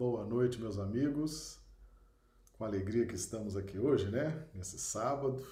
Boa 0.00 0.24
noite, 0.24 0.58
meus 0.58 0.78
amigos. 0.78 1.58
Com 2.56 2.64
alegria 2.64 3.06
que 3.06 3.14
estamos 3.14 3.54
aqui 3.54 3.78
hoje, 3.78 4.10
né? 4.10 4.48
Nesse 4.54 4.78
sábado, 4.78 5.46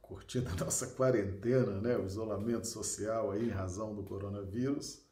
curtindo 0.00 0.50
a 0.50 0.64
nossa 0.64 0.88
quarentena, 0.88 1.80
né? 1.80 1.96
O 1.96 2.04
isolamento 2.04 2.66
social 2.66 3.30
aí 3.30 3.46
em 3.46 3.52
razão 3.52 3.94
do 3.94 4.02
coronavírus 4.02 5.06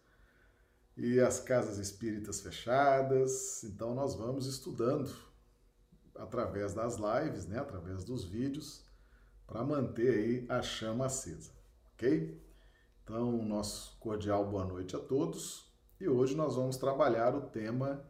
e 0.97 1.21
as 1.21 1.39
casas 1.39 1.79
espíritas 1.79 2.41
fechadas. 2.41 3.63
Então 3.63 3.95
nós 3.95 4.17
vamos 4.17 4.47
estudando 4.47 5.15
através 6.17 6.75
das 6.75 6.97
lives, 6.97 7.47
né? 7.47 7.61
Através 7.61 8.03
dos 8.03 8.25
vídeos 8.25 8.85
para 9.47 9.63
manter 9.63 10.13
aí 10.13 10.47
a 10.49 10.61
chama 10.61 11.07
acesa, 11.07 11.53
ok? 11.95 12.37
Então, 13.05 13.45
nosso 13.45 13.97
cordial 14.01 14.51
boa 14.51 14.65
noite 14.65 14.97
a 14.97 14.99
todos. 14.99 15.73
E 16.01 16.09
hoje 16.09 16.35
nós 16.35 16.57
vamos 16.57 16.77
trabalhar 16.77 17.33
o 17.37 17.43
tema 17.43 18.10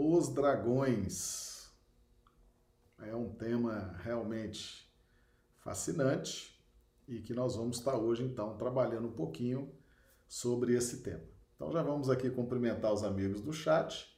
Os 0.00 0.28
Dragões. 0.28 1.72
É 3.00 3.16
um 3.16 3.34
tema 3.34 3.96
realmente 4.04 4.88
fascinante 5.58 6.56
e 7.08 7.20
que 7.20 7.34
nós 7.34 7.56
vamos 7.56 7.78
estar 7.78 7.96
hoje 7.96 8.22
então 8.22 8.56
trabalhando 8.56 9.08
um 9.08 9.12
pouquinho 9.12 9.74
sobre 10.28 10.76
esse 10.76 10.98
tema. 10.98 11.24
Então 11.56 11.72
já 11.72 11.82
vamos 11.82 12.08
aqui 12.08 12.30
cumprimentar 12.30 12.92
os 12.92 13.02
amigos 13.02 13.42
do 13.42 13.52
chat 13.52 14.16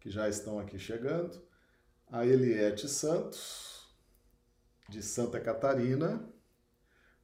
que 0.00 0.10
já 0.10 0.28
estão 0.28 0.58
aqui 0.58 0.80
chegando. 0.80 1.40
A 2.08 2.26
Eliette 2.26 2.88
Santos, 2.88 3.88
de 4.88 5.00
Santa 5.00 5.38
Catarina, 5.38 6.28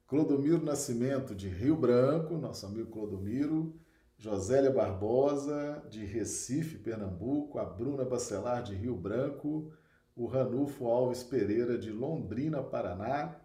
Clodomiro 0.07 0.63
Nascimento, 0.63 1.35
de 1.35 1.49
Rio 1.49 1.75
Branco, 1.75 2.37
nosso 2.37 2.65
amigo 2.67 2.89
Clodomiro, 2.89 3.77
Josélia 4.19 4.71
Barbosa, 4.71 5.83
de 5.91 6.03
Recife, 6.03 6.79
Pernambuco, 6.79 7.59
a 7.59 7.65
Bruna 7.65 8.03
Bacelar, 8.03 8.63
de 8.63 8.73
Rio 8.73 8.95
Branco, 8.95 9.71
o 10.15 10.25
Ranulfo 10.25 10.87
Alves 10.87 11.21
Pereira, 11.21 11.77
de 11.77 11.91
Londrina, 11.91 12.63
Paraná, 12.63 13.35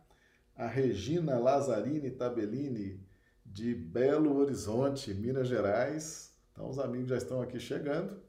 a 0.56 0.66
Regina 0.66 1.38
Lazzarini 1.38 2.10
Tabellini, 2.10 3.06
de 3.44 3.74
Belo 3.74 4.34
Horizonte, 4.38 5.12
Minas 5.12 5.46
Gerais. 5.46 6.34
Então, 6.52 6.70
os 6.70 6.78
amigos 6.78 7.10
já 7.10 7.18
estão 7.18 7.42
aqui 7.42 7.60
chegando. 7.60 8.22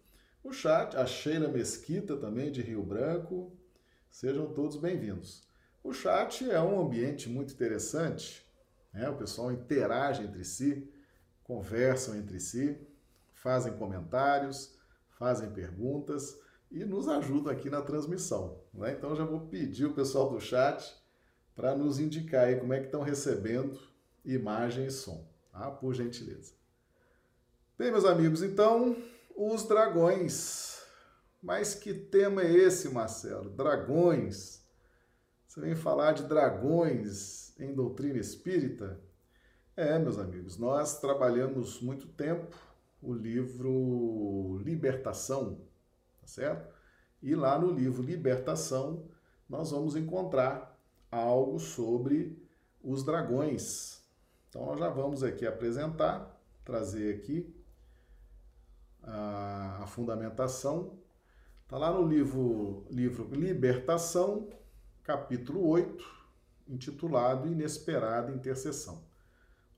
O 0.44 0.52
chat, 0.52 0.98
a 0.98 1.06
Sheila 1.06 1.48
Mesquita, 1.48 2.18
também 2.18 2.52
de 2.52 2.62
Rio 2.62 2.84
Branco. 2.84 3.58
Sejam 4.10 4.54
todos 4.54 4.76
bem-vindos. 4.76 5.48
O 5.82 5.94
chat 5.94 6.50
é 6.50 6.62
um 6.62 6.82
ambiente 6.82 7.30
muito 7.30 7.54
interessante, 7.54 8.46
né? 8.94 9.10
o 9.10 9.16
pessoal 9.16 9.50
interage 9.50 10.24
entre 10.24 10.44
si, 10.44 10.92
conversam 11.54 12.16
entre 12.16 12.40
si, 12.40 12.76
fazem 13.32 13.74
comentários, 13.74 14.76
fazem 15.20 15.52
perguntas 15.52 16.36
e 16.72 16.84
nos 16.84 17.08
ajudam 17.08 17.54
aqui 17.54 17.70
na 17.70 17.82
transmissão. 17.82 18.60
Né? 18.74 18.94
Então 18.94 19.16
já 19.16 19.24
vou 19.24 19.42
pedir 19.42 19.86
o 19.86 19.94
pessoal 19.94 20.32
do 20.32 20.40
chat 20.40 20.96
para 21.56 21.76
nos 21.76 22.00
indicar 22.00 22.46
aí 22.46 22.60
como 22.60 22.74
é 22.74 22.80
que 22.80 22.88
estão 22.88 23.04
recebendo 23.04 23.80
imagem 24.26 24.88
e 24.88 24.92
som, 24.92 25.28
tá? 25.52 25.70
por 25.70 25.94
gentileza. 25.94 26.54
Bem, 27.78 27.92
meus 27.92 28.06
amigos, 28.06 28.42
então, 28.42 28.96
os 29.36 29.64
dragões. 29.68 30.82
Mas 31.42 31.76
que 31.76 31.94
tema 31.94 32.42
é 32.42 32.52
esse, 32.52 32.90
Marcelo? 32.90 33.52
Dragões. 33.52 34.64
Você 35.46 35.62
vem 35.62 35.76
falar 35.76 36.14
de 36.14 36.24
dragões 36.24 37.54
em 37.60 37.76
doutrina 37.76 38.18
espírita? 38.18 39.00
É, 39.76 39.98
meus 39.98 40.20
amigos, 40.20 40.60
nós 40.60 41.00
trabalhamos 41.00 41.82
muito 41.82 42.08
tempo 42.10 42.56
o 43.02 43.12
livro 43.12 44.60
Libertação, 44.64 45.62
tá 46.22 46.28
certo? 46.28 46.72
E 47.24 47.34
lá 47.34 47.58
no 47.58 47.72
livro 47.72 48.04
Libertação 48.04 49.10
nós 49.50 49.72
vamos 49.72 49.96
encontrar 49.96 50.80
algo 51.10 51.60
sobre 51.60 52.40
os 52.84 53.04
dragões. 53.04 54.04
Então 54.48 54.64
nós 54.68 54.78
já 54.78 54.90
vamos 54.90 55.24
aqui 55.24 55.48
apresentar, 55.48 56.40
trazer 56.64 57.16
aqui 57.16 57.52
a, 59.02 59.80
a 59.82 59.88
fundamentação. 59.88 61.00
Está 61.64 61.80
lá 61.80 61.92
no 61.92 62.08
livro, 62.08 62.86
livro 62.92 63.28
Libertação, 63.34 64.52
capítulo 65.02 65.68
8, 65.68 66.06
intitulado 66.68 67.48
Inesperada 67.48 68.32
Intercessão. 68.32 69.12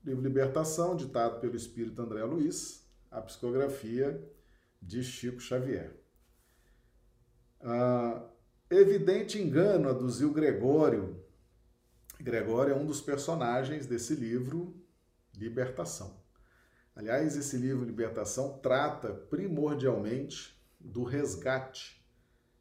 Livro 0.06 0.22
Libertação, 0.22 0.94
ditado 0.94 1.40
pelo 1.40 1.56
espírito 1.56 2.00
André 2.00 2.22
Luiz, 2.22 2.88
a 3.10 3.20
psicografia 3.20 4.24
de 4.80 5.02
Chico 5.02 5.40
Xavier. 5.40 5.96
Ah, 7.60 8.24
evidente 8.70 9.36
engano 9.36 9.88
aduziu 9.88 10.32
Gregório. 10.32 11.20
Gregório 12.20 12.72
é 12.72 12.76
um 12.76 12.86
dos 12.86 13.00
personagens 13.00 13.86
desse 13.86 14.14
livro 14.14 14.80
Libertação. 15.34 16.24
Aliás, 16.94 17.36
esse 17.36 17.56
livro 17.56 17.84
Libertação 17.84 18.58
trata 18.58 19.12
primordialmente 19.12 20.56
do 20.78 21.02
resgate 21.02 22.00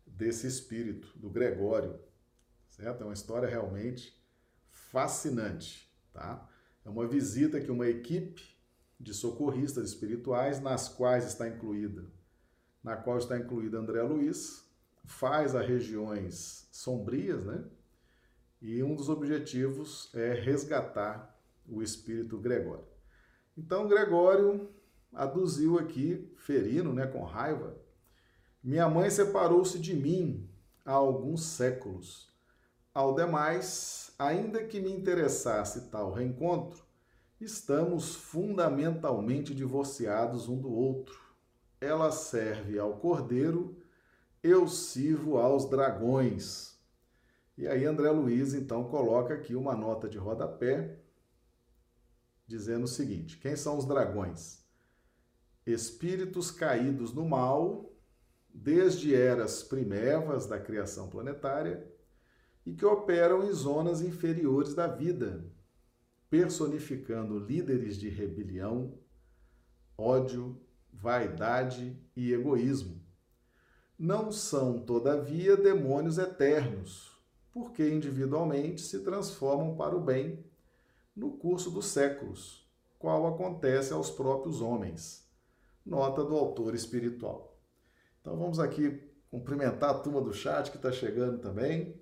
desse 0.03 0.47
espírito, 0.47 1.13
do 1.16 1.29
Gregório, 1.29 2.00
certo? 2.69 3.03
É 3.03 3.06
uma 3.06 3.13
história 3.13 3.47
realmente 3.47 4.19
fascinante, 4.72 5.94
tá? 6.12 6.50
É 6.85 6.90
uma 6.90 7.07
visita 7.07 7.59
que 7.59 7.72
uma 7.72 7.88
equipe 7.88 8.56
de 9.00 9.13
socorristas 9.13 9.90
espirituais, 9.90 10.62
nas 10.62 10.88
quais 10.88 11.25
está 11.25 11.47
incluída, 11.47 12.06
na 12.84 12.96
qual 12.96 13.18
está 13.18 13.38
incluída 13.38 13.79
André 13.79 14.01
Luiz, 14.03 14.63
faz 15.03 15.56
a 15.56 15.62
regiões 15.62 16.68
sombrias, 16.72 17.44
né? 17.44 17.66
E 18.62 18.81
um 18.84 18.95
dos 18.95 19.09
objetivos 19.09 20.13
é 20.13 20.34
resgatar 20.34 21.35
o 21.68 21.81
espírito 21.81 22.38
Gregório. 22.38 22.85
Então 23.57 23.88
Gregório 23.88 24.69
aduziu 25.12 25.79
aqui, 25.79 26.31
ferindo, 26.38 26.94
né, 26.94 27.07
com 27.07 27.24
raiva, 27.24 27.78
minha 28.63 28.90
mãe 28.90 29.09
separou-se 29.09 29.79
de 29.79 29.95
mim 29.95 30.50
há 30.84 30.94
alguns 30.94 31.44
séculos 31.44 32.34
ao 32.94 33.13
demais, 33.13 34.04
ainda 34.17 34.63
que 34.63 34.79
me 34.79 34.91
interessasse 34.91 35.89
tal 35.89 36.11
reencontro, 36.11 36.83
estamos 37.39 38.15
fundamentalmente 38.15 39.53
divorciados 39.53 40.47
um 40.47 40.59
do 40.59 40.71
outro. 40.71 41.19
Ela 41.79 42.11
serve 42.11 42.79
ao 42.79 42.97
cordeiro, 42.97 43.77
eu 44.41 44.67
sirvo 44.67 45.37
aos 45.37 45.69
dragões. 45.69 46.79
E 47.57 47.67
aí 47.67 47.85
André 47.85 48.09
Luiz 48.09 48.53
então 48.53 48.85
coloca 48.85 49.33
aqui 49.33 49.55
uma 49.55 49.75
nota 49.75 50.09
de 50.09 50.17
rodapé 50.17 50.99
dizendo 52.47 52.85
o 52.85 52.87
seguinte: 52.87 53.37
quem 53.37 53.55
são 53.55 53.77
os 53.77 53.85
dragões? 53.85 54.63
Espíritos 55.65 56.51
caídos 56.51 57.13
no 57.13 57.27
mal, 57.27 57.91
desde 58.53 59.15
eras 59.15 59.63
primevas 59.63 60.45
da 60.45 60.59
criação 60.59 61.09
planetária, 61.09 61.91
e 62.65 62.73
que 62.73 62.85
operam 62.85 63.43
em 63.43 63.51
zonas 63.51 64.01
inferiores 64.01 64.73
da 64.73 64.87
vida, 64.87 65.45
personificando 66.29 67.37
líderes 67.37 67.97
de 67.97 68.09
rebelião, 68.09 68.97
ódio, 69.97 70.59
vaidade 70.91 72.01
e 72.15 72.33
egoísmo. 72.33 73.01
Não 73.97 74.31
são, 74.31 74.79
todavia, 74.79 75.56
demônios 75.56 76.17
eternos, 76.17 77.15
porque 77.51 77.88
individualmente 77.88 78.81
se 78.81 79.00
transformam 79.00 79.75
para 79.75 79.95
o 79.95 80.01
bem 80.01 80.44
no 81.15 81.38
curso 81.38 81.69
dos 81.69 81.85
séculos, 81.85 82.68
qual 82.97 83.27
acontece 83.27 83.94
aos 83.94 84.09
próprios 84.09 84.59
homens. 84.59 85.29
Nota 85.85 86.23
do 86.23 86.35
autor 86.35 86.73
espiritual. 86.73 87.57
Então 88.19 88.35
vamos 88.35 88.59
aqui 88.59 89.01
cumprimentar 89.29 89.91
a 89.91 90.00
turma 90.00 90.19
do 90.19 90.33
chat 90.33 90.71
que 90.71 90.77
está 90.77 90.91
chegando 90.91 91.39
também 91.39 91.95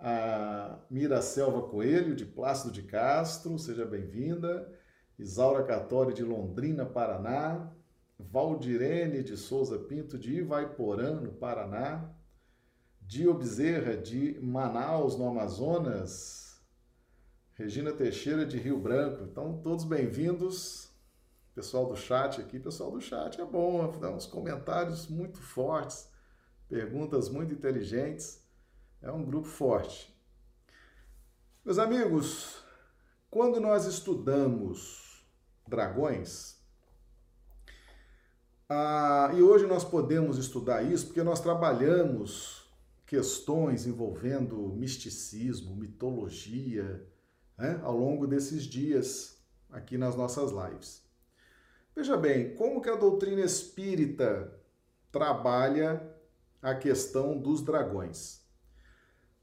a 0.00 0.78
Mira 0.90 1.20
Selva 1.20 1.62
Coelho, 1.68 2.16
de 2.16 2.24
Plácido 2.24 2.72
de 2.72 2.82
Castro, 2.82 3.58
seja 3.58 3.84
bem-vinda. 3.84 4.72
Isaura 5.18 5.62
Catori, 5.64 6.14
de 6.14 6.24
Londrina, 6.24 6.86
Paraná. 6.86 7.70
Valdirene 8.18 9.22
de 9.22 9.36
Souza 9.36 9.78
Pinto, 9.78 10.18
de 10.18 10.36
Ivaiporã, 10.36 11.20
no 11.20 11.32
Paraná. 11.32 12.14
Dio 13.00 13.34
Bezerra, 13.34 13.96
de 13.96 14.38
Manaus, 14.40 15.16
no 15.16 15.28
Amazonas. 15.28 16.60
Regina 17.54 17.92
Teixeira, 17.92 18.46
de 18.46 18.56
Rio 18.56 18.78
Branco. 18.78 19.24
Então, 19.24 19.60
todos 19.62 19.84
bem-vindos. 19.84 20.90
Pessoal 21.54 21.86
do 21.86 21.96
chat 21.96 22.40
aqui, 22.40 22.58
pessoal 22.58 22.90
do 22.90 23.00
chat 23.00 23.38
é 23.40 23.44
bom, 23.44 23.90
dá 23.98 24.10
uns 24.10 24.24
comentários 24.24 25.08
muito 25.08 25.38
fortes, 25.42 26.08
perguntas 26.68 27.28
muito 27.28 27.52
inteligentes. 27.52 28.42
É 29.02 29.10
um 29.10 29.24
grupo 29.24 29.48
forte. 29.48 30.14
Meus 31.64 31.78
amigos, 31.78 32.62
quando 33.30 33.60
nós 33.60 33.86
estudamos 33.86 35.24
dragões, 35.66 36.60
Ah, 38.72 39.32
e 39.34 39.42
hoje 39.42 39.66
nós 39.66 39.82
podemos 39.82 40.38
estudar 40.38 40.80
isso 40.84 41.06
porque 41.06 41.24
nós 41.24 41.40
trabalhamos 41.40 42.70
questões 43.04 43.84
envolvendo 43.84 44.56
misticismo, 44.68 45.74
mitologia, 45.74 47.04
né, 47.58 47.80
ao 47.82 47.96
longo 47.96 48.28
desses 48.28 48.62
dias 48.62 49.42
aqui 49.70 49.98
nas 49.98 50.14
nossas 50.14 50.52
lives. 50.52 51.02
Veja 51.96 52.16
bem, 52.16 52.54
como 52.54 52.80
que 52.80 52.88
a 52.88 52.94
doutrina 52.94 53.40
espírita 53.40 54.56
trabalha 55.10 56.00
a 56.62 56.72
questão 56.72 57.36
dos 57.36 57.62
dragões? 57.62 58.39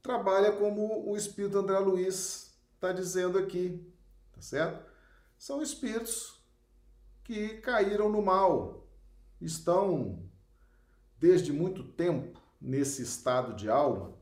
Trabalha 0.02 0.52
como 0.52 1.10
o 1.10 1.16
espírito 1.16 1.58
André 1.58 1.78
Luiz 1.78 2.56
está 2.74 2.92
dizendo 2.92 3.38
aqui, 3.38 3.84
tá 4.32 4.40
certo? 4.40 4.88
São 5.36 5.62
espíritos 5.62 6.40
que 7.24 7.58
caíram 7.58 8.08
no 8.08 8.22
mal, 8.22 8.86
estão 9.40 10.22
desde 11.18 11.52
muito 11.52 11.82
tempo 11.82 12.40
nesse 12.60 13.02
estado 13.02 13.54
de 13.54 13.68
alma 13.68 14.16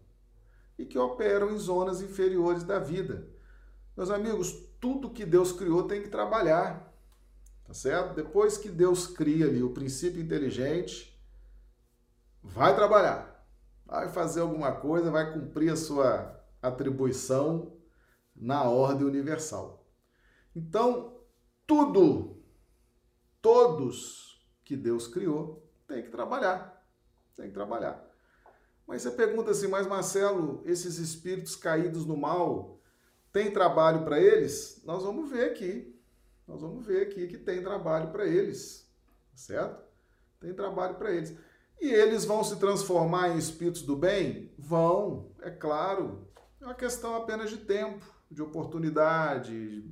e 0.78 0.84
que 0.84 0.98
operam 0.98 1.50
em 1.50 1.58
zonas 1.58 2.00
inferiores 2.00 2.64
da 2.64 2.78
vida. 2.78 3.28
Meus 3.96 4.10
amigos, 4.10 4.52
tudo 4.80 5.10
que 5.10 5.24
Deus 5.24 5.52
criou 5.52 5.84
tem 5.84 6.02
que 6.02 6.08
trabalhar, 6.08 6.92
tá 7.64 7.72
certo? 7.72 8.14
Depois 8.14 8.58
que 8.58 8.68
Deus 8.68 9.06
cria 9.06 9.46
ali 9.46 9.62
o 9.62 9.72
princípio 9.72 10.20
inteligente, 10.20 11.18
vai 12.42 12.74
trabalhar, 12.74 13.35
vai 13.86 14.08
fazer 14.08 14.40
alguma 14.40 14.72
coisa, 14.72 15.10
vai 15.10 15.32
cumprir 15.32 15.72
a 15.72 15.76
sua 15.76 16.38
atribuição 16.60 17.76
na 18.34 18.64
ordem 18.64 19.06
universal. 19.06 19.86
Então, 20.54 21.20
tudo, 21.66 22.42
todos 23.40 24.44
que 24.64 24.76
Deus 24.76 25.06
criou, 25.06 25.64
tem 25.86 26.02
que 26.02 26.10
trabalhar. 26.10 26.84
Tem 27.36 27.48
que 27.48 27.54
trabalhar. 27.54 28.04
Mas 28.86 29.02
você 29.02 29.10
pergunta 29.10 29.50
assim, 29.50 29.68
mas 29.68 29.86
Marcelo, 29.86 30.62
esses 30.64 30.98
espíritos 30.98 31.56
caídos 31.56 32.06
no 32.06 32.16
mal, 32.16 32.80
tem 33.32 33.52
trabalho 33.52 34.04
para 34.04 34.20
eles? 34.20 34.82
Nós 34.84 35.02
vamos 35.02 35.30
ver 35.30 35.50
aqui. 35.50 35.94
Nós 36.46 36.60
vamos 36.60 36.86
ver 36.86 37.02
aqui 37.02 37.26
que 37.26 37.38
tem 37.38 37.62
trabalho 37.62 38.10
para 38.10 38.24
eles. 38.24 38.88
Certo? 39.34 39.84
Tem 40.40 40.54
trabalho 40.54 40.94
para 40.94 41.12
eles. 41.12 41.36
E 41.80 41.88
eles 41.88 42.24
vão 42.24 42.42
se 42.42 42.56
transformar 42.56 43.30
em 43.30 43.38
espíritos 43.38 43.82
do 43.82 43.96
bem? 43.96 44.50
Vão, 44.58 45.30
é 45.42 45.50
claro. 45.50 46.26
É 46.60 46.64
uma 46.64 46.74
questão 46.74 47.14
apenas 47.14 47.50
de 47.50 47.58
tempo, 47.58 48.04
de 48.30 48.42
oportunidade, 48.42 49.84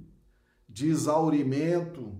de 0.69 0.88
exaurimento, 0.88 2.19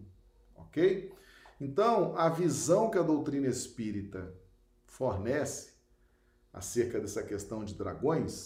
ok? 0.55 1.13
Então, 1.61 2.17
a 2.17 2.29
visão 2.29 2.91
que 2.91 2.99
a 2.99 3.03
doutrina 3.03 3.49
espírita 3.49 4.35
fornece 4.87 5.73
acerca 6.53 7.01
dessa 7.01 7.23
questão 7.23 7.65
de 7.65 7.75
dragões 7.75 8.45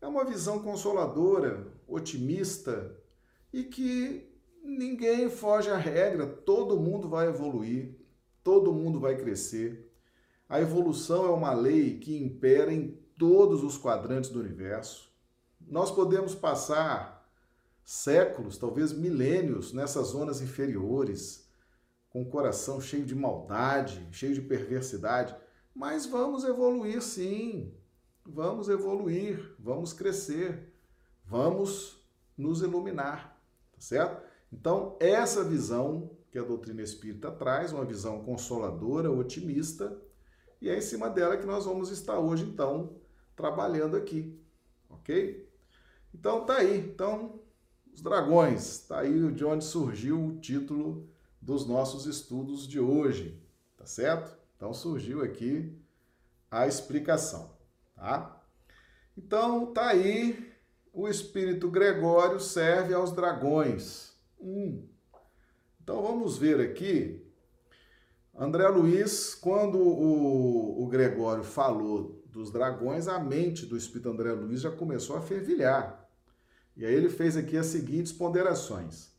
é 0.00 0.06
uma 0.06 0.24
visão 0.24 0.62
consoladora, 0.62 1.66
otimista 1.88 2.96
e 3.52 3.64
que 3.64 4.32
ninguém 4.62 5.30
foge 5.30 5.70
à 5.70 5.76
regra, 5.76 6.26
todo 6.26 6.78
mundo 6.78 7.08
vai 7.08 7.28
evoluir, 7.28 7.96
todo 8.42 8.72
mundo 8.72 9.00
vai 9.00 9.16
crescer. 9.16 9.85
A 10.48 10.60
evolução 10.60 11.26
é 11.26 11.30
uma 11.30 11.52
lei 11.52 11.98
que 11.98 12.16
impera 12.16 12.72
em 12.72 12.96
todos 13.18 13.64
os 13.64 13.76
quadrantes 13.76 14.30
do 14.30 14.38
universo. 14.38 15.10
Nós 15.60 15.90
podemos 15.90 16.34
passar 16.34 17.28
séculos, 17.82 18.56
talvez 18.56 18.92
milênios, 18.92 19.72
nessas 19.72 20.08
zonas 20.08 20.40
inferiores, 20.40 21.48
com 22.10 22.22
o 22.22 22.28
coração 22.28 22.80
cheio 22.80 23.04
de 23.04 23.14
maldade, 23.14 24.06
cheio 24.12 24.34
de 24.34 24.40
perversidade, 24.40 25.36
mas 25.74 26.06
vamos 26.06 26.44
evoluir 26.44 27.02
sim. 27.02 27.74
Vamos 28.24 28.68
evoluir, 28.68 29.54
vamos 29.58 29.92
crescer, 29.92 30.72
vamos 31.24 32.04
nos 32.36 32.60
iluminar, 32.60 33.40
tá 33.72 33.80
certo? 33.80 34.20
Então, 34.52 34.96
essa 34.98 35.44
visão 35.44 36.10
que 36.30 36.38
a 36.38 36.42
doutrina 36.42 36.82
espírita 36.82 37.30
traz, 37.30 37.72
uma 37.72 37.84
visão 37.84 38.24
consoladora, 38.24 39.10
otimista, 39.10 39.96
e 40.60 40.70
é 40.70 40.78
em 40.78 40.80
cima 40.80 41.10
dela 41.10 41.36
que 41.36 41.46
nós 41.46 41.64
vamos 41.64 41.90
estar 41.90 42.18
hoje, 42.18 42.44
então, 42.44 42.96
trabalhando 43.34 43.96
aqui, 43.96 44.38
ok? 44.88 45.46
Então, 46.14 46.44
tá 46.46 46.56
aí. 46.56 46.78
Então, 46.78 47.40
os 47.92 48.00
dragões, 48.00 48.80
tá 48.80 49.00
aí 49.00 49.32
de 49.32 49.44
onde 49.44 49.64
surgiu 49.64 50.24
o 50.24 50.38
título 50.38 51.08
dos 51.40 51.66
nossos 51.66 52.06
estudos 52.06 52.66
de 52.66 52.80
hoje, 52.80 53.40
tá 53.76 53.84
certo? 53.86 54.36
Então, 54.56 54.72
surgiu 54.72 55.22
aqui 55.22 55.76
a 56.50 56.66
explicação, 56.66 57.50
tá? 57.94 58.42
Então, 59.16 59.72
tá 59.72 59.88
aí, 59.88 60.52
o 60.92 61.08
espírito 61.08 61.70
Gregório 61.70 62.40
serve 62.40 62.94
aos 62.94 63.12
dragões. 63.12 64.14
Hum. 64.40 64.86
Então, 65.82 66.02
vamos 66.02 66.38
ver 66.38 66.60
aqui. 66.60 67.25
André 68.38 68.68
Luiz, 68.68 69.34
quando 69.34 69.78
o, 69.78 70.82
o 70.82 70.86
Gregório 70.88 71.42
falou 71.42 72.22
dos 72.26 72.50
dragões, 72.50 73.08
a 73.08 73.18
mente 73.18 73.64
do 73.64 73.76
espírito 73.76 74.10
André 74.10 74.32
Luiz 74.32 74.60
já 74.60 74.70
começou 74.70 75.16
a 75.16 75.22
fervilhar. 75.22 76.06
E 76.76 76.84
aí 76.84 76.94
ele 76.94 77.08
fez 77.08 77.36
aqui 77.36 77.56
as 77.56 77.66
seguintes 77.66 78.12
ponderações. 78.12 79.10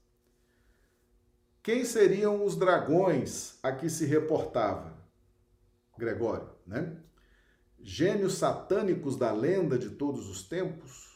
Quem 1.64 1.84
seriam 1.84 2.46
os 2.46 2.56
dragões 2.56 3.58
a 3.64 3.72
que 3.72 3.90
se 3.90 4.06
reportava? 4.06 4.96
Gregório, 5.98 6.50
né? 6.66 6.98
gênios 7.80 8.34
satânicos 8.34 9.16
da 9.16 9.32
lenda 9.32 9.78
de 9.78 9.92
todos 9.92 10.30
os 10.30 10.44
tempos, 10.44 11.07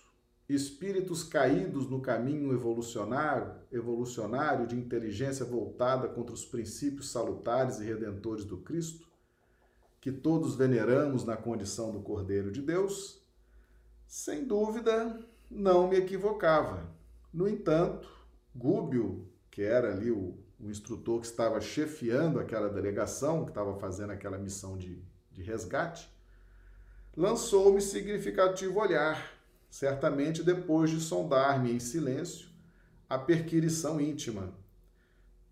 espíritos 0.55 1.23
caídos 1.23 1.89
no 1.89 2.01
caminho 2.01 2.53
evolucionário, 2.53 3.53
evolucionário 3.71 4.67
de 4.67 4.75
inteligência 4.75 5.45
voltada 5.45 6.07
contra 6.07 6.33
os 6.33 6.45
princípios 6.45 7.09
salutares 7.09 7.79
e 7.79 7.83
redentores 7.83 8.45
do 8.45 8.57
Cristo, 8.57 9.07
que 9.99 10.11
todos 10.11 10.55
veneramos 10.55 11.23
na 11.23 11.37
condição 11.37 11.91
do 11.91 12.01
Cordeiro 12.01 12.51
de 12.51 12.61
Deus, 12.61 13.21
sem 14.07 14.43
dúvida 14.43 15.19
não 15.49 15.87
me 15.87 15.97
equivocava. 15.97 16.89
No 17.33 17.47
entanto, 17.47 18.09
Gúbio, 18.55 19.27
que 19.49 19.61
era 19.61 19.91
ali 19.93 20.11
o, 20.11 20.37
o 20.59 20.69
instrutor 20.69 21.21
que 21.21 21.27
estava 21.27 21.61
chefiando 21.61 22.39
aquela 22.39 22.67
delegação, 22.67 23.43
que 23.43 23.51
estava 23.51 23.77
fazendo 23.79 24.11
aquela 24.11 24.37
missão 24.37 24.77
de, 24.77 25.01
de 25.31 25.41
resgate, 25.43 26.09
lançou-me 27.15 27.81
significativo 27.81 28.79
olhar, 28.79 29.40
certamente 29.71 30.43
depois 30.43 30.91
de 30.91 30.99
sondar-me 30.99 31.71
em 31.71 31.79
silêncio 31.79 32.49
a 33.09 33.17
perquirição 33.17 33.99
íntima. 33.99 34.53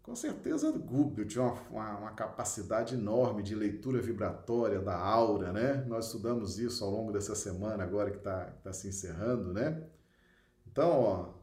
Com 0.04 0.16
certeza, 0.16 0.72
Gúbio 0.72 1.26
tinha 1.26 1.44
uma, 1.44 1.62
uma, 1.70 1.98
uma, 1.98 2.12
capacidade 2.12 2.96
enorme 2.96 3.42
de 3.42 3.56
leitura 3.56 4.02
vibratória 4.02 4.80
da 4.80 4.98
aura, 4.98 5.54
né? 5.54 5.86
Nós 5.88 6.08
estudamos 6.08 6.60
isso 6.60 6.84
ao 6.84 6.92
longo 6.92 7.12
dessa 7.12 7.34
semana, 7.34 7.84
agora 7.84 8.12
que 8.12 8.18
está 8.18 8.46
tá 8.64 8.74
se 8.74 8.88
encerrando, 8.88 9.54
né? 9.54 9.84
Então, 10.68 10.90
ó, 11.02 11.34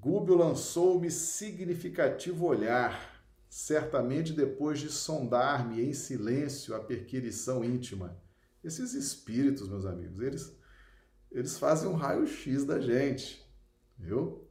Gúbio 0.00 0.36
lançou-me 0.36 1.10
significativo 1.10 2.46
olhar, 2.46 3.22
certamente 3.48 4.32
depois 4.32 4.80
de 4.80 4.88
sondar-me 4.88 5.82
em 5.82 5.92
silêncio 5.92 6.74
a 6.74 6.80
perquirição 6.80 7.64
íntima 7.64 8.18
esses 8.62 8.92
espíritos, 8.92 9.68
meus 9.68 9.86
amigos, 9.86 10.20
eles, 10.20 10.56
eles 11.30 11.58
fazem 11.58 11.88
um 11.88 11.94
raio-x 11.94 12.64
da 12.64 12.80
gente, 12.80 13.44
viu? 13.98 14.44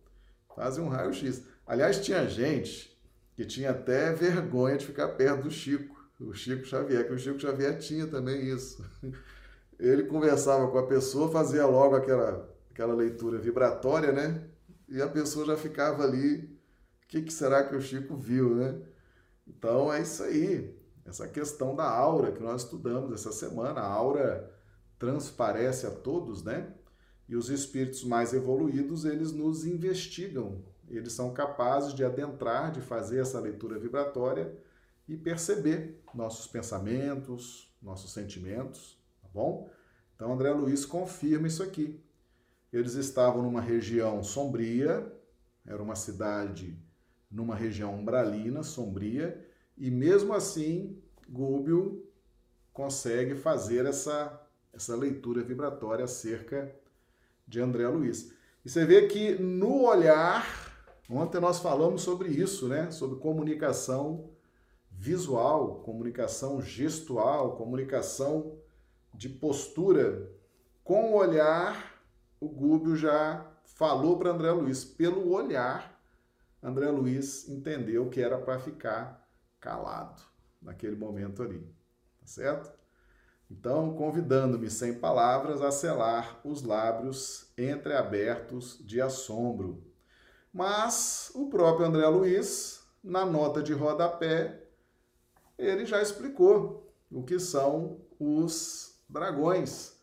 Fazem 0.56 0.84
um 0.84 0.88
raio-x. 0.90 1.44
Aliás, 1.66 2.00
tinha 2.00 2.28
gente 2.28 2.98
que 3.36 3.46
tinha 3.46 3.72
até 3.72 4.14
vergonha 4.14 4.78
de 4.78 4.86
ficar 4.86 5.10
perto 5.10 5.44
do 5.44 5.52
Chico, 5.52 5.96
o 6.20 6.34
Chico 6.34 6.66
Xavier, 6.66 7.08
que 7.08 7.14
o 7.14 7.20
Chico 7.20 7.40
Xavier 7.40 7.78
tinha 7.78 8.08
também 8.08 8.50
isso. 8.50 8.84
Ele 9.80 10.04
conversava 10.04 10.70
com 10.70 10.78
a 10.78 10.88
pessoa, 10.88 11.32
fazia 11.32 11.66
logo 11.66 11.96
aquela, 11.96 12.54
aquela 12.70 12.94
leitura 12.94 13.38
vibratória, 13.38 14.12
né? 14.12 14.50
E 14.90 15.02
a 15.02 15.08
pessoa 15.08 15.46
já 15.46 15.56
ficava 15.56 16.04
ali, 16.04 16.60
o 17.04 17.08
que, 17.08 17.22
que 17.22 17.32
será 17.32 17.64
que 17.64 17.76
o 17.76 17.82
Chico 17.82 18.18
viu, 18.18 18.56
né? 18.56 18.82
Então 19.48 19.92
é 19.92 20.02
isso 20.02 20.24
aí 20.24 20.78
essa 21.10 21.28
questão 21.28 21.76
da 21.76 21.90
aura 21.90 22.32
que 22.32 22.42
nós 22.42 22.64
estudamos 22.64 23.12
essa 23.12 23.32
semana. 23.32 23.82
A 23.82 23.88
aura 23.88 24.50
transparece 25.00 25.88
a 25.88 25.92
todos, 25.92 26.44
né? 26.44 26.74
E 27.28 27.36
os 27.36 27.50
espíritos 27.50 28.04
mais 28.04 28.34
evoluídos, 28.34 29.06
eles 29.06 29.32
nos 29.32 29.66
investigam. 29.66 30.64
Eles 30.90 31.14
são 31.14 31.34
capazes 31.34 31.94
de 31.94 32.04
adentrar, 32.04 32.72
de 32.72 32.82
fazer 32.82 33.20
essa 33.20 33.40
leitura 33.40 33.80
vibratória 33.80 34.56
e 35.08 35.16
perceber 35.16 36.04
nossos 36.14 36.48
pensamentos, 36.48 37.74
nossos 37.82 38.12
sentimentos, 38.12 39.00
tá 39.22 39.28
bom? 39.34 39.70
Então 40.16 40.34
André 40.34 40.52
Luiz 40.52 40.86
confirma 40.86 41.48
isso 41.48 41.64
aqui. 41.64 42.04
Eles 42.74 42.94
estavam 42.96 43.42
numa 43.42 43.62
região 43.62 44.22
sombria, 44.22 45.12
era 45.66 45.82
uma 45.82 45.96
cidade 45.96 46.78
numa 47.30 47.56
região 47.56 47.96
umbralina, 47.96 48.64
sombria, 48.64 49.48
e 49.78 49.90
mesmo 49.90 50.34
assim 50.34 51.02
Gúbio 51.28 52.08
consegue 52.74 53.36
fazer 53.36 53.86
essa, 53.86 54.42
essa 54.74 54.96
leitura 54.96 55.44
vibratória 55.44 56.06
acerca 56.06 56.74
de 57.48 57.60
André 57.60 57.88
Luiz. 57.88 58.32
E 58.64 58.70
você 58.70 58.86
vê 58.86 59.08
que 59.08 59.36
no 59.36 59.86
olhar, 59.86 60.46
ontem 61.10 61.40
nós 61.40 61.60
falamos 61.60 62.02
sobre 62.02 62.30
isso, 62.30 62.68
né? 62.68 62.92
Sobre 62.92 63.20
comunicação 63.20 64.30
visual, 64.92 65.82
comunicação 65.82 66.62
gestual, 66.62 67.56
comunicação 67.56 68.58
de 69.14 69.30
postura. 69.30 70.32
Com 70.84 71.12
o 71.12 71.16
olhar, 71.16 72.02
o 72.40 72.48
Gúbio 72.48 72.96
já 72.96 73.46
falou 73.64 74.18
para 74.18 74.32
André 74.32 74.52
Luiz. 74.52 74.84
Pelo 74.84 75.32
olhar, 75.32 76.00
André 76.62 76.90
Luiz 76.90 77.48
entendeu 77.48 78.10
que 78.10 78.22
era 78.22 78.38
para 78.38 78.60
ficar 78.60 79.28
calado 79.60 80.22
naquele 80.62 80.96
momento 80.96 81.42
ali. 81.42 81.60
Tá 82.20 82.28
certo? 82.28 82.79
Então, 83.50 83.96
convidando-me 83.96 84.70
sem 84.70 84.94
palavras 84.94 85.62
a 85.62 85.72
selar 85.72 86.40
os 86.44 86.62
lábios 86.62 87.52
entreabertos 87.58 88.78
de 88.86 89.02
assombro. 89.02 89.84
Mas 90.54 91.32
o 91.34 91.50
próprio 91.50 91.88
André 91.88 92.08
Luiz, 92.08 92.84
na 93.04 93.26
nota 93.26 93.64
de 93.64 93.74
rodapé, 93.74 94.64
ele 95.58 95.86
já 95.86 96.00
explicou 96.02 96.94
o 97.12 97.24
que 97.24 97.40
são 97.40 98.02
os 98.20 99.02
dragões. 99.10 99.98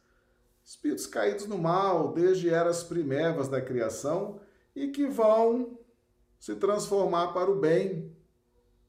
Espíritos 0.65 1.07
caídos 1.07 1.47
no 1.47 1.57
mal, 1.57 2.13
desde 2.13 2.51
eras 2.51 2.83
primevas 2.83 3.49
da 3.49 3.61
criação, 3.61 4.41
e 4.75 4.89
que 4.89 5.07
vão 5.07 5.79
se 6.41 6.57
transformar 6.57 7.29
para 7.29 7.51
o 7.51 7.61
bem 7.61 8.15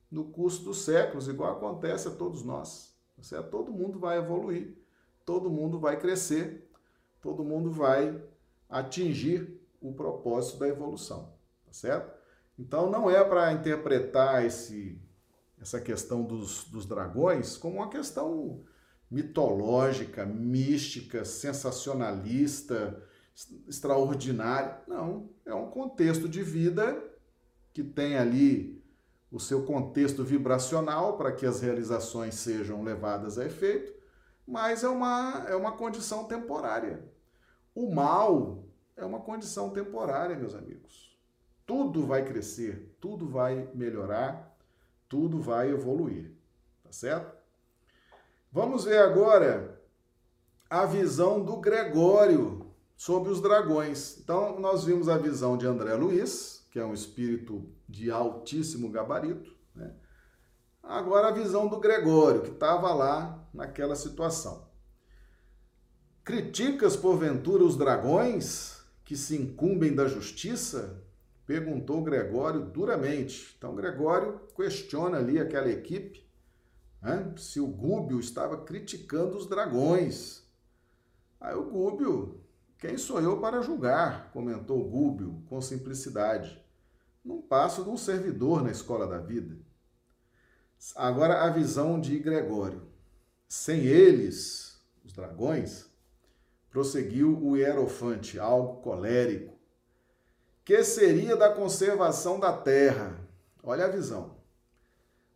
no 0.10 0.26
curso 0.26 0.64
dos 0.64 0.80
séculos, 0.80 1.28
igual 1.28 1.54
acontece 1.54 2.08
a 2.08 2.12
todos 2.12 2.44
nós. 2.44 2.97
Certo? 3.22 3.50
Todo 3.50 3.72
mundo 3.72 4.00
vai 4.00 4.18
evoluir, 4.18 4.78
todo 5.26 5.50
mundo 5.50 5.80
vai 5.80 6.00
crescer, 6.00 6.70
todo 7.22 7.44
mundo 7.44 7.72
vai 7.72 8.22
atingir 8.70 9.60
o 9.82 9.94
propósito 9.94 10.60
da 10.60 10.68
evolução, 10.68 11.34
tá 11.66 11.74
certo? 11.74 12.16
Então 12.58 12.90
não 12.90 13.10
é 13.10 13.24
para 13.24 13.52
interpretar 13.52 14.46
esse, 14.46 15.00
essa 15.60 15.80
questão 15.80 16.24
dos, 16.24 16.66
dos 16.66 16.86
dragões 16.86 17.58
como 17.58 17.78
uma 17.78 17.90
questão 17.90 18.64
mitológica, 19.10 20.26
mística, 20.26 21.24
sensacionalista, 21.24 23.02
extraordinária. 23.68 24.82
Não, 24.88 25.30
é 25.46 25.54
um 25.54 25.70
contexto 25.70 26.28
de 26.28 26.42
vida 26.42 27.04
que 27.74 27.84
tem 27.84 28.18
ali 28.18 28.77
o 29.32 29.40
seu 29.40 29.66
contexto 29.66 30.24
vibracional 30.24 31.18
para 31.18 31.32
que 31.32 31.46
as 31.46 31.62
realizações 31.62 32.36
sejam 32.36 32.84
levadas 32.84 33.38
a 33.38 33.46
efeito, 33.46 33.94
mas 34.48 34.84
é 34.84 34.90
uma, 34.90 35.46
é 35.48 35.56
uma 35.56 35.74
condição 35.74 36.24
temporária. 36.24 37.04
O 37.76 37.94
mal 37.94 38.64
é 38.96 39.04
uma 39.04 39.20
condição 39.20 39.70
temporária, 39.70 40.36
meus 40.36 40.56
amigos. 40.56 41.16
Tudo 41.66 42.06
vai 42.06 42.24
crescer, 42.24 42.96
tudo 43.00 43.28
vai 43.28 43.70
melhorar, 43.74 44.58
tudo 45.10 45.42
vai 45.42 45.70
evoluir, 45.70 46.32
tá 46.84 46.92
certo? 46.92 47.36
Vamos 48.52 48.86
ver 48.86 49.00
agora 49.00 49.82
a 50.70 50.86
visão 50.86 51.44
do 51.44 51.58
Gregório 51.58 52.66
sobre 52.96 53.30
os 53.30 53.42
dragões. 53.42 54.18
Então, 54.20 54.60
nós 54.60 54.86
vimos 54.86 55.10
a 55.10 55.18
visão 55.18 55.58
de 55.58 55.68
André 55.68 55.94
Luiz, 55.94 56.66
que 56.72 56.80
é 56.80 56.86
um 56.86 56.94
espírito 56.94 57.70
de 57.88 58.12
altíssimo 58.12 58.90
gabarito. 58.90 59.56
Né? 59.76 59.94
Agora 60.84 61.30
a 61.30 61.32
visão 61.32 61.68
do 61.68 61.80
Gregório, 61.80 62.42
que 62.42 62.52
estava 62.52 62.94
lá 62.94 63.48
naquela 63.54 63.96
situação. 63.96 64.68
Criticas, 66.24 66.96
porventura, 66.96 67.64
os 67.64 67.78
dragões 67.78 68.82
que 69.06 69.16
se 69.16 69.36
incumbem 69.38 69.96
da 69.96 70.08
justiça? 70.08 71.04
Perguntou 71.46 72.04
Gregório 72.04 72.66
duramente. 72.66 73.56
Então, 73.58 73.74
Gregório 73.74 74.42
questiona 74.56 75.18
ali 75.18 75.40
aquela 75.40 75.70
equipe 75.70 76.28
né? 77.02 77.34
se 77.38 77.60
o 77.62 77.68
Gúbio 77.68 78.20
estava 78.20 78.58
criticando 78.58 79.38
os 79.38 79.48
dragões. 79.48 80.46
Aí 81.40 81.56
o 81.56 81.70
Gúbio, 81.70 82.42
quem 82.78 82.98
sou 82.98 83.22
eu 83.22 83.40
para 83.40 83.62
julgar? 83.62 84.32
comentou 84.32 84.90
Gúbio 84.90 85.42
com 85.48 85.62
simplicidade 85.62 86.62
não 87.28 87.42
passo 87.42 87.84
de 87.84 87.90
um 87.90 87.98
servidor 87.98 88.64
na 88.64 88.72
escola 88.72 89.06
da 89.06 89.18
vida. 89.20 89.58
Agora 90.96 91.44
a 91.44 91.50
visão 91.50 92.00
de 92.00 92.18
Gregório. 92.18 92.88
Sem 93.50 93.82
eles, 93.82 94.82
os 95.04 95.12
dragões, 95.12 95.86
prosseguiu 96.70 97.38
o 97.44 97.58
hierofante, 97.58 98.40
algo 98.40 98.82
colérico. 98.82 99.58
Que 100.64 100.84
seria 100.84 101.36
da 101.36 101.54
conservação 101.54 102.40
da 102.40 102.54
terra? 102.54 103.20
Olha 103.62 103.86
a 103.86 103.90
visão. 103.90 104.38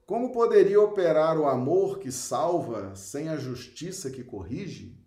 Como 0.05 0.31
poderia 0.31 0.79
operar 0.79 1.37
o 1.37 1.47
amor 1.47 1.99
que 1.99 2.11
salva 2.11 2.95
sem 2.95 3.29
a 3.29 3.37
justiça 3.37 4.09
que 4.09 4.23
corrige? 4.23 4.97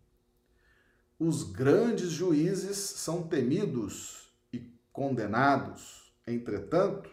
Os 1.19 1.43
grandes 1.45 2.11
juízes 2.11 2.76
são 2.76 3.23
temidos 3.23 4.35
e 4.53 4.61
condenados 4.93 6.04
entretanto, 6.26 7.11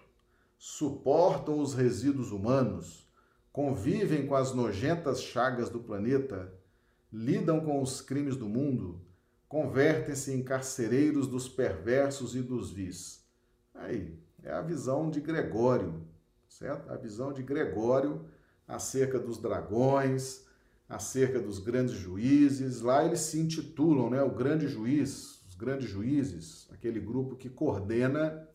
suportam 0.57 1.59
os 1.59 1.73
resíduos 1.73 2.31
humanos, 2.31 3.09
convivem 3.51 4.25
com 4.25 4.35
as 4.35 4.53
nojentas 4.53 5.21
chagas 5.21 5.69
do 5.69 5.79
planeta, 5.79 6.53
lidam 7.11 7.59
com 7.59 7.81
os 7.81 7.99
crimes 7.99 8.37
do 8.37 8.47
mundo, 8.47 9.01
convertem-se 9.47 10.31
em 10.31 10.41
carcereiros 10.41 11.27
dos 11.27 11.49
perversos 11.49 12.35
e 12.35 12.41
dos 12.41 12.71
vis. 12.71 13.25
Aí, 13.73 14.17
é 14.43 14.51
a 14.51 14.61
visão 14.61 15.09
de 15.09 15.19
Gregório, 15.19 16.01
certo? 16.47 16.89
A 16.89 16.95
visão 16.95 17.33
de 17.33 17.43
Gregório 17.43 18.25
acerca 18.67 19.19
dos 19.19 19.37
dragões, 19.37 20.45
acerca 20.87 21.39
dos 21.39 21.59
grandes 21.59 21.95
juízes. 21.95 22.81
Lá 22.81 23.03
eles 23.03 23.19
se 23.21 23.39
intitulam, 23.39 24.09
né, 24.09 24.21
o 24.23 24.33
grande 24.33 24.67
juiz, 24.67 25.43
os 25.47 25.55
grandes 25.55 25.89
juízes, 25.89 26.67
aquele 26.71 26.99
grupo 26.99 27.35
que 27.35 27.49
coordena 27.49 28.47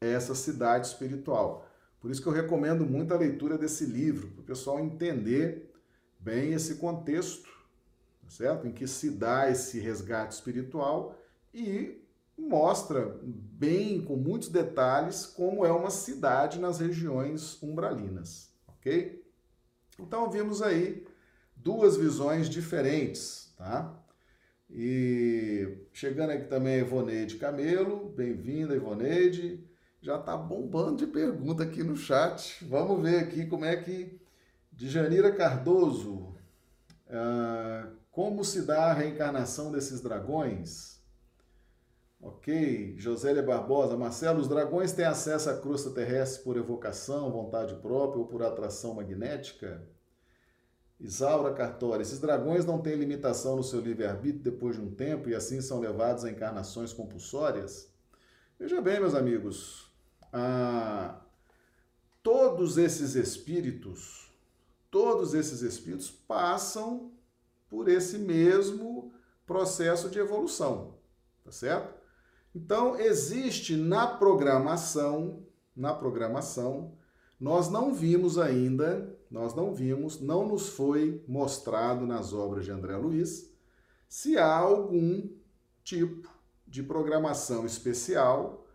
essa 0.00 0.34
cidade 0.34 0.86
espiritual. 0.88 1.68
Por 2.00 2.10
isso 2.10 2.22
que 2.22 2.28
eu 2.28 2.32
recomendo 2.32 2.84
muito 2.84 3.12
a 3.12 3.18
leitura 3.18 3.56
desse 3.58 3.84
livro, 3.84 4.28
para 4.28 4.40
o 4.42 4.44
pessoal 4.44 4.78
entender 4.78 5.72
bem 6.18 6.52
esse 6.52 6.76
contexto, 6.76 7.48
tá 8.22 8.30
certo? 8.30 8.66
Em 8.66 8.72
que 8.72 8.86
se 8.86 9.10
dá 9.10 9.50
esse 9.50 9.80
resgate 9.80 10.34
espiritual 10.34 11.18
e 11.52 12.00
mostra 12.38 13.18
bem, 13.22 14.02
com 14.02 14.16
muitos 14.16 14.48
detalhes, 14.48 15.24
como 15.24 15.64
é 15.64 15.72
uma 15.72 15.90
cidade 15.90 16.60
nas 16.60 16.78
regiões 16.78 17.60
umbralinas, 17.62 18.52
ok? 18.68 19.24
Então 19.98 20.30
vimos 20.30 20.60
aí 20.60 21.06
duas 21.56 21.96
visões 21.96 22.50
diferentes, 22.50 23.54
tá? 23.56 23.98
E 24.70 25.86
chegando 25.92 26.30
aqui 26.30 26.48
também 26.48 26.74
a 26.74 26.78
Ivoneide 26.78 27.36
Camelo, 27.36 28.10
bem-vinda 28.10 28.76
Ivoneide 28.76 29.65
já 30.00 30.18
está 30.18 30.36
bombando 30.36 30.96
de 30.96 31.06
pergunta 31.06 31.62
aqui 31.62 31.82
no 31.82 31.96
chat. 31.96 32.64
Vamos 32.64 33.02
ver 33.02 33.20
aqui 33.20 33.46
como 33.46 33.64
é 33.64 33.76
que. 33.76 34.20
De 34.72 34.88
Janira 34.90 35.32
Cardoso. 35.32 36.34
Uh, 37.08 37.96
como 38.10 38.44
se 38.44 38.62
dá 38.62 38.90
a 38.90 38.92
reencarnação 38.92 39.72
desses 39.72 40.00
dragões? 40.00 41.00
Ok. 42.20 42.96
Josélia 42.98 43.42
Barbosa. 43.42 43.96
Marcelo, 43.96 44.40
os 44.40 44.48
dragões 44.48 44.92
têm 44.92 45.04
acesso 45.04 45.48
à 45.50 45.56
crosta 45.56 45.90
terrestre 45.90 46.44
por 46.44 46.56
evocação, 46.56 47.30
vontade 47.30 47.74
própria 47.76 48.20
ou 48.20 48.26
por 48.26 48.42
atração 48.42 48.94
magnética? 48.94 49.86
Isaura 50.98 51.52
Cartori, 51.52 52.02
esses 52.02 52.18
dragões 52.18 52.64
não 52.64 52.80
têm 52.80 52.94
limitação 52.96 53.56
no 53.56 53.62
seu 53.62 53.80
livre-arbítrio 53.80 54.42
depois 54.42 54.76
de 54.76 54.82
um 54.82 54.90
tempo 54.90 55.28
e 55.28 55.34
assim 55.34 55.60
são 55.60 55.78
levados 55.78 56.24
a 56.24 56.30
encarnações 56.30 56.92
compulsórias? 56.92 57.92
Veja 58.58 58.80
bem, 58.80 58.98
meus 58.98 59.14
amigos, 59.14 59.85
ah, 60.32 61.20
todos 62.22 62.78
esses 62.78 63.14
espíritos, 63.14 64.32
todos 64.90 65.34
esses 65.34 65.62
espíritos 65.62 66.10
passam 66.10 67.12
por 67.68 67.88
esse 67.88 68.18
mesmo 68.18 69.12
processo 69.46 70.10
de 70.10 70.18
evolução, 70.18 70.94
tá 71.44 71.52
certo? 71.52 71.94
Então, 72.54 72.98
existe 72.98 73.76
na 73.76 74.06
programação, 74.06 75.46
na 75.74 75.92
programação, 75.92 76.96
nós 77.38 77.68
não 77.68 77.92
vimos 77.92 78.38
ainda, 78.38 79.14
nós 79.30 79.54
não 79.54 79.74
vimos, 79.74 80.20
não 80.20 80.48
nos 80.48 80.68
foi 80.70 81.22
mostrado 81.28 82.06
nas 82.06 82.32
obras 82.32 82.64
de 82.64 82.70
André 82.70 82.96
Luiz, 82.96 83.52
se 84.08 84.38
há 84.38 84.56
algum 84.56 85.28
tipo 85.84 86.28
de 86.66 86.82
programação 86.82 87.66
especial 87.66 88.65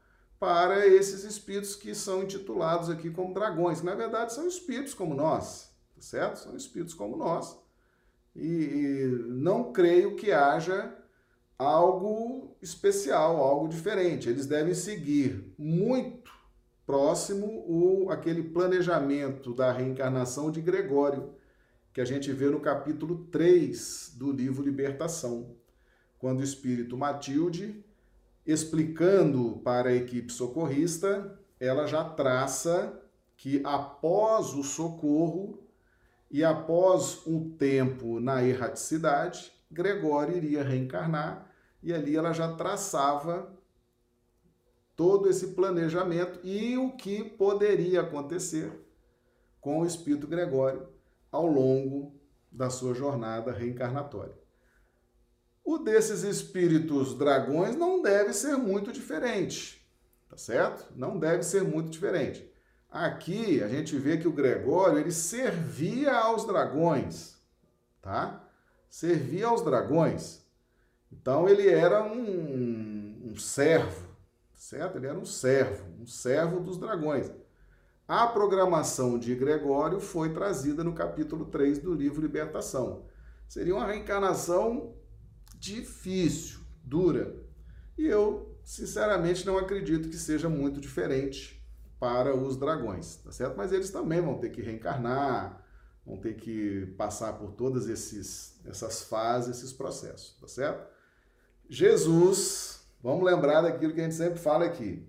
para 0.42 0.88
esses 0.88 1.24
espíritos 1.24 1.76
que 1.76 1.94
são 1.94 2.24
intitulados 2.24 2.90
aqui 2.90 3.12
como 3.12 3.32
dragões, 3.32 3.84
na 3.84 3.94
verdade 3.94 4.34
são 4.34 4.48
espíritos 4.48 4.92
como 4.92 5.14
nós, 5.14 5.72
tá 5.94 6.02
certo? 6.02 6.38
São 6.38 6.58
espíritos 6.58 6.96
como 6.96 7.16
nós. 7.16 7.56
E, 8.36 8.48
e 8.48 9.06
não 9.28 9.72
creio 9.72 10.16
que 10.16 10.32
haja 10.32 10.98
algo 11.60 12.58
especial, 12.60 13.38
algo 13.38 13.68
diferente. 13.68 14.30
Eles 14.30 14.48
devem 14.48 14.74
seguir 14.74 15.54
muito 15.60 16.32
próximo 16.88 17.64
o 17.68 18.10
aquele 18.10 18.42
planejamento 18.42 19.54
da 19.54 19.72
reencarnação 19.72 20.50
de 20.50 20.60
Gregório, 20.60 21.36
que 21.94 22.02
a 22.02 22.06
gente 22.06 22.32
vê 22.32 22.48
no 22.50 22.60
capítulo 22.60 23.26
3 23.26 24.16
do 24.18 24.32
livro 24.32 24.64
Libertação, 24.64 25.56
quando 26.18 26.40
o 26.40 26.44
espírito 26.44 26.98
Matilde, 26.98 27.86
explicando 28.46 29.62
para 29.64 29.90
a 29.90 29.96
equipe 29.96 30.32
socorrista, 30.32 31.40
ela 31.60 31.86
já 31.86 32.04
traça 32.04 33.00
que 33.38 33.62
após 33.64 34.54
o 34.54 34.64
socorro 34.64 35.60
e 36.30 36.44
após 36.44 37.26
um 37.28 37.52
tempo 37.52 38.20
na 38.20 38.44
erraticidade, 38.44 39.52
Gregório 39.70 40.36
iria 40.36 40.64
reencarnar 40.64 41.50
e 41.82 41.94
ali 41.94 42.16
ela 42.16 42.34
já 42.34 42.54
traçava 42.54 43.52
todo 44.96 45.30
esse 45.30 45.48
planejamento 45.48 46.40
e 46.44 46.78
o 46.78 46.92
que 46.92 47.24
poderia 47.24 48.02
acontecer 48.02 48.72
com 49.60 49.80
o 49.80 49.86
espírito 49.86 50.28
Gregório 50.28 50.88
ao 51.32 51.46
longo 51.46 52.20
da 52.52 52.70
sua 52.70 52.94
jornada 52.94 53.52
reencarnatória. 53.52 54.41
O 55.64 55.78
desses 55.78 56.24
espíritos 56.24 57.14
dragões 57.14 57.76
não 57.76 58.02
deve 58.02 58.34
ser 58.34 58.58
muito 58.58 58.92
diferente, 58.92 59.88
tá 60.30 60.38
certo? 60.38 60.92
Não 60.96 61.20
deve 61.20 61.44
ser 61.44 61.64
muito 61.64 61.90
diferente. 61.90 62.52
Aqui 62.90 63.64
a 63.64 63.68
gente 63.70 63.98
vê 63.98 64.18
que 64.18 64.28
o 64.28 64.34
Gregório 64.34 65.00
ele 65.00 65.12
servia 65.12 66.14
aos 66.14 66.46
dragões, 66.46 67.36
tá? 68.02 68.44
Servia 68.90 69.48
aos 69.48 69.62
dragões. 69.64 70.42
Então 71.12 71.48
ele 71.48 71.70
era 71.70 72.04
um, 72.04 73.32
um 73.32 73.38
servo, 73.38 74.10
certo? 74.54 74.98
Ele 74.98 75.08
era 75.08 75.18
um 75.18 75.26
servo, 75.26 75.86
um 76.02 76.08
servo 76.08 76.60
dos 76.60 76.78
dragões. 76.78 77.32
A 78.08 78.28
programação 78.28 79.18
de 79.18 79.34
Gregório 79.36 80.02
foi 80.02 80.34
trazida 80.34 80.84
no 80.84 80.94
capítulo 80.94 81.46
3 81.46 81.80
do 81.80 81.94
livro 81.94 82.22
Libertação. 82.22 83.06
Seria 83.48 83.74
uma 83.74 83.86
reencarnação 83.86 84.94
difícil, 85.62 86.60
dura. 86.84 87.36
E 87.96 88.08
eu, 88.08 88.58
sinceramente, 88.64 89.46
não 89.46 89.60
acredito 89.60 90.10
que 90.10 90.18
seja 90.18 90.50
muito 90.50 90.82
diferente 90.82 91.64
para 92.00 92.36
os 92.36 92.58
dragões, 92.58 93.18
tá 93.18 93.32
certo? 93.32 93.56
Mas 93.56 93.72
eles 93.72 93.92
também 93.92 94.20
vão 94.20 94.40
ter 94.40 94.50
que 94.50 94.60
reencarnar, 94.60 95.64
vão 96.04 96.18
ter 96.18 96.34
que 96.34 96.88
passar 96.98 97.34
por 97.34 97.52
todas 97.52 97.88
esses, 97.88 98.60
essas 98.66 99.04
fases, 99.04 99.58
esses 99.58 99.72
processos, 99.72 100.36
tá 100.42 100.48
certo? 100.48 100.90
Jesus, 101.70 102.82
vamos 103.00 103.24
lembrar 103.24 103.62
daquilo 103.62 103.94
que 103.94 104.02
a 104.02 104.04
gente 104.04 104.16
sempre 104.16 104.40
fala 104.40 104.66
aqui. 104.66 105.08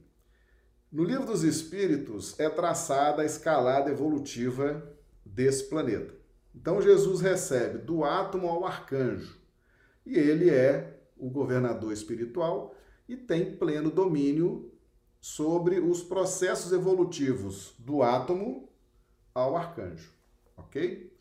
No 0.93 1.03
livro 1.03 1.25
dos 1.25 1.43
Espíritos 1.45 2.39
é 2.39 2.51
traçada 2.51 3.23
a 3.23 3.25
escalada 3.25 3.91
evolutiva 3.91 4.87
desse 5.25 5.65
planeta. 5.65 6.15
Então 6.55 6.83
Jesus 6.83 7.23
recebe 7.23 7.79
do 7.79 8.05
átomo 8.05 8.47
ao 8.47 8.67
arcanjo 8.67 9.42
e 10.05 10.19
ele 10.19 10.51
é 10.51 11.01
o 11.17 11.31
governador 11.31 11.93
espiritual 11.93 12.75
e 13.09 13.17
tem 13.17 13.57
pleno 13.57 13.91
domínio 13.91 14.73
sobre 15.21 15.79
os 15.79 16.03
processos 16.03 16.73
evolutivos 16.73 17.75
do 17.79 18.03
átomo 18.03 18.69
ao 19.35 19.57
arcanjo, 19.57 20.13
ok? 20.57 21.13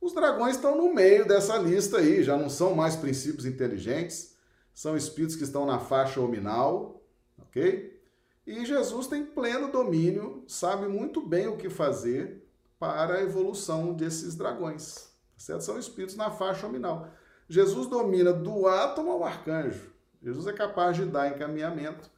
Os 0.00 0.12
dragões 0.12 0.56
estão 0.56 0.76
no 0.76 0.94
meio 0.94 1.26
dessa 1.26 1.56
lista 1.56 1.98
aí, 1.98 2.22
já 2.22 2.36
não 2.36 2.50
são 2.50 2.74
mais 2.74 2.94
princípios 2.94 3.46
inteligentes, 3.46 4.36
são 4.74 4.96
espíritos 4.96 5.34
que 5.34 5.44
estão 5.44 5.64
na 5.64 5.78
faixa 5.78 6.20
hominal, 6.20 7.02
ok? 7.38 7.98
E 8.46 8.64
Jesus 8.64 9.06
tem 9.06 9.24
pleno 9.24 9.72
domínio, 9.72 10.44
sabe 10.46 10.86
muito 10.86 11.26
bem 11.26 11.48
o 11.48 11.56
que 11.56 11.70
fazer 11.70 12.46
para 12.78 13.14
a 13.14 13.22
evolução 13.22 13.94
desses 13.94 14.36
dragões, 14.36 15.10
tá 15.32 15.38
certo? 15.38 15.64
São 15.64 15.78
espíritos 15.78 16.14
na 16.14 16.30
faixa 16.30 16.66
hominal. 16.66 17.10
Jesus 17.48 17.86
domina 17.86 18.32
do 18.32 18.66
átomo 18.66 19.10
ao 19.12 19.24
arcanjo. 19.24 19.92
Jesus 20.22 20.46
é 20.46 20.52
capaz 20.52 20.96
de 20.96 21.04
dar 21.04 21.28
encaminhamento 21.28 22.10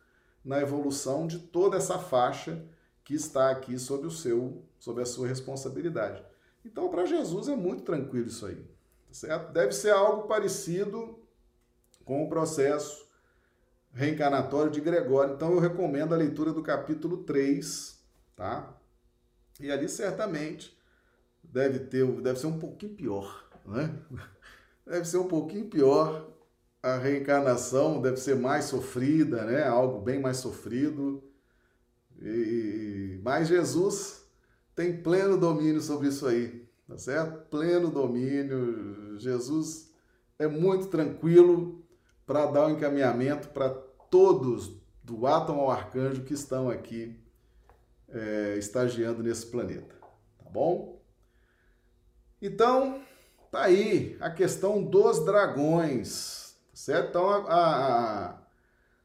na 0.45 0.61
evolução 0.61 1.27
de 1.27 1.38
toda 1.38 1.77
essa 1.77 1.99
faixa 1.99 2.64
que 3.05 3.14
está 3.14 3.51
aqui 3.51 3.79
sob 3.79 4.07
o 4.07 4.11
seu, 4.11 4.62
sob 4.79 5.03
a 5.03 5.07
sua 5.07 5.27
responsabilidade. 5.27 6.23
Então, 6.64 6.88
para 6.88 7.07
Jesus 7.07 7.49
é 7.49 7.57
muito 7.57 7.83
tranquilo 7.83 8.29
isso 8.29 8.47
aí, 8.47 8.57
tá 8.57 9.12
certo? 9.12 9.53
Deve 9.53 9.73
ser 9.73 9.91
algo 9.91 10.27
parecido 10.27 11.19
com 12.05 12.25
o 12.25 12.29
processo 12.29 13.09
reencarnatório 13.93 14.71
de 14.71 14.81
Gregório. 14.81 15.35
Então 15.35 15.53
eu 15.53 15.59
recomendo 15.59 16.14
a 16.14 16.17
leitura 16.17 16.53
do 16.53 16.62
capítulo 16.62 17.19
3, 17.25 18.03
tá? 18.37 18.75
E 19.61 19.71
ali 19.71 19.88
certamente 19.88 20.77
deve 21.43 21.81
ter, 21.81 22.07
deve 22.23 22.38
ser 22.38 22.47
um 22.47 22.59
pouquinho 22.59 22.95
pior, 22.95 23.45
né? 23.67 23.95
Deve 24.88 25.05
ser 25.05 25.18
um 25.18 25.29
pouquinho 25.29 25.66
pior 25.66 26.27
a 26.83 26.96
reencarnação, 26.96 28.01
deve 28.01 28.16
ser 28.16 28.37
mais 28.37 28.66
sofrida, 28.66 29.44
né? 29.44 29.64
Algo 29.66 30.01
bem 30.01 30.18
mais 30.18 30.38
sofrido. 30.38 31.22
E, 32.20 33.20
mas 33.22 33.48
Jesus 33.48 34.24
tem 34.74 35.03
pleno 35.03 35.37
domínio 35.37 35.81
sobre 35.81 36.09
isso 36.09 36.27
aí, 36.27 36.66
tá 36.87 36.96
certo? 36.96 37.48
Pleno 37.51 37.90
domínio. 37.90 39.18
Jesus 39.18 39.92
é 40.38 40.46
muito 40.46 40.87
tranquilo 40.87 41.85
para 42.24 42.46
dar 42.46 42.66
o 42.66 42.68
um 42.68 42.70
encaminhamento 42.70 43.48
para 43.48 43.68
todos, 44.11 44.79
do 45.03 45.27
átomo 45.27 45.61
ao 45.61 45.70
arcanjo, 45.70 46.22
que 46.22 46.35
estão 46.35 46.70
aqui 46.70 47.18
é, 48.09 48.57
estagiando 48.57 49.22
nesse 49.22 49.46
planeta. 49.46 49.94
Tá 50.38 50.51
bom? 50.51 51.03
Então, 52.40 53.03
tá 53.51 53.63
aí 53.63 54.17
a 54.21 54.31
questão 54.31 54.83
dos 54.83 55.25
dragões, 55.25 56.57
tá 56.71 56.77
certo? 56.77 57.09
Então, 57.11 57.29
a, 57.29 57.45
a, 57.51 58.39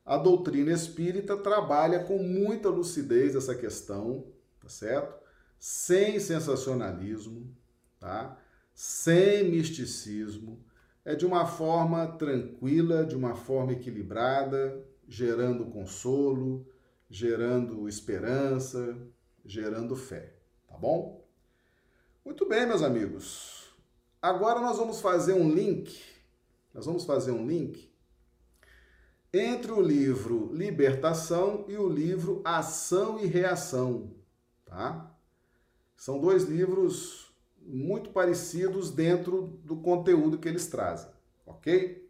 a 0.06 0.18
doutrina 0.18 0.72
espírita 0.72 1.38
trabalha 1.38 2.04
com 2.04 2.18
muita 2.18 2.70
lucidez 2.70 3.36
essa 3.36 3.56
questão, 3.56 4.26
tá 4.62 4.70
certo? 4.70 5.22
Sem 5.60 6.20
sensacionalismo, 6.20 7.56
tá? 8.00 8.38
Sem 8.74 9.50
misticismo 9.50 10.64
é 11.06 11.16
de 11.16 11.26
uma 11.26 11.46
forma 11.46 12.08
tranquila, 12.08 13.06
de 13.06 13.16
uma 13.16 13.36
forma 13.36 13.74
equilibrada, 13.74 14.84
gerando 15.08 15.66
consolo, 15.66 16.66
gerando 17.10 17.88
esperança, 17.88 18.98
gerando 19.46 19.96
fé, 19.96 20.34
tá 20.68 20.78
bom? 20.78 21.24
Muito 22.26 22.48
bem, 22.48 22.66
meus 22.66 22.82
amigos. 22.82 23.63
Agora 24.24 24.62
nós 24.62 24.78
vamos 24.78 25.02
fazer 25.02 25.34
um 25.34 25.52
link, 25.52 26.02
nós 26.74 26.86
vamos 26.86 27.04
fazer 27.04 27.32
um 27.32 27.46
link 27.46 27.92
entre 29.34 29.70
o 29.70 29.82
livro 29.82 30.50
Libertação 30.54 31.66
e 31.68 31.76
o 31.76 31.90
livro 31.90 32.42
Ação 32.46 33.20
e 33.20 33.26
Reação, 33.26 34.16
tá? 34.64 35.14
São 35.98 36.22
dois 36.22 36.46
livros 36.46 37.36
muito 37.60 38.12
parecidos 38.12 38.92
dentro 38.92 39.60
do 39.66 39.76
conteúdo 39.76 40.38
que 40.38 40.48
eles 40.48 40.68
trazem, 40.68 41.12
ok? 41.46 42.10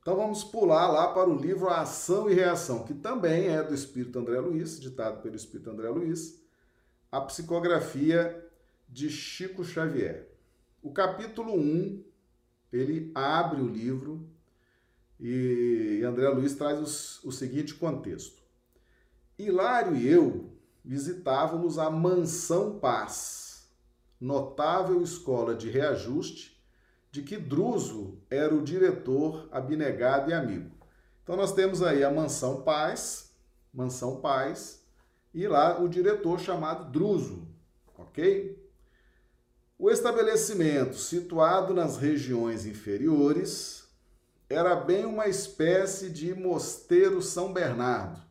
Então 0.00 0.16
vamos 0.16 0.42
pular 0.42 0.88
lá 0.88 1.12
para 1.12 1.30
o 1.30 1.38
livro 1.38 1.70
Ação 1.70 2.28
e 2.28 2.34
Reação, 2.34 2.82
que 2.82 2.94
também 2.94 3.46
é 3.46 3.62
do 3.62 3.72
Espírito 3.72 4.18
André 4.18 4.40
Luiz, 4.40 4.80
ditado 4.80 5.22
pelo 5.22 5.36
Espírito 5.36 5.70
André 5.70 5.88
Luiz, 5.88 6.42
a 7.12 7.20
psicografia 7.20 8.44
de 8.88 9.08
Chico 9.08 9.62
Xavier. 9.62 10.33
O 10.84 10.92
capítulo 10.92 11.54
1, 11.54 12.04
ele 12.70 13.10
abre 13.14 13.62
o 13.62 13.66
livro 13.66 14.28
e 15.18 16.02
André 16.06 16.28
Luiz 16.28 16.54
traz 16.56 17.24
o 17.24 17.32
seguinte 17.32 17.74
contexto. 17.74 18.42
Hilário 19.38 19.96
e 19.96 20.06
eu 20.06 20.52
visitávamos 20.84 21.78
a 21.78 21.88
Mansão 21.88 22.78
Paz, 22.78 23.66
notável 24.20 25.00
escola 25.00 25.54
de 25.54 25.70
reajuste, 25.70 26.62
de 27.10 27.22
que 27.22 27.38
Druso 27.38 28.18
era 28.28 28.54
o 28.54 28.62
diretor 28.62 29.48
abnegado 29.50 30.30
e 30.30 30.34
amigo. 30.34 30.70
Então 31.22 31.34
nós 31.34 31.54
temos 31.54 31.82
aí 31.82 32.04
a 32.04 32.10
Mansão 32.10 32.60
Paz, 32.60 33.34
Mansão 33.72 34.20
Paz, 34.20 34.84
e 35.32 35.48
lá 35.48 35.80
o 35.80 35.88
diretor 35.88 36.38
chamado 36.38 36.92
Druso, 36.92 37.48
ok? 37.96 38.62
O 39.76 39.90
estabelecimento, 39.90 40.96
situado 40.96 41.74
nas 41.74 41.96
regiões 41.96 42.64
inferiores, 42.64 43.88
era 44.48 44.76
bem 44.76 45.04
uma 45.04 45.26
espécie 45.26 46.10
de 46.10 46.32
mosteiro 46.32 47.20
São 47.20 47.52
Bernardo, 47.52 48.22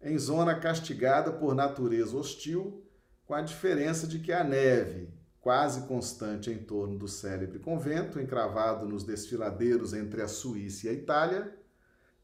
em 0.00 0.16
zona 0.16 0.54
castigada 0.54 1.32
por 1.32 1.52
natureza 1.52 2.16
hostil 2.16 2.86
com 3.26 3.34
a 3.34 3.42
diferença 3.42 4.06
de 4.06 4.20
que 4.20 4.32
a 4.32 4.44
neve, 4.44 5.12
quase 5.40 5.88
constante 5.88 6.48
em 6.48 6.58
torno 6.58 6.96
do 6.96 7.08
célebre 7.08 7.58
convento, 7.58 8.20
encravado 8.20 8.86
nos 8.86 9.02
desfiladeiros 9.02 9.92
entre 9.92 10.22
a 10.22 10.28
Suíça 10.28 10.86
e 10.86 10.90
a 10.90 10.92
Itália, 10.92 11.58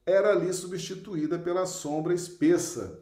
era 0.06 0.30
ali 0.30 0.52
substituída 0.52 1.40
pela 1.40 1.66
sombra 1.66 2.14
espessa, 2.14 3.00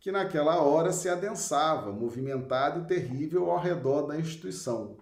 que 0.00 0.10
naquela 0.10 0.62
hora 0.62 0.92
se 0.92 1.10
adensava, 1.10 1.92
movimentada 1.92 2.80
e 2.80 2.86
terrível 2.86 3.50
ao 3.50 3.60
redor 3.60 4.06
da 4.06 4.18
instituição, 4.18 4.96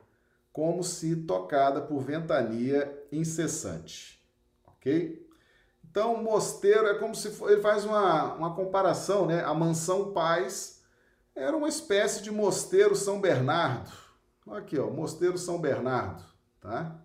como 0.52 0.82
se 0.82 1.14
tocada 1.14 1.80
por 1.80 2.00
ventania 2.00 3.06
incessante. 3.12 4.20
Ok? 4.66 5.24
Então, 5.88 6.14
o 6.14 6.22
mosteiro 6.22 6.86
é 6.88 6.98
como 6.98 7.14
se 7.14 7.30
for, 7.30 7.50
ele 7.50 7.62
faz 7.62 7.84
uma, 7.84 8.34
uma 8.34 8.54
comparação, 8.54 9.24
né? 9.24 9.42
A 9.44 9.54
mansão 9.54 10.12
Paz 10.12 10.82
era 11.34 11.56
uma 11.56 11.68
espécie 11.68 12.20
de 12.20 12.30
mosteiro 12.32 12.96
São 12.96 13.20
Bernardo. 13.20 13.90
Aqui, 14.50 14.78
ó, 14.78 14.90
mosteiro 14.90 15.38
São 15.38 15.60
Bernardo, 15.60 16.24
tá? 16.60 17.00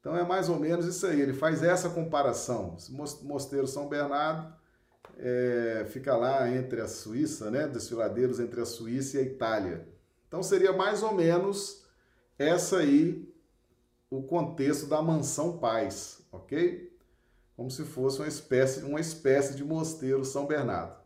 Então 0.00 0.16
é 0.16 0.24
mais 0.24 0.48
ou 0.48 0.58
menos 0.58 0.86
isso 0.86 1.06
aí. 1.06 1.20
Ele 1.20 1.32
faz 1.32 1.62
essa 1.62 1.88
comparação. 1.88 2.76
Mosteiro 3.22 3.68
São 3.68 3.88
Bernardo 3.88 4.52
é, 5.22 5.86
fica 5.88 6.14
lá 6.16 6.50
entre 6.50 6.80
a 6.80 6.88
Suíça, 6.88 7.50
né? 7.50 7.66
Desfiladeiros 7.66 8.40
entre 8.40 8.60
a 8.60 8.66
Suíça 8.66 9.16
e 9.16 9.20
a 9.20 9.22
Itália. 9.22 9.88
Então 10.28 10.42
seria 10.42 10.72
mais 10.72 11.02
ou 11.02 11.14
menos 11.14 11.84
essa 12.38 12.78
aí 12.78 13.32
o 14.10 14.22
contexto 14.22 14.86
da 14.86 15.00
mansão 15.00 15.56
Paz, 15.56 16.20
ok? 16.30 16.92
como 17.56 17.70
se 17.70 17.84
fosse 17.84 18.18
uma 18.18 18.28
espécie, 18.28 18.82
uma 18.82 19.00
espécie 19.00 19.54
de 19.54 19.64
mosteiro 19.64 20.24
São 20.24 20.46
Bernardo. 20.46 20.96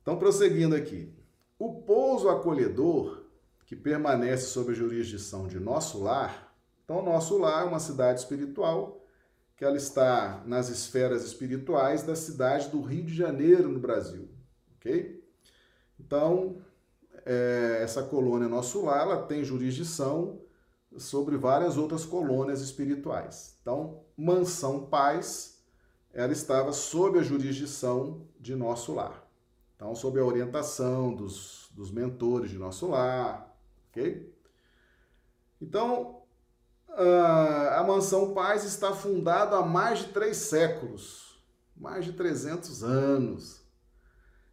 Então, 0.00 0.18
prosseguindo 0.18 0.74
aqui. 0.74 1.12
O 1.58 1.82
pouso 1.82 2.28
acolhedor, 2.28 3.24
que 3.64 3.74
permanece 3.74 4.46
sob 4.46 4.70
a 4.70 4.74
jurisdição 4.74 5.48
de 5.48 5.58
nosso 5.58 6.02
lar, 6.02 6.54
então, 6.84 7.02
nosso 7.02 7.36
lar 7.36 7.64
é 7.64 7.68
uma 7.68 7.80
cidade 7.80 8.20
espiritual, 8.20 9.04
que 9.56 9.64
ela 9.64 9.76
está 9.76 10.42
nas 10.44 10.68
esferas 10.68 11.24
espirituais 11.24 12.02
da 12.02 12.14
cidade 12.14 12.68
do 12.68 12.82
Rio 12.82 13.04
de 13.04 13.14
Janeiro, 13.14 13.70
no 13.70 13.80
Brasil. 13.80 14.28
Ok? 14.76 15.24
Então, 15.98 16.58
é, 17.24 17.78
essa 17.82 18.02
colônia 18.02 18.48
Nosso 18.48 18.84
Lar, 18.84 19.02
ela 19.02 19.22
tem 19.22 19.42
jurisdição 19.42 20.40
sobre 20.98 21.36
várias 21.36 21.78
outras 21.78 22.04
colônias 22.04 22.60
espirituais. 22.60 23.56
Então, 23.62 24.04
Mansão 24.16 24.86
Paz, 24.86 25.62
ela 26.12 26.32
estava 26.32 26.72
sob 26.72 27.18
a 27.18 27.22
jurisdição 27.22 28.26
de 28.38 28.54
Nosso 28.54 28.94
Lar. 28.94 29.26
Então, 29.74 29.94
sob 29.94 30.20
a 30.20 30.24
orientação 30.24 31.14
dos, 31.14 31.70
dos 31.74 31.90
mentores 31.90 32.50
de 32.50 32.58
Nosso 32.58 32.88
Lar, 32.88 33.54
ok? 33.90 34.34
Então, 35.60 36.15
a 36.96 37.84
Mansão 37.86 38.32
Paz 38.32 38.64
está 38.64 38.92
fundada 38.94 39.56
há 39.56 39.66
mais 39.66 40.00
de 40.00 40.06
três 40.06 40.38
séculos, 40.38 41.38
mais 41.76 42.04
de 42.04 42.12
300 42.12 42.82
anos, 42.82 43.60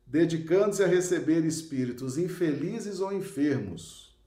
dedicando-se 0.05 0.83
a 0.83 0.87
receber 0.87 1.45
espíritos 1.45 2.17
infelizes 2.17 2.99
ou 2.99 3.13
enfermos, 3.13 4.17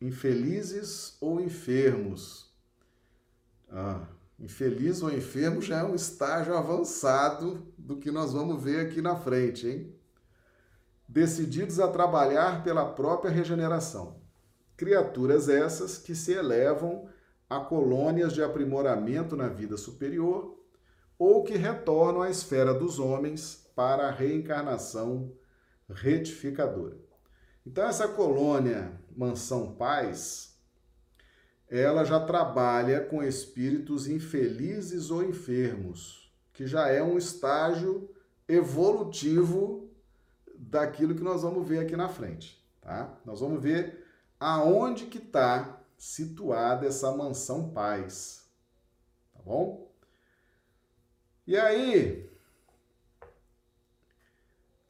infelizes 0.00 1.16
ou 1.20 1.40
enfermos. 1.40 2.52
Ah, 3.70 4.06
infeliz 4.38 5.00
ou 5.02 5.10
enfermo 5.10 5.62
já 5.62 5.78
é 5.78 5.84
um 5.84 5.94
estágio 5.94 6.56
avançado 6.56 7.72
do 7.78 7.96
que 7.96 8.10
nós 8.10 8.32
vamos 8.32 8.62
ver 8.62 8.80
aqui 8.80 9.00
na 9.00 9.16
frente, 9.16 9.66
hein? 9.66 9.94
Decididos 11.08 11.78
a 11.78 11.88
trabalhar 11.88 12.64
pela 12.64 12.84
própria 12.84 13.30
regeneração. 13.30 14.20
Criaturas 14.76 15.48
essas 15.48 15.96
que 15.96 16.14
se 16.14 16.32
elevam 16.32 17.08
a 17.56 17.60
colônias 17.60 18.32
de 18.32 18.42
aprimoramento 18.42 19.36
na 19.36 19.48
vida 19.48 19.76
superior 19.76 20.58
ou 21.18 21.44
que 21.44 21.54
retornam 21.56 22.22
à 22.22 22.30
esfera 22.30 22.72
dos 22.72 22.98
homens 22.98 23.70
para 23.76 24.08
a 24.08 24.10
reencarnação 24.10 25.32
retificadora. 25.88 26.96
Então, 27.66 27.84
essa 27.84 28.08
colônia 28.08 28.98
Mansão 29.14 29.74
Paz, 29.74 30.58
ela 31.68 32.04
já 32.04 32.18
trabalha 32.18 33.00
com 33.04 33.22
espíritos 33.22 34.08
infelizes 34.08 35.10
ou 35.10 35.22
enfermos, 35.22 36.32
que 36.54 36.66
já 36.66 36.88
é 36.88 37.02
um 37.02 37.18
estágio 37.18 38.10
evolutivo 38.48 39.90
daquilo 40.56 41.14
que 41.14 41.22
nós 41.22 41.42
vamos 41.42 41.68
ver 41.68 41.80
aqui 41.80 41.96
na 41.96 42.08
frente, 42.08 42.66
tá? 42.80 43.18
Nós 43.24 43.40
vamos 43.40 43.62
ver 43.62 44.04
aonde 44.40 45.06
que 45.06 45.18
está 45.18 45.81
situada 46.02 46.84
essa 46.84 47.12
mansão 47.12 47.70
paz, 47.70 48.44
tá 49.32 49.40
bom? 49.40 49.88
E 51.46 51.56
aí 51.56 52.28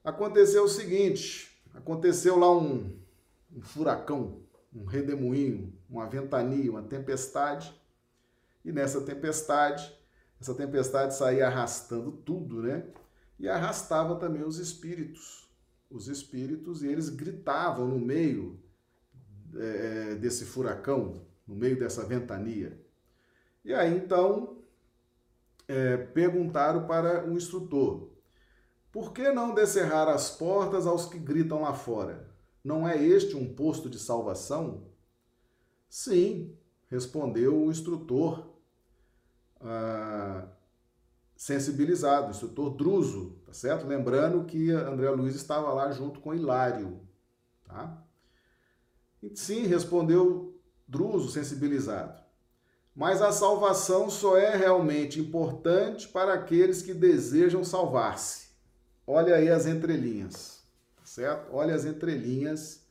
aconteceu 0.02 0.64
o 0.64 0.68
seguinte, 0.70 1.54
aconteceu 1.74 2.38
lá 2.38 2.50
um, 2.50 2.98
um 3.54 3.60
furacão, 3.60 4.40
um 4.74 4.86
redemoinho, 4.86 5.78
uma 5.86 6.08
ventania, 6.08 6.70
uma 6.70 6.82
tempestade. 6.82 7.78
E 8.64 8.72
nessa 8.72 9.02
tempestade, 9.02 9.94
essa 10.40 10.54
tempestade 10.54 11.14
saía 11.14 11.46
arrastando 11.46 12.10
tudo, 12.10 12.62
né? 12.62 12.86
E 13.38 13.50
arrastava 13.50 14.16
também 14.16 14.44
os 14.44 14.56
espíritos. 14.56 15.46
Os 15.90 16.08
espíritos, 16.08 16.82
e 16.82 16.88
eles 16.88 17.10
gritavam 17.10 17.86
no 17.86 17.98
meio 17.98 18.61
é, 19.56 20.14
desse 20.14 20.44
furacão, 20.44 21.22
no 21.46 21.54
meio 21.54 21.78
dessa 21.78 22.04
ventania. 22.04 22.80
E 23.64 23.72
aí 23.72 23.96
então 23.96 24.58
é, 25.68 25.96
perguntaram 25.96 26.86
para 26.86 27.28
o 27.28 27.36
instrutor: 27.36 28.10
por 28.90 29.12
que 29.12 29.30
não 29.32 29.54
descerrar 29.54 30.08
as 30.08 30.30
portas 30.30 30.86
aos 30.86 31.06
que 31.06 31.18
gritam 31.18 31.62
lá 31.62 31.72
fora? 31.72 32.30
Não 32.64 32.86
é 32.86 33.02
este 33.02 33.36
um 33.36 33.54
posto 33.54 33.90
de 33.90 33.98
salvação? 33.98 34.86
Sim, 35.88 36.56
respondeu 36.88 37.64
o 37.64 37.70
instrutor 37.70 38.52
ah, 39.60 40.46
sensibilizado, 41.36 42.28
o 42.28 42.30
instrutor 42.30 42.76
Druso, 42.76 43.36
tá 43.44 43.52
certo? 43.52 43.86
Lembrando 43.86 44.44
que 44.44 44.70
André 44.70 45.10
Luiz 45.10 45.34
estava 45.34 45.72
lá 45.72 45.90
junto 45.90 46.20
com 46.20 46.34
Hilário, 46.34 47.00
tá? 47.64 48.01
Sim, 49.34 49.66
respondeu 49.66 50.60
Druso, 50.86 51.30
sensibilizado. 51.30 52.20
Mas 52.94 53.22
a 53.22 53.32
salvação 53.32 54.10
só 54.10 54.36
é 54.36 54.54
realmente 54.54 55.18
importante 55.18 56.08
para 56.08 56.34
aqueles 56.34 56.82
que 56.82 56.92
desejam 56.92 57.64
salvar-se. 57.64 58.48
Olha 59.06 59.36
aí 59.36 59.48
as 59.48 59.66
entrelinhas 59.66 60.62
certo? 61.12 61.54
Olha 61.54 61.74
as 61.74 61.84
entrelinhas. 61.84 62.86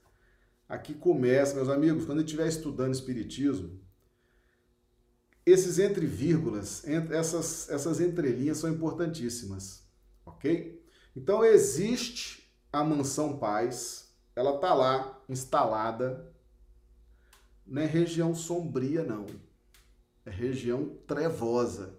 Aqui 0.70 0.94
começa, 0.94 1.56
meus 1.56 1.70
amigos, 1.70 2.06
quando 2.06 2.20
eu 2.20 2.26
estiver 2.26 2.48
estudando 2.48 2.94
Espiritismo, 2.94 3.80
esses 5.46 5.80
entre 5.80 6.06
vírgulas, 6.06 6.84
essas, 7.10 7.68
essas 7.70 8.00
entrelinhas 8.00 8.60
são 8.60 8.70
importantíssimas, 8.70 9.84
ok? 10.24 10.82
Então 11.16 11.44
existe 11.44 12.48
a 12.72 12.84
Mansão 12.84 13.38
Paz, 13.38 14.14
ela 14.36 14.60
tá 14.60 14.74
lá, 14.74 15.21
instalada, 15.32 16.32
não 17.66 17.82
é 17.82 17.86
região 17.86 18.36
sombria, 18.36 19.04
não. 19.04 19.26
É 20.26 20.30
região 20.30 20.98
trevosa. 21.08 21.96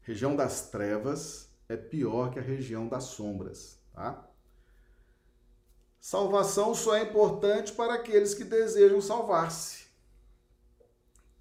Região 0.00 0.34
das 0.34 0.70
trevas 0.70 1.48
é 1.68 1.76
pior 1.76 2.30
que 2.30 2.38
a 2.38 2.42
região 2.42 2.88
das 2.88 3.04
sombras, 3.04 3.78
tá? 3.92 4.28
Salvação 6.00 6.74
só 6.74 6.96
é 6.96 7.02
importante 7.02 7.72
para 7.72 7.94
aqueles 7.94 8.34
que 8.34 8.42
desejam 8.42 9.00
salvar-se. 9.00 9.86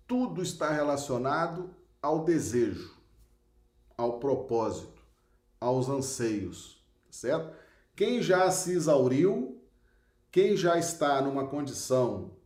Tudo 0.05 0.43
está 0.43 0.69
relacionado 0.69 1.73
ao 1.99 2.23
desejo, 2.23 2.95
ao 3.97 4.19
propósito, 4.19 5.01
aos 5.59 5.89
anseios, 5.89 6.85
certo? 7.09 7.55
Quem 7.95 8.21
já 8.21 8.51
se 8.51 8.73
exauriu, 8.73 9.60
quem 10.31 10.55
já 10.55 10.77
está 10.77 11.21
numa 11.21 11.47
condição 11.47 12.37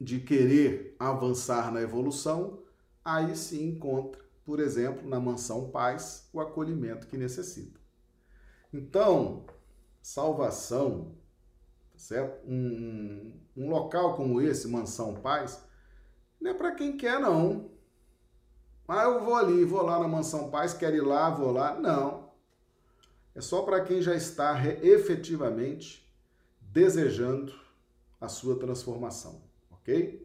de 0.00 0.20
querer 0.20 0.96
avançar 0.98 1.70
na 1.72 1.82
evolução, 1.82 2.62
aí 3.04 3.36
se 3.36 3.62
encontra, 3.62 4.22
por 4.44 4.58
exemplo, 4.58 5.06
na 5.08 5.20
mansão 5.20 5.70
paz, 5.70 6.28
o 6.32 6.40
acolhimento 6.40 7.06
que 7.06 7.18
necessita. 7.18 7.78
Então, 8.72 9.44
salvação, 10.00 11.14
tá 11.90 11.98
certo? 11.98 12.46
Um, 12.48 13.32
um 13.56 13.68
local 13.68 14.14
como 14.14 14.40
esse, 14.40 14.68
Mansão 14.68 15.14
Paz, 15.14 15.62
não 16.40 16.52
é 16.52 16.54
para 16.54 16.74
quem 16.74 16.96
quer, 16.96 17.20
não. 17.20 17.70
Ah, 18.86 19.02
eu 19.04 19.22
vou 19.22 19.34
ali, 19.34 19.64
vou 19.64 19.82
lá 19.82 19.98
na 19.98 20.08
Mansão 20.08 20.50
Paz, 20.50 20.72
quero 20.72 20.96
ir 20.96 21.02
lá, 21.02 21.28
vou 21.28 21.52
lá. 21.52 21.78
Não. 21.78 22.30
É 23.34 23.40
só 23.40 23.62
para 23.62 23.82
quem 23.82 24.00
já 24.00 24.14
está 24.14 24.56
efetivamente 24.82 26.07
desejando 26.78 27.52
a 28.20 28.28
sua 28.28 28.56
transformação, 28.56 29.42
ok? 29.68 30.24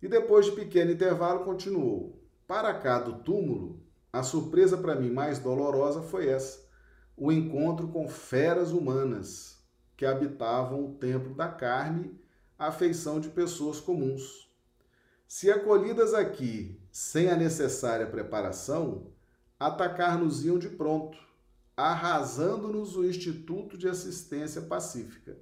E 0.00 0.08
depois 0.08 0.46
de 0.46 0.52
pequeno 0.52 0.90
intervalo, 0.90 1.44
continuou. 1.44 2.18
Para 2.46 2.72
cá 2.72 2.98
do 2.98 3.22
túmulo, 3.22 3.78
a 4.10 4.22
surpresa 4.22 4.78
para 4.78 4.94
mim 4.94 5.10
mais 5.10 5.38
dolorosa 5.38 6.00
foi 6.00 6.26
essa: 6.26 6.66
o 7.14 7.30
encontro 7.30 7.88
com 7.88 8.08
feras 8.08 8.72
humanas 8.72 9.62
que 9.94 10.06
habitavam 10.06 10.86
o 10.86 10.94
templo 10.94 11.34
da 11.34 11.48
carne, 11.48 12.18
à 12.58 12.72
feição 12.72 13.20
de 13.20 13.28
pessoas 13.28 13.78
comuns. 13.78 14.50
Se 15.28 15.50
acolhidas 15.50 16.14
aqui 16.14 16.80
sem 16.90 17.28
a 17.28 17.36
necessária 17.36 18.06
preparação, 18.06 19.08
atacar-nos-iam 19.60 20.58
de 20.58 20.70
pronto, 20.70 21.18
arrasando-nos 21.90 22.96
o 22.96 23.04
Instituto 23.04 23.76
de 23.76 23.88
Assistência 23.88 24.62
Pacífica. 24.62 25.36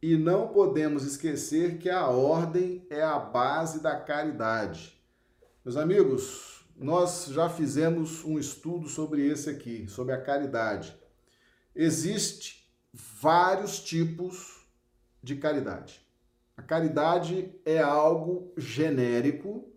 E 0.00 0.16
não 0.16 0.48
podemos 0.48 1.04
esquecer 1.04 1.78
que 1.78 1.88
a 1.88 2.06
ordem 2.06 2.86
é 2.90 3.02
a 3.02 3.18
base 3.18 3.80
da 3.80 3.98
caridade. 3.98 5.00
Meus 5.64 5.76
amigos, 5.76 6.64
nós 6.76 7.26
já 7.26 7.48
fizemos 7.48 8.24
um 8.24 8.38
estudo 8.38 8.88
sobre 8.88 9.26
esse 9.26 9.50
aqui, 9.50 9.88
sobre 9.88 10.14
a 10.14 10.20
caridade. 10.20 10.96
Existe 11.74 12.70
vários 12.92 13.80
tipos 13.80 14.66
de 15.22 15.36
caridade. 15.36 16.00
A 16.56 16.62
caridade 16.62 17.52
é 17.64 17.78
algo 17.78 18.52
genérico 18.56 19.72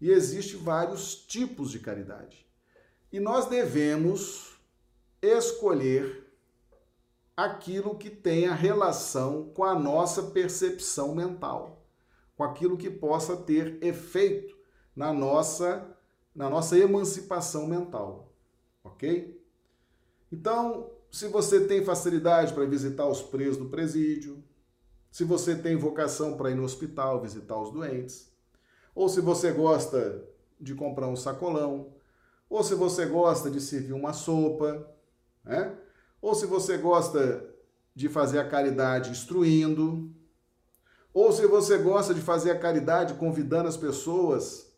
e 0.00 0.10
existe 0.10 0.56
vários 0.56 1.14
tipos 1.14 1.70
de 1.70 1.78
caridade. 1.78 2.46
E 3.12 3.20
nós 3.20 3.46
devemos 3.46 4.49
escolher 5.22 6.26
aquilo 7.36 7.96
que 7.96 8.10
tenha 8.10 8.54
relação 8.54 9.50
com 9.54 9.64
a 9.64 9.78
nossa 9.78 10.24
percepção 10.24 11.14
mental, 11.14 11.86
com 12.36 12.44
aquilo 12.44 12.76
que 12.76 12.90
possa 12.90 13.36
ter 13.36 13.82
efeito 13.82 14.56
na 14.94 15.12
nossa 15.12 15.96
na 16.32 16.48
nossa 16.48 16.78
emancipação 16.78 17.66
mental, 17.66 18.32
OK? 18.84 19.42
Então, 20.30 20.90
se 21.10 21.26
você 21.26 21.66
tem 21.66 21.84
facilidade 21.84 22.54
para 22.54 22.64
visitar 22.66 23.06
os 23.06 23.20
presos 23.20 23.56
do 23.56 23.68
presídio, 23.68 24.42
se 25.10 25.24
você 25.24 25.56
tem 25.56 25.76
vocação 25.76 26.36
para 26.36 26.50
ir 26.50 26.54
no 26.54 26.62
hospital 26.62 27.20
visitar 27.20 27.60
os 27.60 27.72
doentes, 27.72 28.30
ou 28.94 29.08
se 29.08 29.20
você 29.20 29.50
gosta 29.50 30.24
de 30.60 30.74
comprar 30.74 31.08
um 31.08 31.16
sacolão, 31.16 31.94
ou 32.48 32.62
se 32.62 32.74
você 32.74 33.06
gosta 33.06 33.50
de 33.50 33.60
servir 33.60 33.92
uma 33.92 34.12
sopa, 34.12 34.88
né? 35.44 35.76
ou 36.20 36.34
se 36.34 36.46
você 36.46 36.76
gosta 36.76 37.48
de 37.94 38.08
fazer 38.08 38.38
a 38.38 38.48
caridade 38.48 39.10
instruindo, 39.10 40.14
ou 41.12 41.32
se 41.32 41.46
você 41.46 41.78
gosta 41.78 42.14
de 42.14 42.20
fazer 42.20 42.52
a 42.52 42.58
caridade 42.58 43.14
convidando 43.14 43.68
as 43.68 43.76
pessoas 43.76 44.70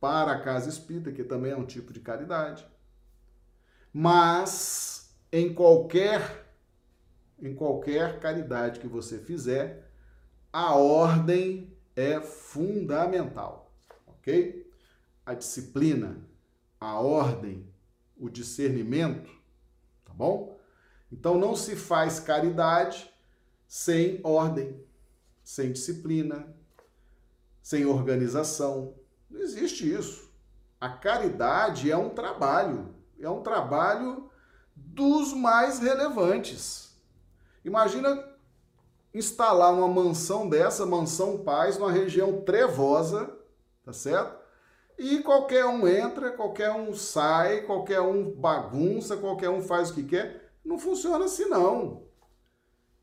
para 0.00 0.32
a 0.32 0.40
casa 0.40 0.68
espírita, 0.68 1.12
que 1.12 1.22
também 1.22 1.52
é 1.52 1.56
um 1.56 1.66
tipo 1.66 1.92
de 1.92 2.00
caridade. 2.00 2.66
Mas 3.92 5.14
em 5.32 5.52
qualquer 5.54 6.48
em 7.42 7.54
qualquer 7.54 8.20
caridade 8.20 8.80
que 8.80 8.86
você 8.86 9.18
fizer, 9.18 9.90
a 10.52 10.74
ordem 10.74 11.74
é 11.96 12.20
fundamental, 12.20 13.72
ok? 14.06 14.70
A 15.24 15.32
disciplina, 15.32 16.18
a 16.78 17.00
ordem, 17.00 17.66
o 18.18 18.28
discernimento, 18.28 19.30
bom? 20.20 20.60
Então 21.10 21.38
não 21.38 21.56
se 21.56 21.74
faz 21.74 22.20
caridade 22.20 23.12
sem 23.66 24.20
ordem, 24.22 24.78
sem 25.42 25.72
disciplina, 25.72 26.54
sem 27.62 27.86
organização. 27.86 28.94
Não 29.28 29.40
existe 29.40 29.90
isso. 29.90 30.30
A 30.80 30.90
caridade 30.90 31.90
é 31.90 31.96
um 31.96 32.10
trabalho, 32.10 32.94
é 33.18 33.28
um 33.28 33.42
trabalho 33.42 34.30
dos 34.76 35.32
mais 35.32 35.78
relevantes. 35.78 36.94
Imagina 37.64 38.28
instalar 39.12 39.72
uma 39.72 39.88
mansão 39.88 40.48
dessa, 40.48 40.86
mansão 40.86 41.38
paz, 41.38 41.76
numa 41.78 41.90
região 41.90 42.42
trevosa, 42.42 43.36
tá 43.84 43.92
certo? 43.92 44.39
E 45.02 45.22
qualquer 45.22 45.64
um 45.64 45.88
entra, 45.88 46.30
qualquer 46.30 46.70
um 46.72 46.92
sai, 46.92 47.62
qualquer 47.62 48.02
um 48.02 48.32
bagunça, 48.32 49.16
qualquer 49.16 49.48
um 49.48 49.62
faz 49.62 49.88
o 49.88 49.94
que 49.94 50.02
quer. 50.02 50.52
Não 50.62 50.78
funciona 50.78 51.24
assim 51.24 51.46
não. 51.46 52.02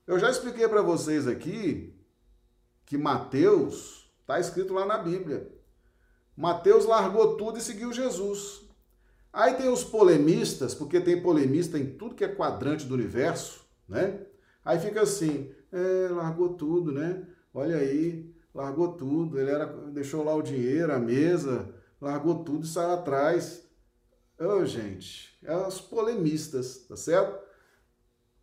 Eu 0.05 0.19
já 0.19 0.29
expliquei 0.29 0.67
para 0.67 0.83
vocês 0.83 1.27
aqui 1.27 1.99
que 2.85 2.99
Mateus 2.99 4.13
está 4.21 4.39
escrito 4.39 4.75
lá 4.75 4.85
na 4.85 4.99
Bíblia. 4.99 5.51
Mateus 6.35 6.85
largou 6.85 7.35
tudo 7.35 7.57
e 7.57 7.61
seguiu 7.61 7.91
Jesus. 7.91 8.61
Aí 9.33 9.55
tem 9.55 9.67
os 9.67 9.83
polemistas, 9.83 10.75
porque 10.75 11.01
tem 11.01 11.19
polemista 11.19 11.79
em 11.79 11.97
tudo 11.97 12.13
que 12.13 12.23
é 12.23 12.27
quadrante 12.27 12.85
do 12.85 12.93
universo, 12.93 13.65
né? 13.89 14.19
Aí 14.63 14.77
fica 14.79 15.01
assim, 15.01 15.51
é, 15.71 16.09
largou 16.11 16.49
tudo, 16.49 16.91
né? 16.91 17.25
Olha 17.51 17.77
aí, 17.77 18.31
largou 18.53 18.93
tudo. 18.93 19.39
Ele 19.39 19.49
era, 19.49 19.65
deixou 19.65 20.23
lá 20.23 20.35
o 20.35 20.43
dinheiro, 20.43 20.93
a 20.93 20.99
mesa, 20.99 21.73
largou 21.99 22.43
tudo 22.43 22.65
e 22.65 22.67
saiu 22.67 22.91
atrás. 22.91 23.63
Oh, 24.39 24.65
gente, 24.65 25.37
é 25.43 25.55
os 25.55 25.81
polemistas, 25.81 26.85
tá 26.87 26.95
certo? 26.95 27.37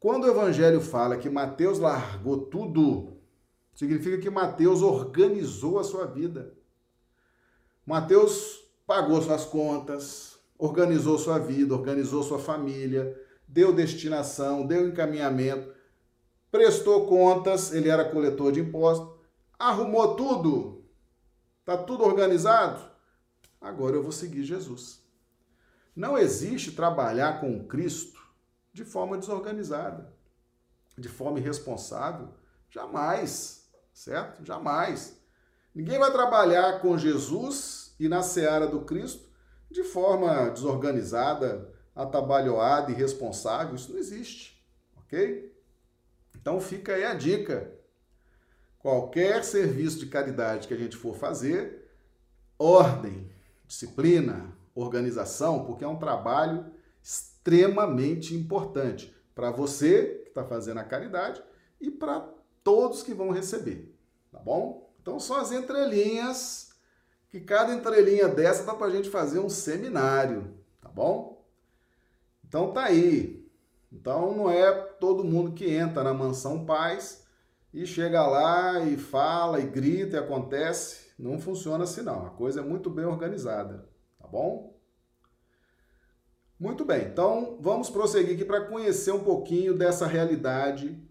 Quando 0.00 0.24
o 0.24 0.30
evangelho 0.30 0.80
fala 0.80 1.16
que 1.16 1.30
Mateus 1.30 1.78
largou 1.78 2.46
tudo, 2.46 3.16
significa 3.74 4.18
que 4.18 4.28
Mateus 4.28 4.82
organizou 4.82 5.78
a 5.78 5.84
sua 5.84 6.06
vida. 6.06 6.54
Mateus 7.86 8.64
pagou 8.86 9.22
suas 9.22 9.44
contas, 9.44 10.38
organizou 10.58 11.18
sua 11.18 11.38
vida, 11.38 11.74
organizou 11.74 12.22
sua 12.22 12.38
família, 12.38 13.18
deu 13.46 13.72
destinação, 13.72 14.66
deu 14.66 14.88
encaminhamento 14.88 15.74
prestou 16.54 17.04
contas, 17.08 17.72
ele 17.72 17.88
era 17.88 18.08
coletor 18.08 18.52
de 18.52 18.60
impostos, 18.60 19.12
arrumou 19.58 20.14
tudo, 20.14 20.84
está 21.58 21.76
tudo 21.76 22.04
organizado. 22.04 22.93
Agora 23.64 23.96
eu 23.96 24.02
vou 24.02 24.12
seguir 24.12 24.44
Jesus. 24.44 25.02
Não 25.96 26.18
existe 26.18 26.72
trabalhar 26.72 27.40
com 27.40 27.66
Cristo 27.66 28.20
de 28.74 28.84
forma 28.84 29.16
desorganizada, 29.16 30.12
de 30.98 31.08
forma 31.08 31.38
irresponsável. 31.38 32.28
Jamais, 32.68 33.66
certo? 33.90 34.44
Jamais. 34.44 35.18
Ninguém 35.74 35.98
vai 35.98 36.12
trabalhar 36.12 36.82
com 36.82 36.98
Jesus 36.98 37.94
e 37.98 38.06
na 38.06 38.22
seara 38.22 38.66
do 38.66 38.82
Cristo 38.82 39.30
de 39.70 39.82
forma 39.82 40.50
desorganizada, 40.50 41.72
atabalhoada, 41.96 42.92
irresponsável. 42.92 43.76
Isso 43.76 43.92
não 43.92 43.98
existe, 43.98 44.62
ok? 44.98 45.56
Então 46.36 46.60
fica 46.60 46.92
aí 46.92 47.04
a 47.04 47.14
dica. 47.14 47.72
Qualquer 48.78 49.42
serviço 49.42 50.00
de 50.00 50.06
caridade 50.06 50.68
que 50.68 50.74
a 50.74 50.76
gente 50.76 50.98
for 50.98 51.16
fazer, 51.16 51.90
ordem, 52.58 53.32
disciplina, 53.74 54.56
organização, 54.74 55.64
porque 55.64 55.84
é 55.84 55.88
um 55.88 55.98
trabalho 55.98 56.66
extremamente 57.02 58.34
importante 58.34 59.14
para 59.34 59.50
você 59.50 60.20
que 60.22 60.28
está 60.28 60.44
fazendo 60.44 60.78
a 60.78 60.84
caridade 60.84 61.42
e 61.80 61.90
para 61.90 62.28
todos 62.62 63.02
que 63.02 63.12
vão 63.12 63.30
receber, 63.30 63.92
tá 64.30 64.38
bom? 64.38 64.94
Então 65.02 65.18
são 65.18 65.36
as 65.36 65.50
entrelinhas, 65.50 66.70
que 67.28 67.40
cada 67.40 67.74
entrelinha 67.74 68.28
dessa 68.28 68.62
dá 68.62 68.74
para 68.74 68.86
a 68.86 68.90
gente 68.90 69.10
fazer 69.10 69.40
um 69.40 69.50
seminário, 69.50 70.54
tá 70.80 70.88
bom? 70.88 71.44
Então 72.46 72.72
tá 72.72 72.84
aí, 72.84 73.44
então 73.92 74.34
não 74.34 74.48
é 74.48 74.72
todo 74.72 75.24
mundo 75.24 75.52
que 75.52 75.68
entra 75.68 76.04
na 76.04 76.14
mansão 76.14 76.64
paz 76.64 77.24
e 77.72 77.84
chega 77.84 78.24
lá 78.24 78.80
e 78.84 78.96
fala 78.96 79.60
e 79.60 79.66
grita 79.66 80.16
e 80.16 80.20
acontece. 80.20 81.03
Não 81.18 81.38
funciona 81.38 81.84
assim 81.84 82.02
não. 82.02 82.26
A 82.26 82.30
coisa 82.30 82.60
é 82.60 82.64
muito 82.64 82.90
bem 82.90 83.04
organizada, 83.04 83.88
tá 84.18 84.26
bom? 84.26 84.74
Muito 86.58 86.84
bem. 86.84 87.06
Então 87.06 87.58
vamos 87.60 87.90
prosseguir 87.90 88.34
aqui 88.34 88.44
para 88.44 88.66
conhecer 88.66 89.12
um 89.12 89.22
pouquinho 89.22 89.76
dessa 89.76 90.06
realidade 90.06 91.02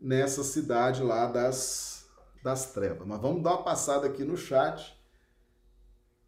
nessa 0.00 0.44
cidade 0.44 1.02
lá 1.02 1.26
das 1.26 1.94
das 2.42 2.72
trevas. 2.72 3.06
Mas 3.06 3.20
vamos 3.20 3.42
dar 3.42 3.52
uma 3.52 3.62
passada 3.62 4.06
aqui 4.06 4.22
no 4.22 4.36
chat 4.36 4.94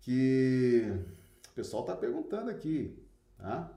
que 0.00 0.83
o 1.50 1.55
pessoal 1.55 1.83
está 1.83 1.94
perguntando 1.94 2.50
aqui, 2.50 2.98
tá? 3.37 3.70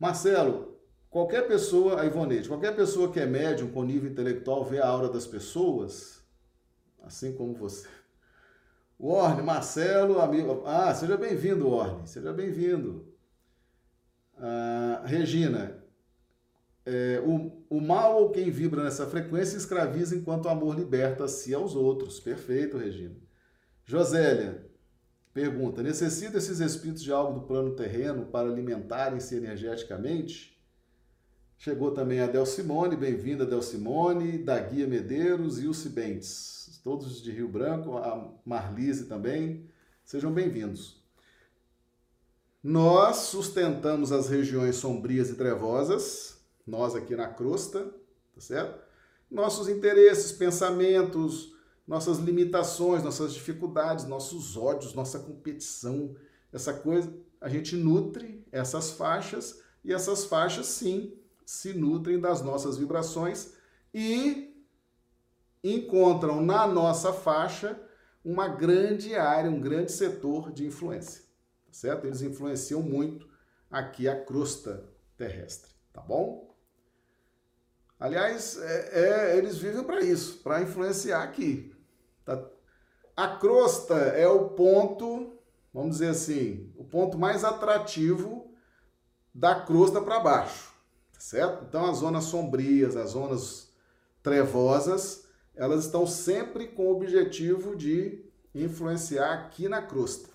Marcelo, 0.00 0.78
qualquer 1.10 1.46
pessoa, 1.46 2.00
a 2.00 2.06
Ivonete, 2.06 2.48
qualquer 2.48 2.74
pessoa 2.74 3.12
que 3.12 3.20
é 3.20 3.26
médium 3.26 3.70
com 3.70 3.84
nível 3.84 4.10
intelectual 4.10 4.64
vê 4.64 4.80
a 4.80 4.88
aura 4.88 5.08
das 5.08 5.26
pessoas, 5.26 6.21
assim 7.02 7.32
como 7.34 7.54
você. 7.54 7.88
Orne, 8.98 9.42
Marcelo, 9.42 10.20
amigo. 10.20 10.62
Ah, 10.64 10.94
seja 10.94 11.16
bem-vindo, 11.16 11.68
Orne, 11.68 12.06
seja 12.06 12.32
bem-vindo. 12.32 13.12
Ah, 14.38 15.02
Regina, 15.04 15.82
é, 16.84 17.22
o, 17.24 17.64
o 17.70 17.80
mal 17.80 18.22
ou 18.22 18.30
quem 18.30 18.50
vibra 18.50 18.82
nessa 18.82 19.06
frequência 19.06 19.56
escraviza 19.56 20.16
enquanto 20.16 20.46
o 20.46 20.48
amor 20.48 20.76
liberta-se 20.76 21.54
aos 21.54 21.74
outros. 21.74 22.18
Perfeito, 22.20 22.76
Regina. 22.76 23.16
Josélia 23.84 24.66
pergunta: 25.32 25.82
necessita 25.82 26.38
esses 26.38 26.60
espíritos 26.60 27.02
de 27.02 27.12
algo 27.12 27.40
do 27.40 27.46
plano 27.46 27.74
terreno 27.74 28.26
para 28.26 28.48
alimentarem-se 28.48 29.36
energeticamente? 29.36 30.52
Chegou 31.56 31.92
também 31.92 32.18
a 32.20 32.26
Del 32.26 32.44
Simone, 32.44 32.96
bem-vinda 32.96 33.46
Del 33.46 33.62
Simone, 33.62 34.38
da 34.38 34.58
Guia 34.58 34.86
Medeiros 34.86 35.62
e 35.62 35.68
o 35.68 35.74
Cibentes, 35.74 36.26
todos 36.82 37.22
de 37.22 37.30
Rio 37.30 37.48
Branco, 37.48 37.96
a 37.96 38.32
Marlise 38.44 39.04
também, 39.04 39.68
sejam 40.04 40.32
bem-vindos. 40.32 41.00
Nós 42.60 43.16
sustentamos 43.18 44.10
as 44.10 44.28
regiões 44.28 44.76
sombrias 44.76 45.30
e 45.30 45.36
trevosas, 45.36 46.40
nós 46.66 46.96
aqui 46.96 47.14
na 47.14 47.28
crosta, 47.28 47.84
tá 48.34 48.40
certo? 48.40 48.82
Nossos 49.30 49.68
interesses, 49.68 50.32
pensamentos, 50.32 51.54
nossas 51.86 52.18
limitações, 52.18 53.02
nossas 53.02 53.32
dificuldades, 53.32 54.04
nossos 54.04 54.56
ódios, 54.56 54.92
nossa 54.92 55.20
competição, 55.20 56.16
essa 56.52 56.74
coisa, 56.74 57.12
a 57.40 57.48
gente 57.48 57.76
nutre 57.76 58.44
essas 58.50 58.90
faixas 58.90 59.62
e 59.84 59.92
essas 59.92 60.24
faixas 60.24 60.66
sim 60.66 61.14
se 61.46 61.74
nutrem 61.74 62.18
das 62.18 62.42
nossas 62.42 62.76
vibrações 62.76 63.52
e 63.94 64.51
encontram 65.62 66.40
na 66.40 66.66
nossa 66.66 67.12
faixa 67.12 67.80
uma 68.24 68.48
grande 68.48 69.14
área, 69.14 69.50
um 69.50 69.60
grande 69.60 69.92
setor 69.92 70.52
de 70.52 70.66
influência, 70.66 71.22
tá 71.66 71.72
certo? 71.72 72.06
Eles 72.06 72.22
influenciam 72.22 72.82
muito 72.82 73.28
aqui 73.70 74.08
a 74.08 74.24
crosta 74.24 74.88
terrestre, 75.16 75.72
tá 75.92 76.00
bom? 76.00 76.52
Aliás, 77.98 78.58
é, 78.60 78.90
é, 78.92 79.36
eles 79.36 79.58
vivem 79.58 79.84
para 79.84 80.00
isso, 80.00 80.38
para 80.38 80.60
influenciar 80.60 81.22
aqui. 81.22 81.72
Tá? 82.24 82.44
A 83.16 83.36
crosta 83.36 83.94
é 83.94 84.26
o 84.26 84.50
ponto, 84.50 85.38
vamos 85.72 85.98
dizer 85.98 86.08
assim, 86.08 86.72
o 86.76 86.84
ponto 86.84 87.16
mais 87.16 87.44
atrativo 87.44 88.52
da 89.34 89.54
crosta 89.54 90.00
para 90.00 90.18
baixo, 90.18 90.72
tá 91.12 91.20
certo? 91.20 91.64
Então, 91.64 91.88
as 91.88 91.98
zonas 91.98 92.24
sombrias, 92.24 92.96
as 92.96 93.10
zonas 93.10 93.72
trevosas, 94.22 95.28
elas 95.54 95.84
estão 95.84 96.06
sempre 96.06 96.68
com 96.68 96.86
o 96.86 96.96
objetivo 96.96 97.76
de 97.76 98.24
influenciar 98.54 99.32
aqui 99.32 99.68
na 99.68 99.82
crosta, 99.82 100.28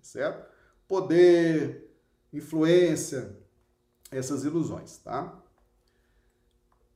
certo? 0.00 0.50
Poder, 0.86 1.90
influência, 2.32 3.36
essas 4.10 4.44
ilusões, 4.44 4.98
tá? 4.98 5.42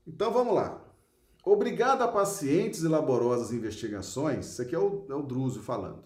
Então 0.06 0.32
vamos 0.32 0.54
lá. 0.54 0.84
Obrigado 1.44 2.02
a 2.02 2.08
pacientes 2.08 2.82
e 2.82 2.88
laborosas 2.88 3.52
investigações, 3.52 4.46
isso 4.46 4.62
aqui 4.62 4.74
é 4.74 4.78
o, 4.78 5.06
é 5.08 5.14
o 5.14 5.50
falando. 5.62 6.04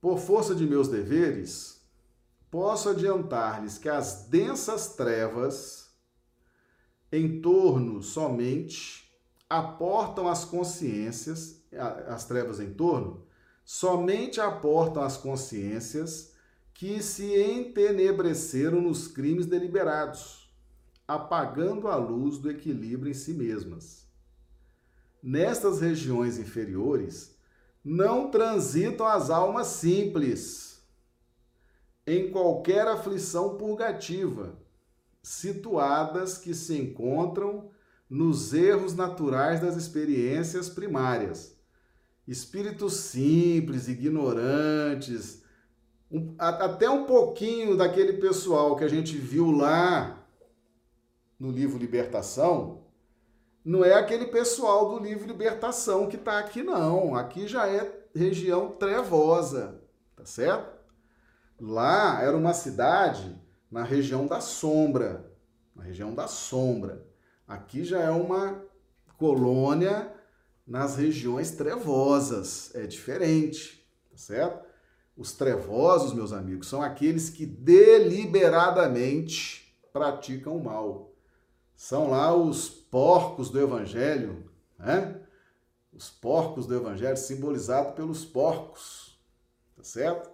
Por 0.00 0.18
força 0.18 0.54
de 0.54 0.66
meus 0.66 0.88
deveres, 0.88 1.84
posso 2.50 2.88
adiantar-lhes 2.88 3.78
que 3.78 3.88
as 3.88 4.26
densas 4.28 4.94
trevas 4.94 5.90
em 7.12 7.40
torno 7.40 8.02
somente 8.02 9.09
aportam 9.50 10.28
as 10.28 10.44
consciências, 10.44 11.62
as 12.06 12.24
trevas 12.24 12.60
em 12.60 12.72
torno, 12.72 13.26
somente 13.64 14.40
aportam 14.40 15.02
as 15.02 15.16
consciências 15.16 16.32
que 16.72 17.02
se 17.02 17.36
entenebreceram 17.36 18.80
nos 18.80 19.08
crimes 19.08 19.44
deliberados 19.44 20.40
apagando 21.10 21.88
a 21.88 21.96
luz 21.96 22.38
do 22.38 22.48
equilíbrio 22.48 23.10
em 23.10 23.14
si 23.14 23.34
mesmas. 23.34 24.06
Nestas 25.20 25.80
regiões 25.80 26.38
inferiores, 26.38 27.34
não 27.84 28.30
transitam 28.30 29.06
as 29.06 29.28
almas 29.28 29.66
simples 29.66 30.80
em 32.06 32.30
qualquer 32.30 32.86
aflição 32.86 33.56
purgativa, 33.56 34.56
situadas 35.20 36.38
que 36.38 36.54
se 36.54 36.78
encontram 36.78 37.70
nos 38.10 38.52
erros 38.52 38.96
naturais 38.96 39.60
das 39.60 39.76
experiências 39.76 40.68
primárias. 40.68 41.56
Espíritos 42.26 42.94
simples, 42.94 43.86
ignorantes, 43.86 45.44
um, 46.10 46.34
até 46.36 46.90
um 46.90 47.04
pouquinho 47.04 47.76
daquele 47.76 48.14
pessoal 48.14 48.74
que 48.74 48.82
a 48.82 48.88
gente 48.88 49.16
viu 49.16 49.52
lá 49.52 50.26
no 51.38 51.52
livro 51.52 51.78
Libertação, 51.78 52.82
não 53.64 53.84
é 53.84 53.94
aquele 53.94 54.26
pessoal 54.26 54.88
do 54.88 54.98
livro 55.04 55.26
Libertação 55.26 56.08
que 56.08 56.16
está 56.16 56.38
aqui, 56.38 56.62
não. 56.62 57.14
Aqui 57.14 57.46
já 57.46 57.68
é 57.68 58.06
região 58.14 58.72
trevosa, 58.72 59.80
tá 60.16 60.24
certo? 60.24 60.80
Lá 61.60 62.22
era 62.22 62.36
uma 62.36 62.54
cidade 62.54 63.40
na 63.70 63.84
região 63.84 64.26
da 64.26 64.40
sombra, 64.40 65.30
na 65.76 65.84
região 65.84 66.14
da 66.14 66.26
sombra. 66.26 67.06
Aqui 67.50 67.84
já 67.84 68.00
é 68.00 68.10
uma 68.10 68.64
colônia 69.18 70.10
nas 70.66 70.96
regiões 70.96 71.50
trevosas, 71.50 72.74
é 72.74 72.86
diferente, 72.86 73.86
tá 74.10 74.16
certo? 74.16 74.66
Os 75.16 75.32
trevosos, 75.32 76.14
meus 76.14 76.32
amigos, 76.32 76.68
são 76.68 76.80
aqueles 76.80 77.28
que 77.28 77.44
deliberadamente 77.44 79.76
praticam 79.92 80.56
o 80.56 80.64
mal 80.64 81.10
são 81.80 82.10
lá 82.10 82.36
os 82.36 82.68
porcos 82.68 83.48
do 83.48 83.58
Evangelho, 83.58 84.44
né? 84.78 85.18
Os 85.90 86.10
porcos 86.10 86.66
do 86.66 86.76
Evangelho, 86.76 87.16
simbolizados 87.16 87.94
pelos 87.94 88.22
porcos, 88.22 89.18
tá 89.74 89.82
certo? 89.82 90.29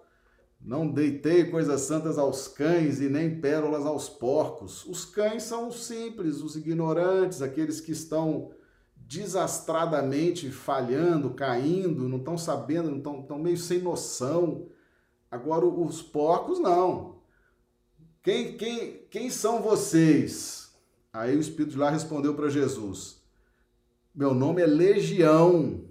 Não 0.60 0.90
deitei 0.90 1.44
coisas 1.44 1.82
santas 1.82 2.18
aos 2.18 2.48
cães 2.48 3.00
e 3.00 3.08
nem 3.08 3.40
pérolas 3.40 3.86
aos 3.86 4.08
porcos. 4.08 4.84
Os 4.86 5.04
cães 5.04 5.44
são 5.44 5.68
os 5.68 5.86
simples, 5.86 6.42
os 6.42 6.56
ignorantes, 6.56 7.40
aqueles 7.40 7.80
que 7.80 7.92
estão 7.92 8.50
desastradamente 8.96 10.50
falhando, 10.50 11.30
caindo, 11.30 12.08
não 12.08 12.18
estão 12.18 12.36
sabendo, 12.36 12.90
não 12.90 13.20
estão, 13.20 13.38
meio 13.38 13.56
sem 13.56 13.80
noção. 13.80 14.68
Agora, 15.30 15.64
os 15.64 16.02
porcos 16.02 16.58
não. 16.58 17.20
Quem, 18.22 18.56
quem, 18.56 19.06
quem 19.08 19.30
são 19.30 19.62
vocês? 19.62 20.74
Aí 21.12 21.36
o 21.36 21.40
Espírito 21.40 21.72
de 21.72 21.78
lá 21.78 21.90
respondeu 21.90 22.34
para 22.34 22.48
Jesus: 22.48 23.22
Meu 24.12 24.34
nome 24.34 24.60
é 24.60 24.66
Legião 24.66 25.84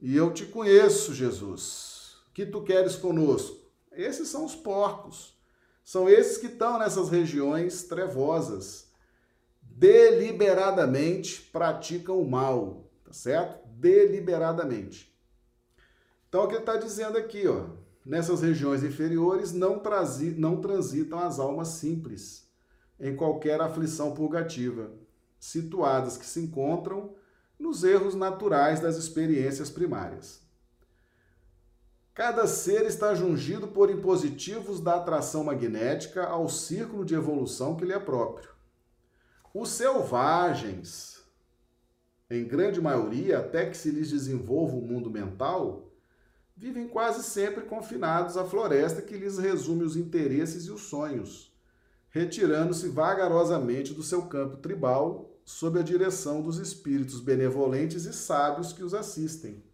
e 0.00 0.16
eu 0.16 0.32
te 0.32 0.46
conheço, 0.46 1.12
Jesus. 1.12 2.16
O 2.30 2.32
que 2.32 2.46
tu 2.46 2.62
queres 2.62 2.96
conosco? 2.96 3.61
Esses 3.94 4.28
são 4.28 4.44
os 4.44 4.54
porcos. 4.54 5.36
São 5.84 6.08
esses 6.08 6.38
que 6.38 6.46
estão 6.46 6.78
nessas 6.78 7.08
regiões 7.08 7.84
trevosas. 7.84 8.86
Deliberadamente 9.60 11.42
praticam 11.52 12.20
o 12.20 12.30
mal, 12.30 12.90
tá 13.04 13.12
certo? 13.12 13.66
Deliberadamente. 13.68 15.12
Então, 16.28 16.44
o 16.44 16.48
que 16.48 16.54
ele 16.54 16.62
está 16.62 16.76
dizendo 16.76 17.18
aqui, 17.18 17.46
ó, 17.46 17.66
nessas 18.04 18.40
regiões 18.40 18.82
inferiores 18.82 19.52
não, 19.52 19.82
não 20.36 20.60
transitam 20.60 21.18
as 21.18 21.38
almas 21.38 21.68
simples 21.68 22.48
em 22.98 23.16
qualquer 23.16 23.60
aflição 23.60 24.14
purgativa, 24.14 24.92
situadas 25.38 26.16
que 26.16 26.24
se 26.24 26.40
encontram 26.40 27.14
nos 27.58 27.82
erros 27.82 28.14
naturais 28.14 28.80
das 28.80 28.96
experiências 28.96 29.68
primárias. 29.68 30.40
Cada 32.14 32.46
ser 32.46 32.84
está 32.86 33.14
jungido 33.14 33.68
por 33.68 33.90
impositivos 33.90 34.80
da 34.80 34.96
atração 34.96 35.44
magnética 35.44 36.24
ao 36.24 36.48
círculo 36.48 37.04
de 37.04 37.14
evolução 37.14 37.74
que 37.76 37.84
lhe 37.84 37.92
é 37.92 37.98
próprio. 37.98 38.50
Os 39.54 39.70
selvagens, 39.70 41.22
em 42.30 42.46
grande 42.46 42.80
maioria, 42.80 43.38
até 43.38 43.66
que 43.66 43.76
se 43.76 43.90
lhes 43.90 44.10
desenvolva 44.10 44.76
o 44.76 44.82
mundo 44.82 45.10
mental, 45.10 45.90
vivem 46.56 46.86
quase 46.86 47.22
sempre 47.22 47.64
confinados 47.64 48.36
à 48.36 48.44
floresta 48.44 49.00
que 49.00 49.16
lhes 49.16 49.38
resume 49.38 49.84
os 49.84 49.96
interesses 49.96 50.66
e 50.66 50.70
os 50.70 50.82
sonhos 50.82 51.52
retirando-se 52.12 52.88
vagarosamente 52.88 53.94
do 53.94 54.02
seu 54.02 54.26
campo 54.26 54.58
tribal 54.58 55.34
sob 55.44 55.80
a 55.80 55.82
direção 55.82 56.42
dos 56.42 56.58
espíritos 56.58 57.20
benevolentes 57.20 58.04
e 58.04 58.12
sábios 58.12 58.72
que 58.72 58.84
os 58.84 58.92
assistem. 58.92 59.64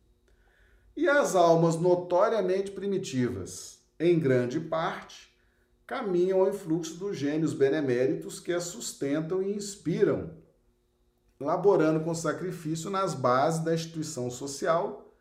E 0.99 1.09
as 1.09 1.37
almas 1.37 1.77
notoriamente 1.77 2.73
primitivas, 2.73 3.79
em 4.01 4.19
grande 4.19 4.59
parte, 4.59 5.33
caminham 5.87 6.41
ao 6.41 6.49
influxo 6.49 6.97
dos 6.97 7.17
gênios 7.17 7.55
beneméritos 7.55 8.41
que 8.41 8.53
as 8.53 8.65
sustentam 8.65 9.41
e 9.41 9.55
inspiram, 9.55 10.33
laborando 11.39 12.01
com 12.01 12.13
sacrifício 12.17 12.91
nas 12.91 13.15
bases 13.15 13.63
da 13.65 13.73
instituição 13.73 14.29
social 14.29 15.15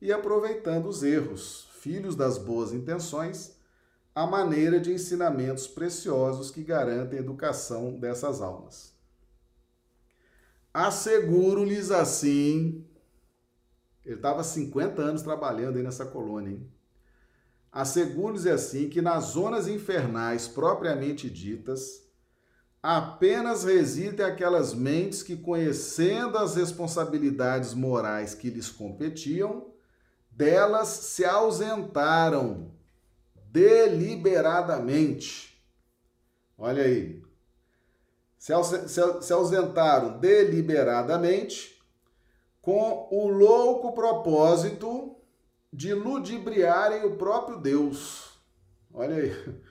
e 0.00 0.12
aproveitando 0.12 0.86
os 0.86 1.02
erros, 1.02 1.66
filhos 1.80 2.14
das 2.14 2.38
boas 2.38 2.72
intenções, 2.72 3.56
a 4.14 4.28
maneira 4.28 4.78
de 4.78 4.92
ensinamentos 4.92 5.66
preciosos 5.66 6.52
que 6.52 6.62
garantem 6.62 7.18
a 7.18 7.22
educação 7.22 7.98
dessas 7.98 8.40
almas. 8.40 8.94
Asseguro-lhes 10.72 11.90
assim. 11.90 12.83
Ele 14.04 14.16
estava 14.16 14.44
50 14.44 15.00
anos 15.00 15.22
trabalhando 15.22 15.76
aí 15.76 15.82
nessa 15.82 16.04
colônia, 16.04 16.50
hein? 16.50 16.70
Asseguro-lhes 17.72 18.46
assim 18.46 18.88
que 18.88 19.02
nas 19.02 19.24
zonas 19.24 19.66
infernais 19.66 20.46
propriamente 20.46 21.28
ditas, 21.28 22.04
apenas 22.80 23.64
residem 23.64 24.24
aquelas 24.24 24.72
mentes 24.74 25.24
que, 25.24 25.36
conhecendo 25.36 26.38
as 26.38 26.54
responsabilidades 26.54 27.74
morais 27.74 28.34
que 28.34 28.50
lhes 28.50 28.68
competiam, 28.68 29.72
delas 30.30 30.88
se 30.88 31.24
ausentaram 31.24 32.70
deliberadamente. 33.50 35.60
Olha 36.58 36.84
aí. 36.84 37.22
Se, 38.38 38.52
ausentaram 39.32 40.18
deliberadamente 40.18 41.73
com 42.64 43.08
o 43.10 43.28
louco 43.28 43.92
propósito 43.92 45.16
de 45.70 45.92
ludibriarem 45.92 47.04
o 47.04 47.16
próprio 47.16 47.58
Deus. 47.58 48.40
Olha 48.92 49.16
aí. 49.16 49.62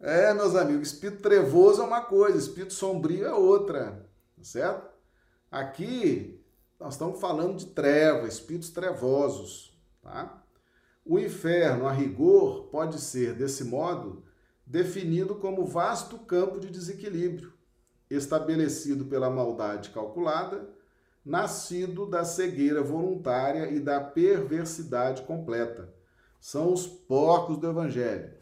É, 0.00 0.32
meus 0.32 0.54
amigos, 0.54 0.88
espírito 0.88 1.22
trevoso 1.22 1.82
é 1.82 1.84
uma 1.84 2.02
coisa, 2.02 2.38
espírito 2.38 2.72
sombrio 2.72 3.26
é 3.26 3.32
outra, 3.32 4.06
tá 4.36 4.44
certo? 4.44 4.90
Aqui 5.50 6.42
nós 6.78 6.94
estamos 6.94 7.18
falando 7.18 7.56
de 7.56 7.66
treva, 7.66 8.28
espíritos 8.28 8.70
trevosos, 8.70 9.74
tá? 10.02 10.42
O 11.04 11.18
inferno, 11.18 11.86
a 11.86 11.92
rigor, 11.92 12.68
pode 12.68 13.00
ser, 13.00 13.34
desse 13.34 13.64
modo, 13.64 14.22
definido 14.66 15.34
como 15.36 15.64
vasto 15.64 16.18
campo 16.18 16.60
de 16.60 16.68
desequilíbrio, 16.70 17.52
estabelecido 18.10 19.06
pela 19.06 19.30
maldade 19.30 19.90
calculada, 19.90 20.75
nascido 21.26 22.06
da 22.06 22.24
cegueira 22.24 22.84
voluntária 22.84 23.68
e 23.68 23.80
da 23.80 24.00
perversidade 24.00 25.22
completa. 25.22 25.92
São 26.40 26.72
os 26.72 26.86
porcos 26.86 27.58
do 27.58 27.68
Evangelho. 27.68 28.32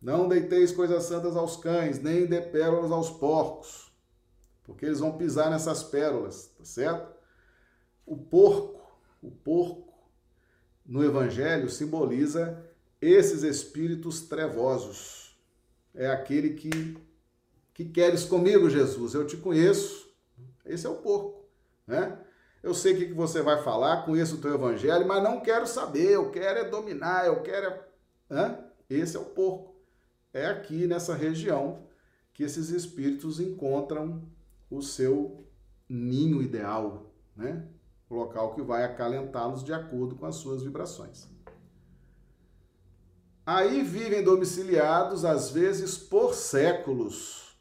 Não 0.00 0.26
deiteis 0.26 0.72
coisas 0.72 1.04
santas 1.04 1.36
aos 1.36 1.58
cães, 1.58 2.00
nem 2.00 2.24
dê 2.24 2.40
pérolas 2.40 2.90
aos 2.90 3.10
porcos, 3.10 3.92
porque 4.64 4.86
eles 4.86 5.00
vão 5.00 5.18
pisar 5.18 5.50
nessas 5.50 5.82
pérolas, 5.82 6.46
tá 6.56 6.64
certo? 6.64 7.14
O 8.06 8.16
porco, 8.16 8.80
o 9.20 9.30
porco, 9.30 9.92
no 10.86 11.04
Evangelho 11.04 11.68
simboliza 11.68 12.64
esses 13.00 13.42
espíritos 13.42 14.22
trevosos. 14.22 15.38
É 15.94 16.10
aquele 16.10 16.54
que, 16.54 16.96
que 17.74 17.84
queres 17.84 18.24
comigo, 18.24 18.70
Jesus, 18.70 19.12
eu 19.12 19.26
te 19.26 19.36
conheço. 19.36 20.10
Esse 20.64 20.86
é 20.86 20.90
o 20.90 20.96
porco, 20.96 21.41
né? 21.86 22.18
Eu 22.62 22.74
sei 22.74 22.94
o 22.94 22.96
que 22.96 23.12
você 23.12 23.42
vai 23.42 23.62
falar, 23.62 24.04
conheço 24.04 24.36
o 24.36 24.40
teu 24.40 24.54
evangelho, 24.54 25.06
mas 25.06 25.22
não 25.22 25.40
quero 25.40 25.66
saber, 25.66 26.12
eu 26.12 26.30
quero 26.30 26.60
é 26.60 26.68
dominar, 26.68 27.26
eu 27.26 27.42
quero 27.42 27.66
é... 27.66 27.80
Né? 28.30 28.64
Esse 28.88 29.16
é 29.16 29.20
o 29.20 29.24
porco. 29.24 29.74
É 30.32 30.46
aqui 30.46 30.86
nessa 30.86 31.14
região 31.14 31.86
que 32.32 32.42
esses 32.42 32.70
espíritos 32.70 33.40
encontram 33.40 34.22
o 34.70 34.80
seu 34.80 35.46
ninho 35.88 36.40
ideal, 36.40 37.12
né? 37.36 37.66
local 38.08 38.54
que 38.54 38.62
vai 38.62 38.84
acalentá-los 38.84 39.64
de 39.64 39.72
acordo 39.72 40.14
com 40.14 40.26
as 40.26 40.36
suas 40.36 40.62
vibrações. 40.62 41.28
Aí 43.44 43.82
vivem 43.82 44.22
domiciliados, 44.22 45.24
às 45.24 45.50
vezes 45.50 45.98
por 45.98 46.34
séculos, 46.34 47.56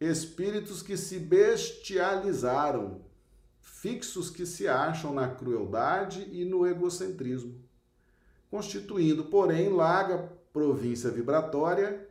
espíritos 0.00 0.82
que 0.82 0.96
se 0.96 1.18
bestializaram, 1.18 3.02
fixos 3.62 4.28
que 4.28 4.44
se 4.44 4.68
acham 4.68 5.14
na 5.14 5.28
crueldade 5.28 6.28
e 6.30 6.44
no 6.44 6.66
egocentrismo, 6.66 7.54
constituindo, 8.50 9.24
porém, 9.24 9.70
larga 9.70 10.30
província 10.52 11.10
vibratória 11.10 12.06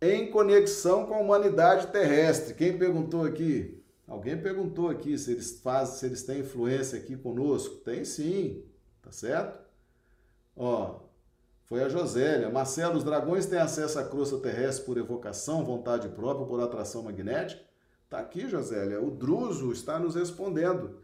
em 0.00 0.30
conexão 0.30 1.06
com 1.06 1.14
a 1.14 1.20
humanidade 1.20 1.86
terrestre. 1.86 2.54
Quem 2.54 2.76
perguntou 2.76 3.24
aqui? 3.24 3.82
Alguém 4.06 4.36
perguntou 4.36 4.90
aqui 4.90 5.16
se 5.16 5.30
eles 5.30 5.60
fazem, 5.60 5.94
se 5.94 6.06
eles 6.06 6.22
têm 6.24 6.40
influência 6.40 6.98
aqui 6.98 7.16
conosco. 7.16 7.76
Tem 7.76 8.04
sim, 8.04 8.64
tá 9.00 9.12
certo? 9.12 9.60
Ó, 10.56 11.00
foi 11.64 11.82
a 11.82 11.88
Josélia. 11.88 12.50
Marcelo, 12.50 12.98
os 12.98 13.04
dragões 13.04 13.46
têm 13.46 13.60
acesso 13.60 13.98
à 13.98 14.04
crosta 14.04 14.36
terrestre 14.38 14.84
por 14.84 14.98
evocação, 14.98 15.64
vontade 15.64 16.08
própria, 16.08 16.46
por 16.46 16.60
atração 16.60 17.04
magnética? 17.04 17.71
Tá 18.12 18.18
aqui, 18.18 18.46
Josélia. 18.46 19.00
O 19.00 19.10
Druso 19.10 19.72
está 19.72 19.98
nos 19.98 20.16
respondendo. 20.16 20.98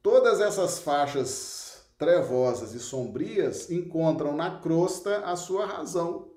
Todas 0.00 0.40
essas 0.40 0.78
faixas 0.78 1.84
trevosas 1.98 2.72
e 2.72 2.78
sombrias 2.78 3.68
encontram 3.68 4.36
na 4.36 4.60
crosta 4.60 5.24
a 5.24 5.34
sua 5.34 5.66
razão 5.66 6.30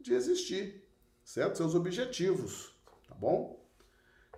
de 0.00 0.14
existir, 0.14 0.88
certo? 1.24 1.56
Seus 1.56 1.74
objetivos, 1.74 2.76
tá 3.08 3.14
bom? 3.16 3.60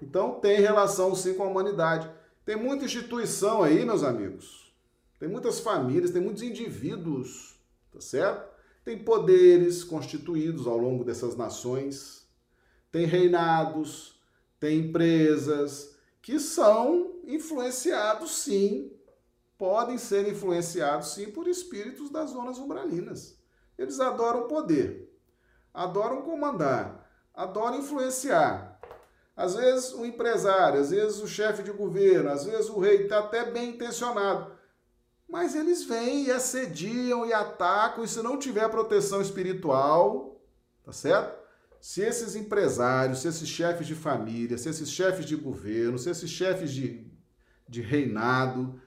Então 0.00 0.40
tem 0.40 0.62
relação 0.62 1.14
sim 1.14 1.34
com 1.34 1.42
a 1.42 1.48
humanidade. 1.48 2.10
Tem 2.42 2.56
muita 2.56 2.86
instituição 2.86 3.62
aí, 3.62 3.84
meus 3.84 4.02
amigos. 4.02 4.74
Tem 5.20 5.28
muitas 5.28 5.60
famílias, 5.60 6.10
tem 6.10 6.22
muitos 6.22 6.42
indivíduos, 6.42 7.60
tá 7.92 8.00
certo? 8.00 8.48
Tem 8.82 9.04
poderes 9.04 9.84
constituídos 9.84 10.66
ao 10.66 10.78
longo 10.78 11.04
dessas 11.04 11.36
nações, 11.36 12.26
tem 12.90 13.04
reinados, 13.04 14.17
tem 14.61 14.80
empresas 14.80 15.96
que 16.20 16.38
são 16.38 17.20
influenciados 17.24 18.38
sim, 18.38 18.92
podem 19.56 19.98
ser 19.98 20.28
influenciados 20.28 21.14
sim 21.14 21.30
por 21.30 21.48
espíritos 21.48 22.11
das 22.11 22.30
zonas 22.30 22.59
umbralinas. 22.59 23.38
Eles 23.76 24.00
adoram 24.00 24.48
poder, 24.48 25.12
adoram 25.72 26.22
comandar, 26.22 27.09
adoram 27.34 27.78
influenciar, 27.78 28.78
às 29.38 29.54
vezes 29.54 29.92
o 29.92 30.04
empresário, 30.04 30.80
às 30.80 30.90
vezes 30.90 31.20
o 31.20 31.28
chefe 31.28 31.62
de 31.62 31.70
governo, 31.70 32.28
às 32.28 32.44
vezes 32.44 32.68
o 32.68 32.80
rei 32.80 33.04
está 33.04 33.20
até 33.20 33.48
bem 33.48 33.70
intencionado. 33.70 34.50
Mas 35.28 35.54
eles 35.54 35.84
vêm 35.84 36.24
e 36.24 36.32
assediam 36.32 37.24
e 37.24 37.32
atacam, 37.32 38.02
e 38.02 38.09
se 38.09 38.20
não 38.20 38.36
tiver 38.36 38.68
proteção 38.68 39.22
espiritual, 39.22 40.40
tá 40.84 40.90
certo? 40.90 41.38
Se 41.80 42.02
esses 42.02 42.34
empresários, 42.34 43.20
se 43.20 43.28
esses 43.28 43.48
chefes 43.48 43.86
de 43.86 43.94
família, 43.94 44.58
se 44.58 44.68
esses 44.68 44.90
chefes 44.90 45.24
de 45.24 45.36
governo, 45.36 45.98
se 45.98 46.10
esses 46.10 46.28
chefes 46.28 46.72
de, 46.72 47.06
de 47.68 47.80
reinado, 47.80 48.80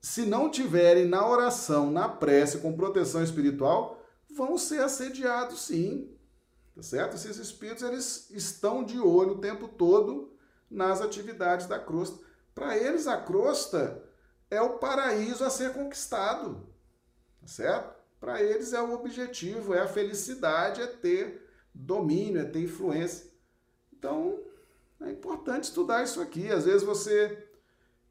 se 0.00 0.24
não 0.24 0.50
tiverem 0.50 1.06
na 1.06 1.26
oração, 1.26 1.90
na 1.90 2.08
prece, 2.08 2.58
com 2.58 2.76
proteção 2.76 3.22
espiritual, 3.22 4.02
vão 4.34 4.56
ser 4.56 4.80
assediados 4.80 5.62
sim. 5.62 6.16
Tá 6.74 6.82
certo? 6.82 7.16
Esses 7.16 7.36
espíritos 7.36 7.82
eles 7.82 8.30
estão 8.30 8.84
de 8.84 8.98
olho 8.98 9.32
o 9.32 9.40
tempo 9.40 9.68
todo 9.68 10.32
nas 10.70 11.00
atividades 11.00 11.66
da 11.66 11.78
crosta. 11.78 12.24
Para 12.54 12.76
eles, 12.76 13.06
a 13.06 13.16
crosta 13.16 14.02
é 14.50 14.60
o 14.60 14.78
paraíso 14.78 15.44
a 15.44 15.50
ser 15.50 15.72
conquistado. 15.72 16.68
Tá 17.40 17.46
certo? 17.46 18.00
Para 18.18 18.42
eles 18.42 18.72
é 18.72 18.80
o 18.80 18.92
objetivo, 18.92 19.74
é 19.74 19.80
a 19.80 19.88
felicidade, 19.88 20.80
é 20.80 20.86
ter 20.86 21.49
domínio, 21.74 22.40
é 22.40 22.44
ter 22.44 22.62
influência. 22.62 23.30
Então, 23.92 24.38
é 25.00 25.10
importante 25.10 25.64
estudar 25.64 26.02
isso 26.02 26.20
aqui. 26.20 26.48
Às 26.50 26.64
vezes 26.64 26.82
você 26.82 27.46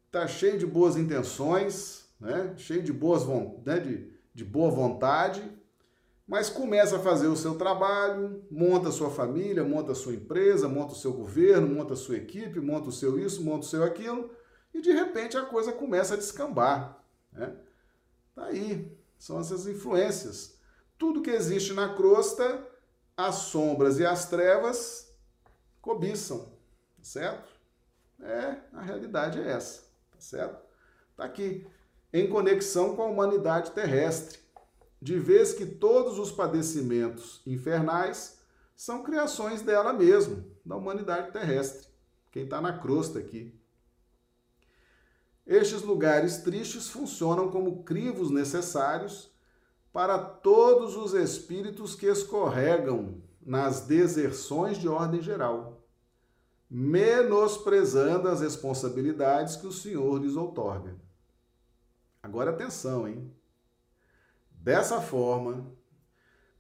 está 0.08 0.28
cheio 0.28 0.58
de 0.58 0.66
boas 0.66 0.98
intenções, 0.98 2.10
né? 2.20 2.54
cheio 2.58 2.82
de, 2.82 2.92
boas, 2.92 3.26
né? 3.66 3.80
de, 3.80 4.12
de 4.34 4.44
boa 4.44 4.72
vontade, 4.72 5.44
mas 6.28 6.50
começa 6.50 6.98
a 6.98 7.00
fazer 7.00 7.28
o 7.28 7.36
seu 7.36 7.56
trabalho, 7.56 8.44
monta 8.52 8.90
a 8.90 8.92
sua 8.92 9.10
família, 9.10 9.64
monta 9.64 9.94
a 9.94 9.96
sua 9.96 10.14
empresa, 10.14 10.68
monta 10.68 10.94
o 10.94 10.96
seu 10.96 11.12
governo, 11.12 11.68
monta 11.68 11.94
a 11.94 11.98
sua 11.98 12.18
equipe, 12.18 12.60
monta 12.60 12.90
o 12.90 12.92
seu 12.92 13.20
isso, 13.20 13.44
monta 13.44 13.66
o 13.66 13.70
seu 13.70 13.84
aquilo, 13.84 14.30
e 14.74 14.80
de 14.80 14.92
repente 14.92 15.38
a 15.38 15.46
coisa 15.46 15.72
começa 15.72 16.14
a 16.14 16.18
descambar. 16.18 17.04
Né? 17.32 17.56
Tá 18.36 18.46
aí, 18.46 18.96
são 19.18 19.40
essas 19.40 19.66
influências. 19.66 20.60
Tudo 21.00 21.22
que 21.22 21.32
existe 21.32 21.74
na 21.74 21.96
crosta, 21.96 22.64
as 23.20 23.36
sombras 23.36 24.00
e 24.00 24.06
as 24.06 24.30
trevas 24.30 25.14
cobiçam, 25.82 26.46
tá 26.46 27.04
certo? 27.04 27.52
É, 28.22 28.56
a 28.72 28.82
realidade 28.82 29.42
é 29.42 29.52
essa, 29.52 29.82
tá 30.10 30.20
certo? 30.20 30.64
Tá 31.18 31.26
aqui, 31.26 31.68
em 32.14 32.30
conexão 32.30 32.96
com 32.96 33.02
a 33.02 33.08
humanidade 33.08 33.72
terrestre 33.72 34.40
de 35.02 35.20
vez 35.20 35.54
que 35.54 35.66
todos 35.66 36.18
os 36.18 36.32
padecimentos 36.32 37.42
infernais 37.46 38.40
são 38.74 39.04
criações 39.04 39.62
dela 39.62 39.92
mesma, 39.92 40.46
da 40.66 40.78
humanidade 40.78 41.32
terrestre, 41.32 41.90
quem 42.32 42.44
está 42.44 42.62
na 42.62 42.80
crosta 42.80 43.20
aqui. 43.20 43.54
Estes 45.46 45.82
lugares 45.82 46.38
tristes 46.38 46.88
funcionam 46.88 47.52
como 47.52 47.84
crivos 47.84 48.32
necessários 48.32 49.29
para 50.00 50.18
todos 50.18 50.96
os 50.96 51.14
espíritos 51.14 51.94
que 51.94 52.06
escorregam 52.06 53.22
nas 53.46 53.82
deserções 53.82 54.78
de 54.78 54.88
ordem 54.88 55.22
geral. 55.22 55.84
menosprezando 56.70 58.30
as 58.30 58.40
responsabilidades 58.40 59.58
que 59.58 59.68
o 59.68 59.74
Senhor 59.74 60.22
lhes 60.22 60.38
outorga. 60.38 60.96
Agora 62.24 62.52
atenção, 62.52 63.10
hein? 63.10 63.30
Dessa 64.52 65.02
forma, 65.02 65.70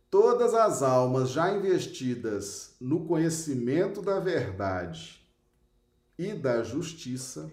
todas 0.09 0.53
as 0.53 0.83
almas 0.83 1.29
já 1.29 1.49
investidas 1.49 2.75
no 2.77 3.05
conhecimento 3.05 4.01
da 4.01 4.19
verdade 4.19 5.25
e 6.17 6.33
da 6.33 6.61
justiça, 6.61 7.49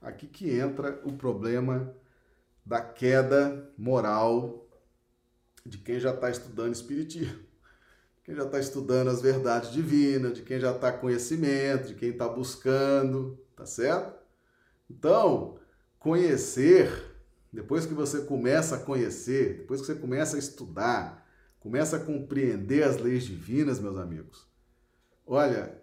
aqui 0.00 0.28
que 0.28 0.56
entra 0.56 1.00
o 1.04 1.14
problema 1.14 1.92
da 2.64 2.80
queda 2.80 3.68
moral 3.76 4.63
de 5.64 5.78
quem 5.78 5.98
já 5.98 6.12
está 6.12 6.30
estudando 6.30 6.74
Espiritismo, 6.74 7.40
quem 8.24 8.34
já 8.34 8.44
está 8.44 8.58
estudando 8.58 9.08
as 9.08 9.20
verdades 9.20 9.70
divinas, 9.70 10.34
de 10.34 10.42
quem 10.42 10.58
já 10.58 10.72
está 10.72 10.92
conhecimento, 10.92 11.88
de 11.88 11.94
quem 11.94 12.10
está 12.10 12.28
buscando, 12.28 13.38
tá 13.54 13.66
certo? 13.66 14.14
Então, 14.90 15.58
conhecer 15.98 17.14
depois 17.54 17.86
que 17.86 17.94
você 17.94 18.22
começa 18.22 18.74
a 18.74 18.80
conhecer, 18.80 19.58
depois 19.58 19.80
que 19.80 19.86
você 19.86 19.94
começa 19.94 20.34
a 20.34 20.38
estudar, 20.40 21.24
começa 21.60 21.96
a 21.96 22.00
compreender 22.00 22.82
as 22.82 22.96
leis 22.96 23.22
divinas, 23.22 23.78
meus 23.78 23.96
amigos, 23.96 24.44
olha, 25.24 25.80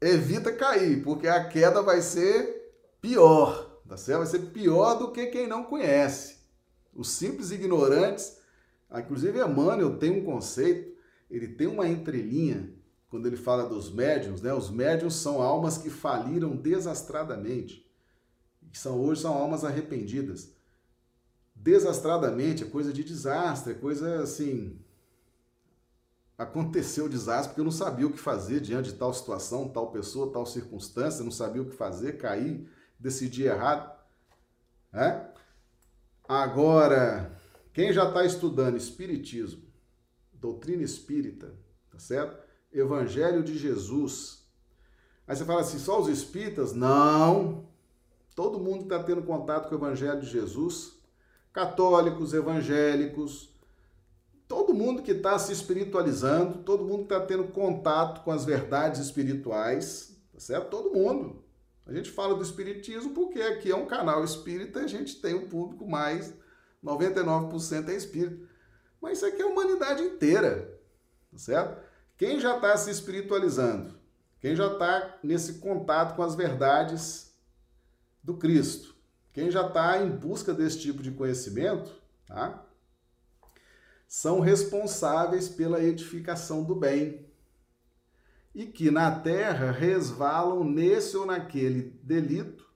evita 0.00 0.52
cair, 0.52 1.02
porque 1.02 1.26
a 1.26 1.48
queda 1.48 1.82
vai 1.82 2.00
ser 2.00 2.72
pior, 3.00 3.82
tá 3.88 3.96
certo? 3.96 4.18
Vai 4.18 4.26
ser 4.28 4.50
pior 4.50 4.94
do 4.94 5.10
que 5.10 5.26
quem 5.26 5.48
não 5.48 5.64
conhece. 5.64 6.36
Os 6.94 7.10
simples 7.10 7.50
ignorantes, 7.50 8.38
inclusive 9.00 9.40
Emmanuel 9.40 9.98
tem 9.98 10.10
um 10.10 10.24
conceito, 10.24 10.92
ele 11.30 11.48
tem 11.48 11.66
uma 11.66 11.88
entrelinha 11.88 12.74
quando 13.08 13.26
ele 13.26 13.36
fala 13.36 13.68
dos 13.68 13.92
médiums, 13.92 14.40
né? 14.42 14.52
Os 14.52 14.70
médiums 14.70 15.14
são 15.14 15.40
almas 15.40 15.78
que 15.78 15.90
faliram 15.90 16.56
desastradamente 16.56 17.82
que 18.72 18.78
são 18.78 18.98
hoje 18.98 19.20
são 19.20 19.34
almas 19.34 19.64
arrependidas. 19.64 20.50
Desastradamente 21.54 22.64
é 22.64 22.66
coisa 22.66 22.92
de 22.92 23.04
desastre, 23.04 23.72
é 23.72 23.76
coisa 23.76 24.22
assim. 24.22 24.80
Aconteceu 26.38 27.04
o 27.04 27.08
desastre 27.08 27.48
porque 27.48 27.60
eu 27.60 27.66
não 27.66 27.70
sabia 27.70 28.06
o 28.06 28.12
que 28.12 28.18
fazer 28.18 28.60
diante 28.60 28.90
de 28.90 28.96
tal 28.96 29.12
situação, 29.12 29.68
tal 29.68 29.92
pessoa, 29.92 30.32
tal 30.32 30.46
circunstância, 30.46 31.22
não 31.22 31.30
sabia 31.30 31.60
o 31.60 31.66
que 31.66 31.76
fazer, 31.76 32.16
caí, 32.16 32.66
decidi 32.98 33.44
errado. 33.44 33.92
É? 34.92 35.30
Agora, 36.26 37.38
quem 37.72 37.92
já 37.92 38.08
está 38.08 38.24
estudando 38.24 38.76
Espiritismo, 38.76 39.62
doutrina 40.32 40.82
espírita, 40.82 41.54
tá 41.90 41.98
certo? 41.98 42.36
Evangelho 42.72 43.42
de 43.42 43.56
Jesus. 43.56 44.46
Aí 45.26 45.36
você 45.36 45.44
fala 45.44 45.60
assim, 45.60 45.78
só 45.78 46.00
os 46.00 46.08
espíritas? 46.08 46.72
Não, 46.72 47.66
Todo 48.34 48.58
mundo 48.58 48.84
está 48.84 49.02
tendo 49.02 49.22
contato 49.22 49.68
com 49.68 49.74
o 49.74 49.78
Evangelho 49.78 50.20
de 50.20 50.26
Jesus, 50.26 50.94
católicos, 51.52 52.32
evangélicos, 52.32 53.54
todo 54.48 54.72
mundo 54.72 55.02
que 55.02 55.12
está 55.12 55.38
se 55.38 55.52
espiritualizando, 55.52 56.62
todo 56.62 56.84
mundo 56.84 57.06
que 57.06 57.14
está 57.14 57.20
tendo 57.20 57.44
contato 57.44 58.24
com 58.24 58.30
as 58.30 58.44
verdades 58.46 59.00
espirituais, 59.00 60.16
tá 60.32 60.40
certo? 60.40 60.70
Todo 60.70 60.94
mundo. 60.94 61.44
A 61.84 61.92
gente 61.92 62.10
fala 62.10 62.34
do 62.34 62.42
espiritismo 62.42 63.12
porque 63.12 63.42
aqui 63.42 63.70
é 63.70 63.76
um 63.76 63.86
canal 63.86 64.24
espírita, 64.24 64.80
a 64.80 64.86
gente 64.86 65.20
tem 65.20 65.34
um 65.34 65.46
público 65.46 65.86
mais 65.86 66.32
99% 66.84 67.88
é 67.88 67.94
espírita. 67.94 68.48
Mas 69.00 69.18
isso 69.18 69.26
aqui 69.26 69.42
é 69.42 69.44
a 69.44 69.48
humanidade 69.48 70.02
inteira, 70.02 70.78
tá 71.30 71.38
certo? 71.38 71.82
Quem 72.16 72.38
já 72.38 72.56
está 72.56 72.76
se 72.76 72.90
espiritualizando, 72.90 73.94
quem 74.40 74.54
já 74.54 74.72
está 74.72 75.18
nesse 75.22 75.54
contato 75.54 76.14
com 76.14 76.22
as 76.22 76.34
verdades 76.34 77.32
do 78.22 78.36
Cristo. 78.36 78.94
Quem 79.32 79.50
já 79.50 79.66
está 79.66 79.98
em 80.02 80.10
busca 80.10 80.52
desse 80.52 80.78
tipo 80.78 81.02
de 81.02 81.10
conhecimento, 81.10 81.90
tá? 82.26 82.64
São 84.06 84.40
responsáveis 84.40 85.48
pela 85.48 85.82
edificação 85.82 86.62
do 86.62 86.74
bem. 86.74 87.26
E 88.54 88.66
que 88.66 88.90
na 88.90 89.10
terra 89.20 89.70
resvalam 89.70 90.62
nesse 90.62 91.16
ou 91.16 91.24
naquele 91.24 91.98
delito, 92.02 92.70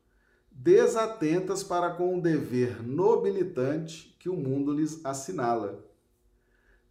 desatentas 0.66 1.62
para 1.62 1.90
com 1.90 2.18
o 2.18 2.20
dever 2.20 2.82
nobilitante 2.82 4.16
que 4.18 4.28
o 4.28 4.34
mundo 4.34 4.72
lhes 4.72 5.00
assinala. 5.04 5.86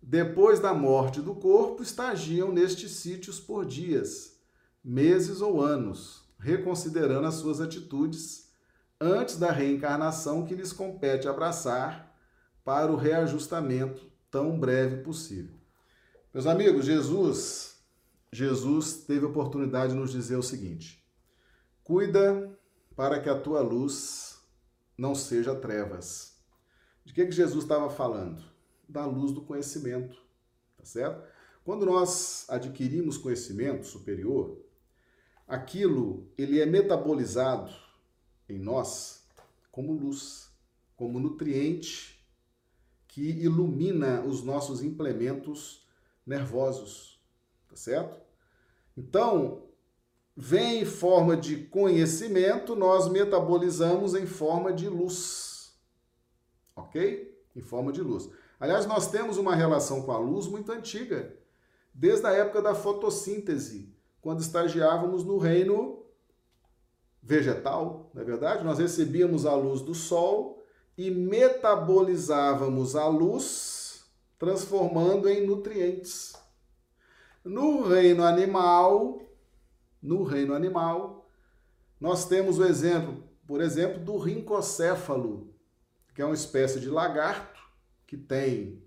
Depois 0.02 0.62
da 0.62 0.74
morte 0.74 1.20
do 1.20 1.36
corpo, 1.36 1.84
estagiam 1.84 2.54
nestes 2.54 2.92
sítios 2.92 3.38
por 3.38 3.66
dias, 3.66 4.40
meses 4.82 5.42
ou 5.42 5.62
anos, 5.62 6.24
reconsiderando 6.40 7.28
as 7.28 7.34
suas 7.34 7.60
atitudes 7.60 8.50
antes 8.98 9.36
da 9.36 9.52
reencarnação 9.52 10.46
que 10.46 10.56
lhes 10.56 10.72
compete 10.72 11.28
abraçar 11.28 12.16
para 12.64 12.90
o 12.90 12.96
reajustamento 12.96 14.10
tão 14.32 14.58
breve 14.58 15.04
possível. 15.04 15.54
Meus 16.34 16.48
amigos, 16.48 16.86
Jesus, 16.86 17.76
Jesus 18.32 19.04
teve 19.06 19.26
a 19.26 19.30
oportunidade 19.30 19.92
de 19.92 20.00
nos 20.00 20.14
dizer 20.14 20.38
o 20.38 20.44
seguinte: 20.44 21.06
cuida 21.84 22.55
para 22.96 23.20
que 23.20 23.30
a 23.30 23.40
tua 23.40 23.62
luz 23.62 24.40
não 24.98 25.14
seja 25.14 25.56
trevas. 25.56 26.40
De 27.04 27.14
que, 27.14 27.26
que 27.26 27.32
Jesus 27.32 27.64
estava 27.64 27.90
falando? 27.90 28.44
Da 28.88 29.06
luz 29.06 29.32
do 29.32 29.42
conhecimento, 29.42 30.18
tá 30.78 30.86
certo? 30.86 31.28
Quando 31.64 31.86
nós 31.86 32.46
adquirimos 32.48 33.18
conhecimento 33.18 33.86
superior, 33.86 34.64
aquilo 35.48 36.32
ele 36.38 36.60
é 36.60 36.66
metabolizado 36.66 37.74
em 38.48 38.60
nós 38.60 39.28
como 39.72 39.94
luz, 39.94 40.50
como 40.96 41.20
nutriente 41.20 42.24
que 43.08 43.22
ilumina 43.22 44.22
os 44.22 44.44
nossos 44.44 44.84
implementos 44.84 45.88
nervosos, 46.26 47.20
tá 47.68 47.76
certo? 47.76 48.22
Então, 48.96 49.68
vem 50.36 50.82
em 50.82 50.86
forma 50.86 51.38
de 51.38 51.58
conhecimento, 51.58 52.76
nós 52.76 53.08
metabolizamos 53.08 54.14
em 54.14 54.26
forma 54.26 54.74
de 54.74 54.90
luz. 54.90 55.74
OK? 56.76 57.34
Em 57.56 57.62
forma 57.62 57.92
de 57.92 58.02
luz. 58.02 58.30
Aliás, 58.60 58.86
nós 58.86 59.10
temos 59.10 59.38
uma 59.38 59.56
relação 59.56 60.02
com 60.02 60.12
a 60.12 60.18
luz 60.18 60.48
muito 60.48 60.72
antiga, 60.72 61.38
desde 61.94 62.26
a 62.26 62.32
época 62.32 62.62
da 62.62 62.76
fotossíntese, 62.76 63.94
quando 64.22 64.42
estagiávamos 64.42 65.24
no 65.24 65.38
reino 65.38 66.04
vegetal, 67.22 68.12
não 68.14 68.22
é 68.22 68.26
verdade? 68.26 68.64
Nós 68.64 68.78
recebíamos 68.78 69.46
a 69.46 69.56
luz 69.56 69.82
do 69.82 69.96
sol 69.96 70.64
e 70.98 71.10
metabolizávamos 71.10 72.96
a 72.96 73.08
luz, 73.08 74.06
transformando 74.38 75.30
em 75.30 75.46
nutrientes. 75.46 76.34
No 77.44 77.84
reino 77.88 78.24
animal, 78.24 79.22
no 80.06 80.24
reino 80.24 80.54
animal, 80.54 81.30
nós 82.00 82.28
temos 82.28 82.60
o 82.60 82.66
exemplo, 82.66 83.24
por 83.48 83.62
exemplo, 83.62 84.00
do 84.00 84.18
rincocéfalo, 84.18 85.54
que 86.14 86.22
é 86.22 86.26
uma 86.26 86.36
espécie 86.36 86.80
de 86.80 86.90
lagarto 86.90 87.60
que 88.06 88.16
tem 88.16 88.84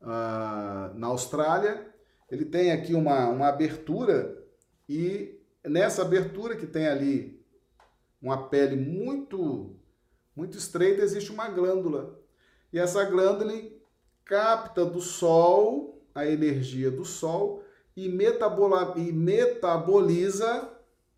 uh, 0.00 0.96
na 0.96 1.08
Austrália. 1.08 1.86
Ele 2.30 2.44
tem 2.44 2.72
aqui 2.72 2.94
uma, 2.94 3.28
uma 3.28 3.48
abertura 3.48 4.42
e 4.88 5.38
nessa 5.64 6.02
abertura 6.02 6.56
que 6.56 6.66
tem 6.66 6.86
ali 6.86 7.44
uma 8.22 8.48
pele 8.48 8.76
muito 8.76 9.74
muito 10.34 10.58
estreita, 10.58 11.00
existe 11.00 11.32
uma 11.32 11.48
glândula. 11.48 12.20
E 12.70 12.78
essa 12.78 13.02
glândula 13.04 13.54
capta 14.22 14.84
do 14.84 15.00
sol 15.00 15.96
a 16.14 16.26
energia 16.26 16.90
do 16.90 17.04
sol 17.04 17.62
e, 17.96 18.08
metabola, 18.08 18.94
e 18.96 19.10
metaboliza 19.10 20.70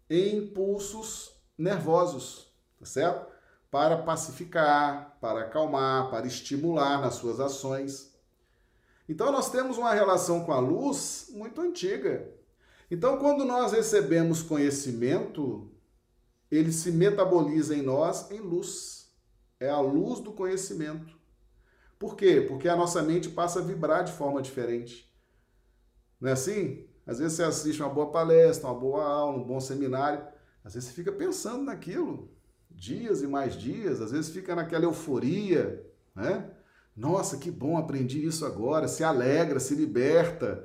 em 0.08 0.36
impulsos 0.36 1.32
nervosos, 1.56 2.52
tá 2.78 2.86
certo? 2.86 3.26
Para 3.70 3.98
pacificar, 3.98 5.18
para 5.20 5.40
acalmar, 5.40 6.08
para 6.08 6.26
estimular 6.26 7.00
nas 7.00 7.14
suas 7.14 7.40
ações. 7.40 8.14
Então 9.08 9.32
nós 9.32 9.50
temos 9.50 9.76
uma 9.76 9.92
relação 9.92 10.44
com 10.44 10.52
a 10.52 10.60
luz 10.60 11.26
muito 11.30 11.60
antiga. 11.60 12.30
Então 12.90 13.18
quando 13.18 13.44
nós 13.44 13.72
recebemos 13.72 14.42
conhecimento, 14.42 15.70
ele 16.50 16.72
se 16.72 16.92
metaboliza 16.92 17.74
em 17.74 17.82
nós 17.82 18.30
em 18.30 18.38
luz. 18.38 19.10
É 19.60 19.68
a 19.68 19.80
luz 19.80 20.20
do 20.20 20.32
conhecimento. 20.32 21.18
Por 21.98 22.14
quê? 22.14 22.40
Porque 22.40 22.68
a 22.68 22.76
nossa 22.76 23.02
mente 23.02 23.28
passa 23.28 23.58
a 23.58 23.62
vibrar 23.62 24.04
de 24.04 24.12
forma 24.12 24.40
diferente. 24.40 25.07
Não 26.20 26.28
é 26.28 26.32
assim? 26.32 26.86
Às 27.06 27.18
vezes 27.18 27.34
você 27.34 27.42
assiste 27.42 27.82
uma 27.82 27.88
boa 27.88 28.10
palestra, 28.10 28.68
uma 28.68 28.78
boa 28.78 29.04
aula, 29.04 29.38
um 29.38 29.44
bom 29.44 29.60
seminário, 29.60 30.26
às 30.64 30.74
vezes 30.74 30.88
você 30.88 30.94
fica 30.94 31.10
pensando 31.10 31.64
naquilo, 31.64 32.30
dias 32.70 33.22
e 33.22 33.26
mais 33.26 33.54
dias, 33.56 34.00
às 34.00 34.12
vezes 34.12 34.30
fica 34.30 34.54
naquela 34.54 34.84
euforia, 34.84 35.86
né? 36.14 36.50
Nossa, 36.94 37.38
que 37.38 37.50
bom, 37.50 37.78
aprendi 37.78 38.26
isso 38.26 38.44
agora, 38.44 38.88
se 38.88 39.04
alegra, 39.04 39.60
se 39.60 39.74
liberta, 39.74 40.64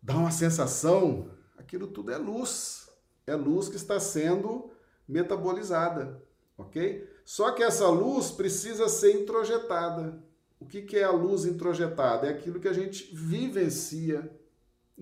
dá 0.00 0.14
uma 0.14 0.30
sensação 0.30 1.30
Aquilo 1.62 1.86
tudo 1.86 2.12
é 2.12 2.18
luz. 2.18 2.90
É 3.26 3.34
luz 3.34 3.68
que 3.68 3.76
está 3.76 3.98
sendo 4.00 4.70
metabolizada, 5.08 6.22
ok? 6.58 7.08
Só 7.24 7.52
que 7.52 7.62
essa 7.62 7.88
luz 7.88 8.30
precisa 8.30 8.88
ser 8.88 9.22
introjetada. 9.22 10.22
O 10.58 10.66
que, 10.66 10.82
que 10.82 10.98
é 10.98 11.04
a 11.04 11.10
luz 11.10 11.44
introjetada? 11.44 12.26
É 12.26 12.30
aquilo 12.30 12.60
que 12.60 12.68
a 12.68 12.72
gente 12.72 13.14
vivencia 13.14 14.30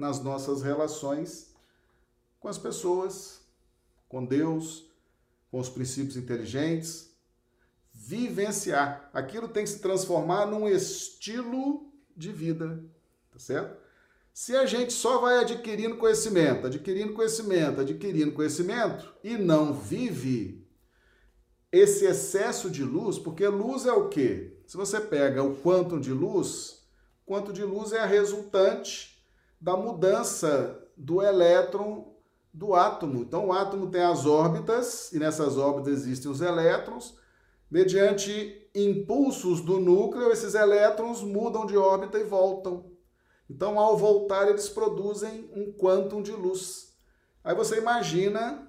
nas 0.01 0.22
nossas 0.22 0.62
relações 0.62 1.55
com 2.40 2.48
as 2.48 2.57
pessoas, 2.57 3.42
com 4.09 4.24
Deus, 4.24 4.90
com 5.51 5.61
os 5.61 5.68
princípios 5.68 6.16
inteligentes. 6.16 7.14
Vivenciar. 7.92 9.11
Aquilo 9.12 9.46
tem 9.46 9.62
que 9.62 9.70
se 9.70 9.80
transformar 9.80 10.46
num 10.46 10.66
estilo 10.66 11.92
de 12.16 12.32
vida, 12.32 12.82
tá 13.30 13.38
certo? 13.38 13.78
Se 14.32 14.57
a 14.57 14.64
gente 14.64 14.92
só 14.92 15.20
vai 15.20 15.40
adquirindo 15.40 15.98
conhecimento, 15.98 16.66
adquirindo 16.66 17.12
conhecimento, 17.12 17.82
adquirindo 17.82 18.32
conhecimento 18.32 19.12
e 19.22 19.36
não 19.36 19.74
vive 19.74 20.66
esse 21.70 22.07
excesso 22.07 22.70
de 22.70 22.82
luz, 22.82 23.18
porque 23.18 23.46
luz 23.46 23.84
é 23.84 23.92
o 23.92 24.09
quê? 24.09 24.57
Se 24.66 24.78
você 24.78 24.98
pega 24.98 25.42
o 25.42 25.57
quantum 25.61 26.01
de 26.01 26.12
luz, 26.12 26.86
quanto 27.26 27.53
de 27.53 27.64
luz 27.64 27.92
é 27.92 28.01
a 28.01 28.07
resultante 28.07 29.09
da 29.61 29.76
mudança 29.76 30.80
do 30.96 31.20
elétron 31.22 32.14
do 32.52 32.74
átomo. 32.74 33.22
Então, 33.22 33.48
o 33.48 33.52
átomo 33.52 33.90
tem 33.90 34.02
as 34.02 34.26
órbitas, 34.26 35.12
e 35.12 35.18
nessas 35.18 35.56
órbitas 35.56 36.00
existem 36.00 36.30
os 36.30 36.40
elétrons. 36.40 37.16
Mediante 37.70 38.68
impulsos 38.74 39.61
do 39.61 39.78
núcleo, 39.78 40.32
esses 40.32 40.54
elétrons 40.54 41.22
mudam 41.22 41.66
de 41.66 41.76
órbita 41.76 42.18
e 42.18 42.24
voltam. 42.24 42.90
Então, 43.48 43.78
ao 43.78 43.96
voltar, 43.96 44.48
eles 44.48 44.68
produzem 44.68 45.50
um 45.54 45.72
quantum 45.72 46.22
de 46.22 46.32
luz. 46.32 46.94
Aí 47.44 47.54
você 47.54 47.78
imagina 47.78 48.68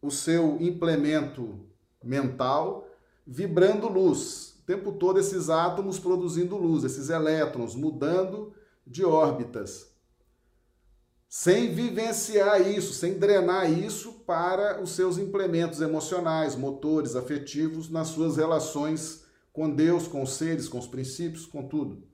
o 0.00 0.10
seu 0.10 0.58
implemento 0.60 1.66
mental 2.02 2.86
vibrando 3.26 3.88
luz. 3.88 4.56
O 4.60 4.66
tempo 4.66 4.92
todo 4.92 5.18
esses 5.18 5.50
átomos 5.50 5.98
produzindo 5.98 6.56
luz, 6.56 6.84
esses 6.84 7.10
elétrons 7.10 7.74
mudando 7.74 8.52
de 8.86 9.04
órbitas 9.04 9.91
sem 11.34 11.72
vivenciar 11.72 12.60
isso, 12.60 12.92
sem 12.92 13.18
drenar 13.18 13.72
isso 13.72 14.12
para 14.26 14.82
os 14.82 14.94
seus 14.94 15.16
implementos 15.16 15.80
emocionais, 15.80 16.54
motores, 16.54 17.16
afetivos, 17.16 17.88
nas 17.88 18.08
suas 18.08 18.36
relações 18.36 19.24
com 19.50 19.74
Deus, 19.74 20.06
com 20.06 20.22
os 20.22 20.34
seres, 20.34 20.68
com 20.68 20.78
os 20.78 20.86
princípios, 20.86 21.46
com 21.46 21.66
tudo. 21.66 22.06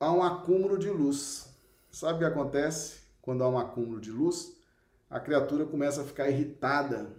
Há 0.00 0.10
um 0.10 0.20
acúmulo 0.20 0.76
de 0.76 0.90
luz. 0.90 1.48
Sabe 1.88 2.14
o 2.14 2.18
que 2.18 2.24
acontece 2.24 3.02
quando 3.22 3.44
há 3.44 3.48
um 3.48 3.56
acúmulo 3.56 4.00
de 4.00 4.10
luz? 4.10 4.56
A 5.08 5.20
criatura 5.20 5.64
começa 5.64 6.02
a 6.02 6.04
ficar 6.04 6.28
irritada, 6.28 7.14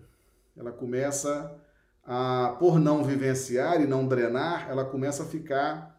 ela 0.54 0.74
começa 0.74 1.64
a, 2.04 2.58
por 2.60 2.78
não 2.78 3.06
vivenciar 3.06 3.80
e 3.80 3.88
não 3.88 4.06
drenar, 4.06 4.70
ela 4.70 4.84
começa 4.84 5.24
a 5.24 5.28
ficar 5.28 5.98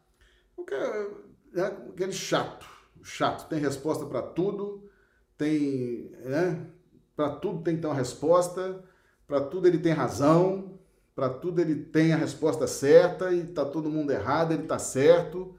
né, 1.55 1.65
aquele 1.89 2.13
chato 2.13 2.68
chato, 3.03 3.49
tem 3.49 3.59
resposta 3.59 4.07
para 4.07 4.23
tudo, 4.23 4.89
tem, 5.37 6.11
né? 6.25 6.67
Para 7.15 7.31
tudo 7.31 7.63
tem 7.63 7.77
que 7.77 7.83
ter 7.83 7.89
uma 7.89 7.95
resposta, 7.95 8.85
para 9.27 9.41
tudo 9.41 9.67
ele 9.67 9.79
tem 9.79 9.93
razão, 9.93 10.79
para 11.15 11.29
tudo 11.29 11.61
ele 11.61 11.75
tem 11.75 12.13
a 12.13 12.17
resposta 12.17 12.67
certa 12.67 13.33
e 13.33 13.45
tá 13.45 13.65
todo 13.65 13.91
mundo 13.91 14.13
errado, 14.13 14.53
ele 14.53 14.65
tá 14.65 14.79
certo. 14.79 15.55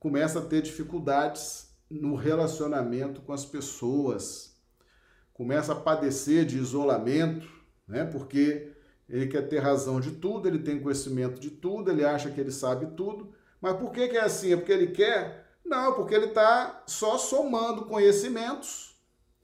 Começa 0.00 0.40
a 0.40 0.42
ter 0.42 0.62
dificuldades 0.62 1.72
no 1.88 2.14
relacionamento 2.14 3.20
com 3.20 3.32
as 3.32 3.44
pessoas. 3.44 4.56
Começa 5.32 5.72
a 5.72 5.76
padecer 5.76 6.44
de 6.44 6.58
isolamento, 6.58 7.48
né? 7.86 8.04
Porque 8.04 8.72
ele 9.08 9.28
quer 9.28 9.42
ter 9.42 9.60
razão 9.60 10.00
de 10.00 10.12
tudo, 10.12 10.48
ele 10.48 10.58
tem 10.58 10.80
conhecimento 10.80 11.40
de 11.40 11.50
tudo, 11.50 11.90
ele 11.90 12.04
acha 12.04 12.30
que 12.30 12.40
ele 12.40 12.50
sabe 12.50 12.86
tudo. 12.96 13.32
Mas 13.60 13.76
por 13.76 13.92
que, 13.92 14.08
que 14.08 14.16
é 14.16 14.22
assim? 14.22 14.52
É 14.52 14.56
porque 14.56 14.72
ele 14.72 14.88
quer 14.88 15.43
não, 15.64 15.94
porque 15.94 16.14
ele 16.14 16.26
está 16.26 16.82
só 16.86 17.16
somando 17.16 17.86
conhecimentos, 17.86 18.94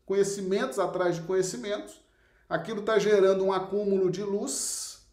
conhecimentos 0.05 0.79
atrás 0.79 1.17
de 1.17 1.23
conhecimentos. 1.23 2.01
Aquilo 2.49 2.81
está 2.81 2.99
gerando 2.99 3.45
um 3.45 3.53
acúmulo 3.53 4.11
de 4.11 4.23
luz 4.23 5.07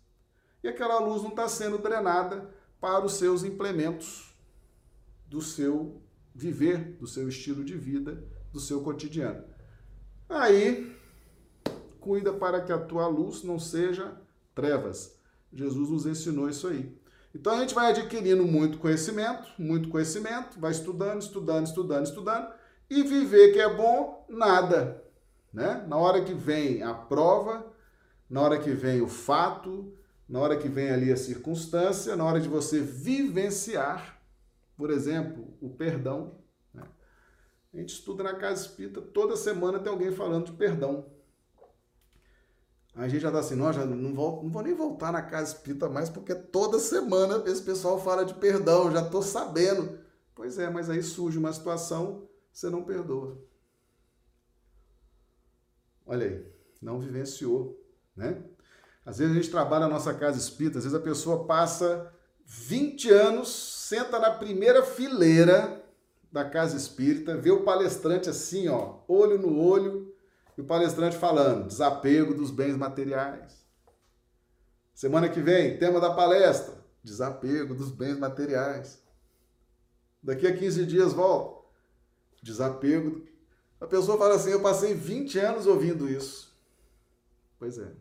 e 0.63 0.67
aquela 0.67 0.99
luz 0.99 1.21
não 1.21 1.29
está 1.29 1.47
sendo 1.47 1.77
drenada 1.77 2.49
para 2.81 3.05
os 3.05 3.13
seus 3.13 3.43
implementos 3.43 4.35
do 5.25 5.41
seu 5.41 6.01
viver, 6.33 6.97
do 6.97 7.07
seu 7.07 7.29
estilo 7.29 7.63
de 7.63 7.77
vida, 7.77 8.23
do 8.51 8.59
seu 8.59 8.81
cotidiano. 8.81 9.43
Aí, 10.27 10.95
cuida 11.99 12.33
para 12.33 12.61
que 12.61 12.71
a 12.71 12.77
tua 12.77 13.07
luz 13.07 13.43
não 13.43 13.59
seja 13.59 14.19
trevas. 14.53 15.17
Jesus 15.53 15.89
nos 15.89 16.05
ensinou 16.05 16.49
isso 16.49 16.67
aí. 16.67 16.95
Então 17.39 17.53
a 17.53 17.59
gente 17.59 17.75
vai 17.75 17.91
adquirindo 17.91 18.43
muito 18.43 18.79
conhecimento, 18.79 19.47
muito 19.59 19.89
conhecimento, 19.89 20.59
vai 20.59 20.71
estudando, 20.71 21.21
estudando, 21.21 21.67
estudando, 21.67 22.05
estudando, 22.07 22.51
e 22.89 23.03
viver 23.03 23.53
que 23.53 23.59
é 23.59 23.71
bom, 23.71 24.25
nada. 24.27 25.03
Né? 25.53 25.85
Na 25.87 25.97
hora 25.97 26.23
que 26.23 26.33
vem 26.33 26.81
a 26.81 26.95
prova, 26.95 27.71
na 28.27 28.41
hora 28.41 28.57
que 28.57 28.71
vem 28.71 29.01
o 29.01 29.07
fato, 29.07 29.93
na 30.27 30.39
hora 30.39 30.57
que 30.57 30.67
vem 30.67 30.89
ali 30.89 31.11
a 31.11 31.15
circunstância, 31.15 32.15
na 32.15 32.25
hora 32.25 32.39
de 32.39 32.49
você 32.49 32.79
vivenciar, 32.79 34.19
por 34.75 34.89
exemplo, 34.89 35.55
o 35.61 35.69
perdão. 35.69 36.39
Né? 36.73 36.81
A 37.71 37.77
gente 37.77 37.89
estuda 37.89 38.23
na 38.23 38.33
Casa 38.33 38.63
Espírita, 38.63 38.99
toda 38.99 39.37
semana 39.37 39.77
tem 39.77 39.91
alguém 39.91 40.11
falando 40.11 40.47
de 40.47 40.53
perdão. 40.53 41.05
A 42.97 43.07
gente 43.07 43.21
já 43.21 43.31
tá 43.31 43.39
assim, 43.39 43.53
não, 43.53 43.71
já 43.71 43.85
não 43.85 44.13
vou, 44.13 44.43
não 44.43 44.49
vou 44.49 44.63
nem 44.63 44.73
voltar 44.73 45.11
na 45.11 45.21
casa 45.21 45.53
espírita 45.53 45.87
mais, 45.87 46.09
porque 46.09 46.33
toda 46.33 46.79
semana 46.79 47.43
esse 47.45 47.61
pessoal 47.61 48.01
fala 48.01 48.25
de 48.25 48.33
perdão, 48.33 48.91
já 48.91 49.07
tô 49.07 49.21
sabendo. 49.21 49.99
Pois 50.33 50.57
é, 50.57 50.67
mas 50.67 50.89
aí 50.89 51.03
surge 51.03 51.37
uma 51.37 51.53
situação, 51.53 52.27
você 52.51 52.71
não 52.71 52.83
perdoa. 52.83 53.39
Olha 56.07 56.25
aí, 56.25 56.45
não 56.81 56.99
vivenciou, 56.99 57.79
né? 58.15 58.43
Às 59.05 59.19
vezes 59.19 59.31
a 59.31 59.39
gente 59.39 59.51
trabalha 59.51 59.87
na 59.87 59.93
nossa 59.93 60.13
casa 60.15 60.39
espírita, 60.39 60.79
às 60.79 60.83
vezes 60.83 60.97
a 60.97 61.03
pessoa 61.03 61.45
passa 61.45 62.11
20 62.45 63.11
anos, 63.11 63.49
senta 63.87 64.17
na 64.17 64.31
primeira 64.31 64.81
fileira 64.81 65.83
da 66.31 66.43
casa 66.49 66.75
espírita, 66.75 67.37
vê 67.37 67.51
o 67.51 67.63
palestrante 67.63 68.27
assim, 68.27 68.67
ó, 68.67 69.01
olho 69.07 69.37
no 69.37 69.59
olho, 69.59 70.06
e 70.57 70.61
o 70.61 70.65
palestrante 70.65 71.15
falando, 71.15 71.67
desapego 71.67 72.33
dos 72.33 72.49
bens 72.49 72.75
materiais. 72.75 73.63
Semana 74.93 75.29
que 75.29 75.39
vem, 75.39 75.77
tema 75.77 75.99
da 75.99 76.11
palestra, 76.11 76.83
desapego 77.03 77.75
dos 77.75 77.91
bens 77.91 78.17
materiais. 78.17 78.99
Daqui 80.21 80.47
a 80.47 80.57
15 80.57 80.85
dias 80.87 81.13
volta, 81.13 81.63
desapego. 82.41 83.27
A 83.79 83.85
pessoa 83.85 84.17
fala 84.17 84.35
assim, 84.35 84.49
eu 84.49 84.61
passei 84.61 84.95
20 84.95 85.37
anos 85.37 85.67
ouvindo 85.67 86.09
isso. 86.09 86.57
Pois 87.59 87.77
é, 87.77 87.91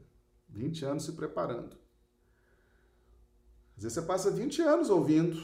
20 0.48 0.86
anos 0.86 1.04
se 1.04 1.12
preparando. 1.12 1.76
Às 3.76 3.82
vezes 3.82 3.92
você 3.98 4.02
passa 4.02 4.30
20 4.30 4.62
anos 4.62 4.88
ouvindo, 4.88 5.38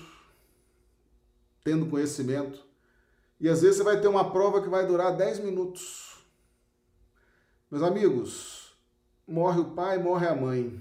tendo 1.63 1.91
conhecimento, 1.91 2.67
e 3.39 3.47
às 3.47 3.61
vezes 3.61 3.77
você 3.77 3.83
vai 3.83 4.01
ter 4.01 4.09
uma 4.09 4.33
prova 4.33 4.63
que 4.63 4.71
vai 4.71 4.87
durar 4.87 5.15
10 5.15 5.41
minutos. 5.41 6.12
Meus 7.73 7.85
amigos, 7.85 8.77
morre 9.27 9.61
o 9.61 9.71
pai, 9.71 9.97
morre 9.97 10.29
a 10.29 10.37
mãe. 10.37 10.79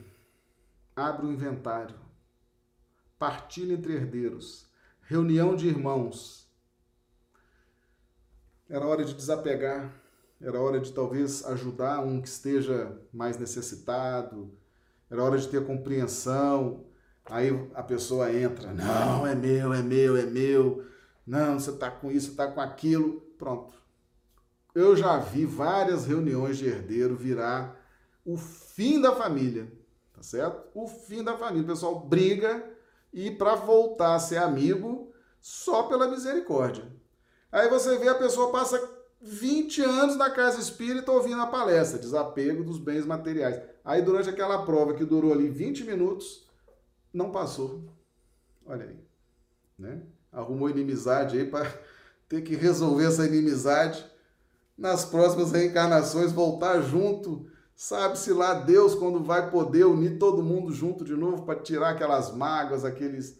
Abre 0.94 1.26
o 1.26 1.32
inventário. 1.32 1.96
Partilha 3.18 3.76
entre 3.76 3.94
herdeiros. 3.94 4.70
Reunião 5.04 5.56
de 5.56 5.70
irmãos. 5.70 6.52
Era 8.68 8.86
hora 8.86 9.06
de 9.06 9.14
desapegar. 9.14 9.90
Era 10.42 10.60
hora 10.60 10.82
de 10.82 10.92
talvez 10.92 11.46
ajudar 11.46 12.02
um 12.02 12.22
que 12.22 12.28
esteja 12.28 13.00
mais 13.14 13.38
necessitado. 13.38 14.54
Era 15.10 15.24
hora 15.24 15.38
de 15.38 15.48
ter 15.48 15.66
compreensão. 15.66 16.88
Aí 17.24 17.52
a 17.74 17.84
pessoa 17.84 18.34
entra. 18.34 18.74
Não, 18.74 19.26
é 19.26 19.34
meu, 19.34 19.74
é 19.74 19.82
meu, 19.82 20.18
é 20.18 20.26
meu. 20.26 20.86
Não, 21.26 21.58
você 21.58 21.72
está 21.72 21.90
com 21.90 22.12
isso, 22.12 22.32
está 22.32 22.52
com 22.52 22.60
aquilo. 22.60 23.22
Pronto 23.38 23.81
eu 24.74 24.96
já 24.96 25.18
vi 25.18 25.46
várias 25.46 26.06
reuniões 26.06 26.58
de 26.58 26.68
herdeiro 26.68 27.16
virar 27.16 27.80
o 28.26 28.38
fim 28.38 29.02
da 29.02 29.16
família, 29.16 29.72
tá 30.14 30.24
certo? 30.24 30.64
O 30.74 30.88
fim 30.88 31.24
da 31.24 31.38
família. 31.38 31.64
O 31.64 31.68
pessoal 31.68 32.00
briga 32.00 32.64
e 33.14 33.32
para 33.32 33.56
voltar 33.56 34.16
a 34.16 34.20
ser 34.20 34.38
amigo 34.38 35.12
só 35.40 35.84
pela 35.84 36.08
misericórdia. 36.08 36.86
Aí 37.52 37.70
você 37.70 37.98
vê 37.98 38.08
a 38.08 38.16
pessoa 38.16 38.52
passa 38.52 38.80
20 39.20 39.82
anos 39.84 40.16
na 40.16 40.30
casa 40.30 40.60
espírita 40.60 41.12
ouvindo 41.12 41.42
a 41.42 41.48
palestra, 41.48 42.00
desapego 42.00 42.64
dos 42.64 42.80
bens 42.80 43.06
materiais. 43.06 43.62
Aí 43.84 44.02
durante 44.02 44.30
aquela 44.30 44.66
prova 44.66 44.94
que 44.94 45.04
durou 45.04 45.34
ali 45.34 45.50
20 45.50 45.84
minutos, 45.84 46.48
não 47.14 47.32
passou. 47.32 47.84
Olha 48.66 48.86
aí, 48.86 49.00
né? 49.78 50.02
Arrumou 50.32 50.70
inimizade 50.70 51.38
aí 51.38 51.46
para 51.46 51.70
ter 52.30 52.42
que 52.42 52.56
resolver 52.56 53.06
essa 53.06 53.26
inimizade 53.26 54.11
nas 54.82 55.06
próximas 55.06 55.52
reencarnações 55.52 56.32
voltar 56.32 56.82
junto. 56.82 57.48
Sabe-se 57.76 58.34
lá 58.34 58.56
Deus 58.56 58.96
quando 58.96 59.24
vai 59.24 59.52
poder 59.52 59.86
unir 59.86 60.18
todo 60.18 60.42
mundo 60.42 60.74
junto 60.74 61.06
de 61.06 61.14
novo 61.16 61.44
para 61.44 61.60
tirar 61.60 61.92
aquelas 61.92 62.36
mágoas, 62.36 62.84
aqueles. 62.84 63.40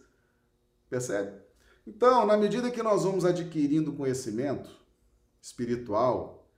Percebe? 0.88 1.36
Então, 1.84 2.24
na 2.24 2.36
medida 2.36 2.70
que 2.70 2.80
nós 2.80 3.02
vamos 3.02 3.24
adquirindo 3.24 3.92
conhecimento 3.92 4.70
espiritual, 5.40 6.48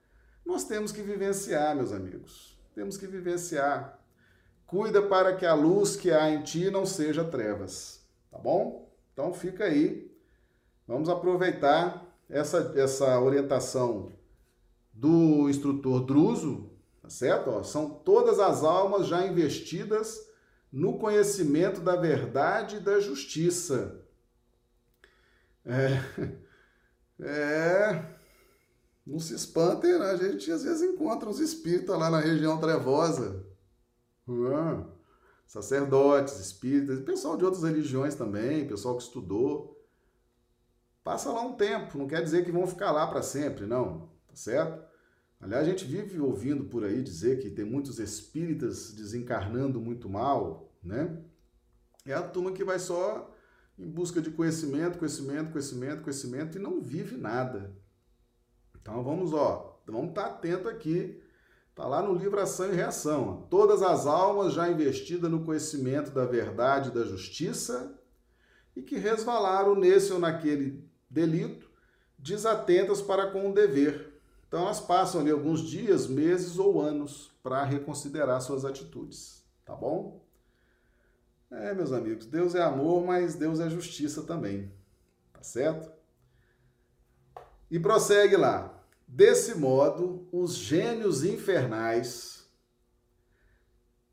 nós 0.45 0.65
temos 0.65 0.93
que 0.93 1.01
vivenciar, 1.01 1.75
meus 1.75 1.91
amigos. 1.91 2.59
Temos 2.75 2.99
que 2.99 3.07
vivenciar. 3.07 3.99
Cuida 4.67 5.01
para 5.01 5.35
que 5.35 5.47
a 5.47 5.55
luz 5.55 5.97
que 5.97 6.11
há 6.11 6.29
em 6.29 6.43
ti 6.43 6.71
não 6.71 6.85
seja 6.85 7.25
trevas, 7.25 8.05
tá 8.31 8.39
bom? 8.39 8.93
Então 9.15 9.33
fica 9.33 9.65
aí. 9.65 10.15
Vamos 10.87 11.09
aproveitar 11.09 12.05
essa, 12.29 12.75
essa 12.77 13.19
orientação 13.19 14.13
do 14.95 15.49
instrutor 15.51 16.07
Druso, 16.07 16.71
tá 17.03 17.11
certo? 17.11 17.51
Ó, 17.51 17.63
são 17.63 17.91
todas 17.91 18.39
as 18.39 18.63
almas 18.63 19.09
já 19.09 19.27
investidas 19.27 20.19
no 20.73 20.99
conhecimento 20.99 21.81
da 21.81 21.97
verdade 21.97 22.77
e 22.77 22.81
da 22.81 23.01
justiça. 23.01 24.01
É, 25.65 26.01
é, 27.21 28.05
não 29.07 29.19
se 29.19 29.35
espantem, 29.35 29.99
né? 29.99 30.11
a 30.11 30.17
gente 30.17 30.51
às 30.51 30.63
vezes 30.63 30.83
encontra 30.83 31.29
uns 31.29 31.41
espíritas 31.41 31.99
lá 31.99 32.09
na 32.09 32.21
região 32.21 32.59
trevosa. 32.59 33.45
Sacerdotes, 35.47 36.39
espíritas, 36.39 37.01
pessoal 37.01 37.37
de 37.37 37.45
outras 37.45 37.65
religiões 37.65 38.15
também, 38.15 38.67
pessoal 38.67 38.97
que 38.97 39.03
estudou. 39.03 39.75
Passa 41.03 41.31
lá 41.31 41.43
um 41.43 41.55
tempo, 41.55 41.99
não 41.99 42.07
quer 42.07 42.23
dizer 42.23 42.45
que 42.45 42.51
vão 42.51 42.67
ficar 42.67 42.91
lá 42.91 43.07
para 43.07 43.23
sempre, 43.23 43.67
não, 43.67 44.09
tá 44.35 44.37
certo? 44.37 44.85
Aliás, 45.41 45.67
a 45.67 45.71
gente 45.71 45.85
vive 45.85 46.19
ouvindo 46.19 46.65
por 46.65 46.85
aí 46.85 47.03
dizer 47.03 47.39
que 47.39 47.51
tem 47.51 47.65
muitos 47.65 47.99
espíritas 47.99 48.93
desencarnando 48.93 49.81
muito 49.81 50.09
mal, 50.09 50.73
né? 50.83 51.23
É 52.05 52.15
a 52.15 52.23
turma 52.23 52.53
que 52.53 52.65
vai 52.65 52.79
só 52.79 53.31
em 53.79 53.89
busca 53.89 54.21
de 54.21 54.31
conhecimento, 54.31 54.99
conhecimento, 54.99 55.51
conhecimento, 55.51 56.03
conhecimento 56.03 56.59
e 56.59 56.61
não 56.61 56.81
vive 56.81 57.17
nada. 57.17 57.77
Então 58.81 59.03
vamos, 59.03 59.33
ó, 59.33 59.81
vamos 59.87 60.11
estar 60.11 60.25
tá 60.25 60.29
atento 60.31 60.69
aqui. 60.69 61.23
Está 61.71 61.87
lá 61.87 62.01
no 62.03 62.15
livro 62.15 62.41
Ação 62.41 62.73
e 62.73 62.77
Reação. 62.77 63.47
Todas 63.51 63.83
as 63.83 64.07
almas 64.07 64.53
já 64.53 64.71
investidas 64.71 65.31
no 65.31 65.45
conhecimento 65.45 66.11
da 66.11 66.25
verdade 66.25 66.89
e 66.89 66.93
da 66.93 67.05
justiça 67.05 67.99
e 68.77 68.83
que 68.83 68.97
resvalaram 68.97 69.75
nesse 69.75 70.13
ou 70.13 70.19
naquele 70.19 70.89
delito, 71.11 71.69
desatentas 72.19 73.03
para 73.03 73.31
com 73.31 73.51
o 73.51 73.55
dever. 73.55 74.14
Então 74.55 74.67
elas 74.67 74.79
passam 74.79 75.21
ali 75.21 75.33
alguns 75.33 75.63
dias, 75.63 76.07
meses 76.07 76.61
ou 76.61 76.81
anos 76.81 77.33
para 77.43 77.65
reconsiderar 77.65 78.41
suas 78.41 78.65
atitudes, 78.65 79.43
tá 79.65 79.75
bom? 79.75 80.25
É, 81.51 81.75
meus 81.75 81.91
amigos, 81.91 82.25
Deus 82.25 82.55
é 82.55 82.63
amor, 82.63 83.05
mas 83.05 83.35
Deus 83.35 83.59
é 83.59 83.69
justiça 83.69 84.23
também, 84.23 84.71
tá 85.33 85.43
certo? 85.43 85.91
E 87.69 87.81
prossegue 87.81 88.37
lá. 88.37 88.81
Desse 89.09 89.57
modo, 89.57 90.29
os 90.31 90.55
gênios 90.55 91.25
infernais 91.25 92.49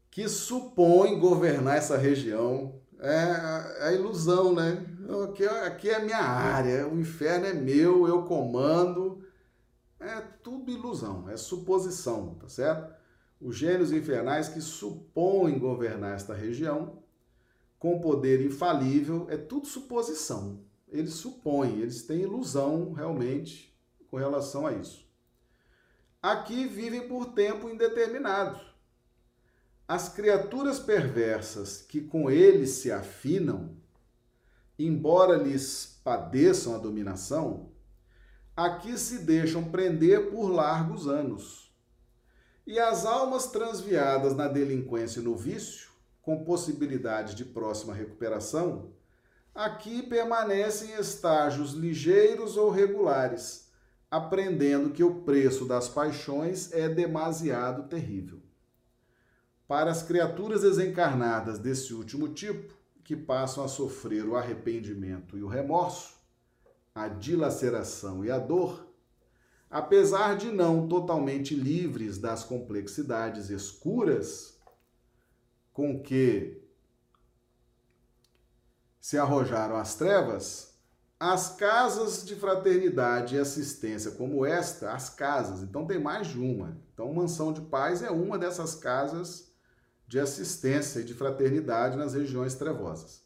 que 0.10 0.28
supõem 0.28 1.20
governar 1.20 1.78
essa 1.78 1.98
região 1.98 2.82
é 3.00 3.86
a 3.86 3.94
ilusão, 3.94 4.56
né? 4.56 4.88
Aqui, 5.30 5.46
aqui 5.46 5.90
é 5.92 6.04
minha 6.04 6.18
área, 6.18 6.88
o 6.88 7.00
inferno 7.00 7.46
é 7.46 7.54
meu, 7.54 8.08
eu 8.08 8.24
comando. 8.24 9.24
É 10.02 10.20
tudo 10.20 10.72
ilusão, 10.72 11.30
é 11.30 11.38
suposição, 11.38 12.36
tá 12.36 12.50
certo? 12.50 12.94
Os 13.40 13.56
gênios 13.56 13.92
infernais 13.92 14.50
que 14.50 14.60
supõem 14.60 15.60
governar 15.60 16.16
esta 16.16 16.34
região 16.34 17.04
com 17.78 18.02
poder 18.02 18.44
infalível 18.46 19.28
é 19.30 19.38
tudo 19.38 19.68
suposição. 19.68 20.60
Eles 20.88 21.14
supõem, 21.14 21.80
eles 21.80 22.04
têm 22.04 22.22
ilusão 22.22 22.94
realmente 22.94 23.74
com 24.10 24.18
relação 24.18 24.68
a 24.68 24.74
isso. 24.74 25.08
Aqui 26.22 26.66
vivem 26.68 27.08
por 27.08 27.34
tempo 27.34 27.70
indeterminado. 27.70 28.60
As 29.88 30.10
criaturas 30.10 30.80
perversas 30.80 31.82
que 31.82 32.02
com 32.02 32.30
eles 32.30 32.72
se 32.72 32.92
afinam 32.92 33.80
embora 34.86 35.38
lhes 35.38 36.00
padeçam 36.04 36.76
a 36.76 36.78
dominação, 36.78 37.71
aqui 38.56 38.98
se 38.98 39.20
deixam 39.20 39.64
prender 39.64 40.30
por 40.30 40.50
largos 40.50 41.08
anos. 41.08 41.74
E 42.66 42.80
as 42.80 43.06
almas 43.06 43.48
transviadas 43.48 44.36
na 44.36 44.48
delinquência 44.48 45.20
e 45.20 45.24
no 45.24 45.36
vício, 45.36 45.90
com 46.22 46.44
possibilidade 46.44 47.36
de 47.36 47.44
próxima 47.44 47.94
recuperação, 47.94 48.94
aqui 49.54 50.04
permanecem 50.04 50.92
em 50.92 51.00
estágios 51.00 51.74
ligeiros 51.74 52.58
ou 52.58 52.70
regulares, 52.70 53.70
aprendendo 54.10 54.92
que 54.92 55.04
o 55.04 55.22
preço 55.22 55.66
das 55.66 55.90
paixões 55.90 56.72
é 56.72 56.88
demasiado 56.88 57.88
terrível. 57.88 58.42
Para 59.68 59.90
as 59.90 60.04
criaturas 60.04 60.62
desencarnadas 60.62 61.58
desse 61.58 61.94
último 61.94 62.28
tipo, 62.30 62.74
que 63.04 63.16
passam 63.16 63.64
a 63.64 63.68
sofrer 63.68 64.28
o 64.28 64.36
arrependimento 64.36 65.38
e 65.38 65.44
o 65.44 65.48
remorso, 65.48 66.21
a 66.94 67.08
dilaceração 67.08 68.24
e 68.26 68.32
a 68.32 68.38
dor, 68.38 68.88
apesar 69.70 70.36
de 70.36 70.52
não 70.52 70.88
totalmente 70.88 71.56
livres 71.56 72.18
das 72.18 72.44
complexidades 72.44 73.50
escuras 73.50 74.60
com 75.72 76.02
que 76.02 76.62
se 79.00 79.18
arrojaram 79.18 79.78
as 79.78 79.96
trevas, 79.96 80.72
as 81.20 81.56
casas 81.56 82.26
de 82.26 82.36
fraternidade 82.36 83.36
e 83.36 83.40
assistência 83.40 84.12
como 84.12 84.46
esta, 84.46 84.92
as 84.92 85.10
casas, 85.10 85.62
então 85.62 85.86
tem 85.86 86.00
mais 86.00 86.28
de 86.28 86.40
uma. 86.40 86.78
Então, 86.94 87.14
Mansão 87.14 87.54
de 87.54 87.62
Paz 87.62 88.04
é 88.04 88.12
uma 88.12 88.38
dessas 88.38 88.76
casas 88.76 89.52
de 90.08 90.20
assistência 90.20 91.00
e 91.00 91.04
de 91.04 91.14
fraternidade 91.14 91.96
nas 91.96 92.14
regiões 92.14 92.56
trevosas. 92.56 93.24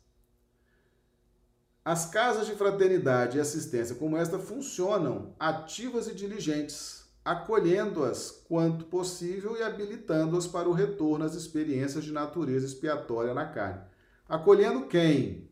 As 1.86 2.08
casas 2.08 2.48
de 2.48 2.56
fraternidade 2.56 3.38
e 3.38 3.40
assistência 3.40 3.96
como 3.96 4.18
esta 4.18 4.40
funcionam 4.40 5.36
ativas 5.40 6.08
e 6.08 6.16
diligentes, 6.16 7.06
acolhendo-as 7.24 8.44
quanto 8.48 8.86
possível 8.86 9.56
e 9.56 9.62
habilitando-as 9.62 10.48
para 10.48 10.68
o 10.68 10.74
retorno 10.74 11.24
às 11.24 11.36
experiências 11.36 12.04
de 12.04 12.12
natureza 12.12 12.66
expiatória 12.66 13.36
na 13.36 13.46
carne. 13.46 13.84
Acolhendo 14.28 14.88
quem? 14.88 15.48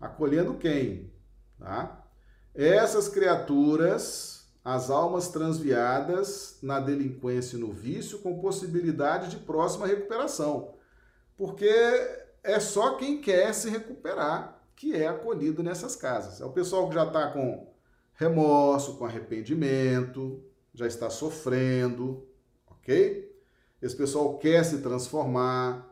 Acolhendo 0.00 0.54
quem? 0.54 1.12
Tá? 1.60 2.04
Essas 2.52 3.08
criaturas 3.08 4.40
as 4.64 4.90
almas 4.90 5.28
transviadas 5.28 6.58
na 6.60 6.80
delinquência 6.80 7.56
e 7.56 7.60
no 7.60 7.72
vício 7.72 8.18
com 8.18 8.40
possibilidade 8.40 9.30
de 9.30 9.36
próxima 9.36 9.86
recuperação. 9.86 10.74
Porque 11.36 11.72
é 12.42 12.58
só 12.58 12.96
quem 12.96 13.20
quer 13.20 13.54
se 13.54 13.70
recuperar 13.70 14.59
que 14.80 14.94
é 14.94 15.06
acolhido 15.06 15.62
nessas 15.62 15.94
casas. 15.94 16.40
É 16.40 16.44
o 16.46 16.52
pessoal 16.52 16.88
que 16.88 16.94
já 16.94 17.06
está 17.06 17.30
com 17.30 17.70
remorso, 18.14 18.96
com 18.96 19.04
arrependimento, 19.04 20.42
já 20.72 20.86
está 20.86 21.10
sofrendo, 21.10 22.26
ok? 22.66 23.30
Esse 23.82 23.94
pessoal 23.94 24.38
quer 24.38 24.64
se 24.64 24.78
transformar. 24.78 25.86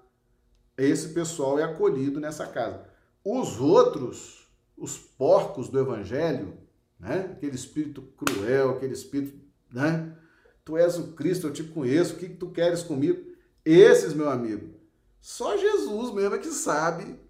Esse 0.74 1.11
pessoal 1.11 1.59
é 1.59 1.64
acolhido 1.64 2.18
nessa 2.18 2.47
casa. 2.47 2.82
Os 3.22 3.61
outros, 3.61 4.49
os 4.74 4.97
porcos 4.97 5.68
do 5.68 5.78
evangelho, 5.78 6.57
né? 6.99 7.32
Aquele 7.32 7.57
espírito 7.57 8.01
cruel, 8.01 8.70
aquele 8.70 8.95
espírito, 8.95 9.39
né? 9.70 10.16
Tu 10.64 10.78
és 10.78 10.97
o 10.97 11.12
Cristo, 11.12 11.49
eu 11.49 11.53
te 11.53 11.62
conheço, 11.62 12.14
o 12.14 12.16
que, 12.16 12.30
que 12.30 12.36
tu 12.36 12.51
queres 12.51 12.82
comigo? 12.82 13.22
Esses, 13.66 14.14
meu 14.14 14.30
amigo, 14.30 14.80
só 15.20 15.59
Jesus 15.59 16.14
mesmo 16.14 16.36
é 16.36 16.39
que 16.39 16.51
sabe, 16.51 17.28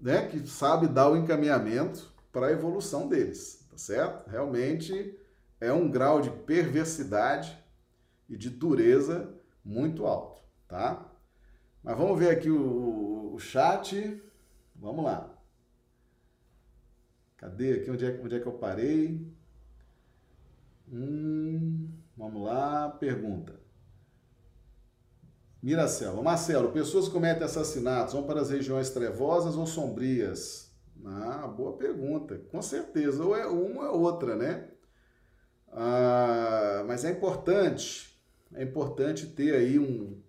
né? 0.00 0.28
Que 0.28 0.46
sabe 0.46 0.86
dar 0.86 1.10
o 1.10 1.16
encaminhamento 1.16 2.12
para 2.32 2.48
a 2.48 2.52
evolução 2.52 3.08
deles, 3.08 3.66
tá 3.70 3.78
certo? 3.78 4.28
Realmente 4.28 5.18
é 5.60 5.72
um 5.72 5.90
grau 5.90 6.20
de 6.20 6.30
perversidade 6.30 7.56
e 8.28 8.36
de 8.36 8.50
dureza 8.50 9.34
muito 9.64 10.06
alto, 10.06 10.42
tá? 10.66 11.04
Mas 11.82 11.96
vamos 11.96 12.18
ver 12.18 12.30
aqui 12.30 12.50
o, 12.50 13.32
o 13.34 13.38
chat. 13.38 14.22
Vamos 14.76 15.04
lá. 15.04 15.34
Cadê 17.36 17.74
aqui? 17.74 17.90
Onde 17.90 18.04
é, 18.04 18.20
onde 18.22 18.34
é 18.36 18.40
que 18.40 18.46
eu 18.46 18.52
parei? 18.52 19.26
Hum, 20.90 21.88
vamos 22.16 22.42
lá, 22.42 22.90
pergunta. 22.90 23.57
Miracela. 25.62 26.22
Marcelo, 26.22 26.70
pessoas 26.70 27.08
cometem 27.08 27.44
assassinatos 27.44 28.14
vão 28.14 28.22
para 28.22 28.40
as 28.40 28.50
regiões 28.50 28.90
trevosas 28.90 29.56
ou 29.56 29.66
sombrias? 29.66 30.70
Ah, 31.04 31.46
boa 31.46 31.76
pergunta. 31.76 32.38
Com 32.50 32.62
certeza, 32.62 33.24
ou 33.24 33.36
é 33.36 33.46
uma 33.46 33.82
ou 33.82 33.86
é 33.86 33.90
outra, 33.90 34.36
né? 34.36 34.68
Ah, 35.72 36.84
mas 36.86 37.04
é 37.04 37.10
importante, 37.10 38.18
é 38.54 38.62
importante 38.62 39.26
ter 39.26 39.54
aí 39.54 39.78
um, 39.78 40.20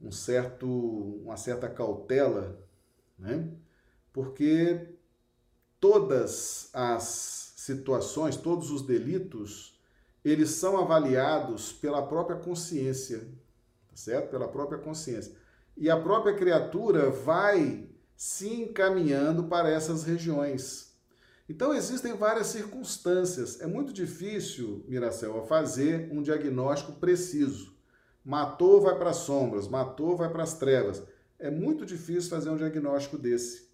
um 0.00 0.10
certo, 0.10 0.66
uma 1.24 1.36
certa 1.36 1.68
cautela, 1.68 2.58
né? 3.18 3.48
Porque 4.12 4.94
todas 5.78 6.70
as 6.72 7.54
situações, 7.56 8.36
todos 8.36 8.70
os 8.70 8.82
delitos, 8.82 9.78
eles 10.24 10.50
são 10.50 10.78
avaliados 10.78 11.72
pela 11.72 12.06
própria 12.06 12.36
consciência, 12.36 13.28
tá 13.90 13.96
certo? 13.96 14.30
Pela 14.30 14.48
própria 14.48 14.78
consciência. 14.78 15.34
E 15.76 15.90
a 15.90 16.00
própria 16.00 16.34
criatura 16.34 17.10
vai 17.10 17.88
se 18.16 18.48
encaminhando 18.48 19.44
para 19.44 19.70
essas 19.70 20.04
regiões. 20.04 20.94
Então, 21.48 21.74
existem 21.74 22.14
várias 22.14 22.46
circunstâncias. 22.46 23.60
É 23.60 23.66
muito 23.66 23.92
difícil, 23.92 24.84
Miracel, 24.86 25.44
fazer 25.46 26.08
um 26.12 26.22
diagnóstico 26.22 26.92
preciso. 26.92 27.74
Matou, 28.24 28.80
vai 28.80 28.96
para 28.96 29.10
as 29.10 29.16
sombras, 29.16 29.66
matou, 29.66 30.16
vai 30.16 30.30
para 30.30 30.42
as 30.42 30.54
trevas. 30.54 31.02
É 31.38 31.50
muito 31.50 31.84
difícil 31.84 32.30
fazer 32.30 32.50
um 32.50 32.56
diagnóstico 32.56 33.18
desse. 33.18 33.68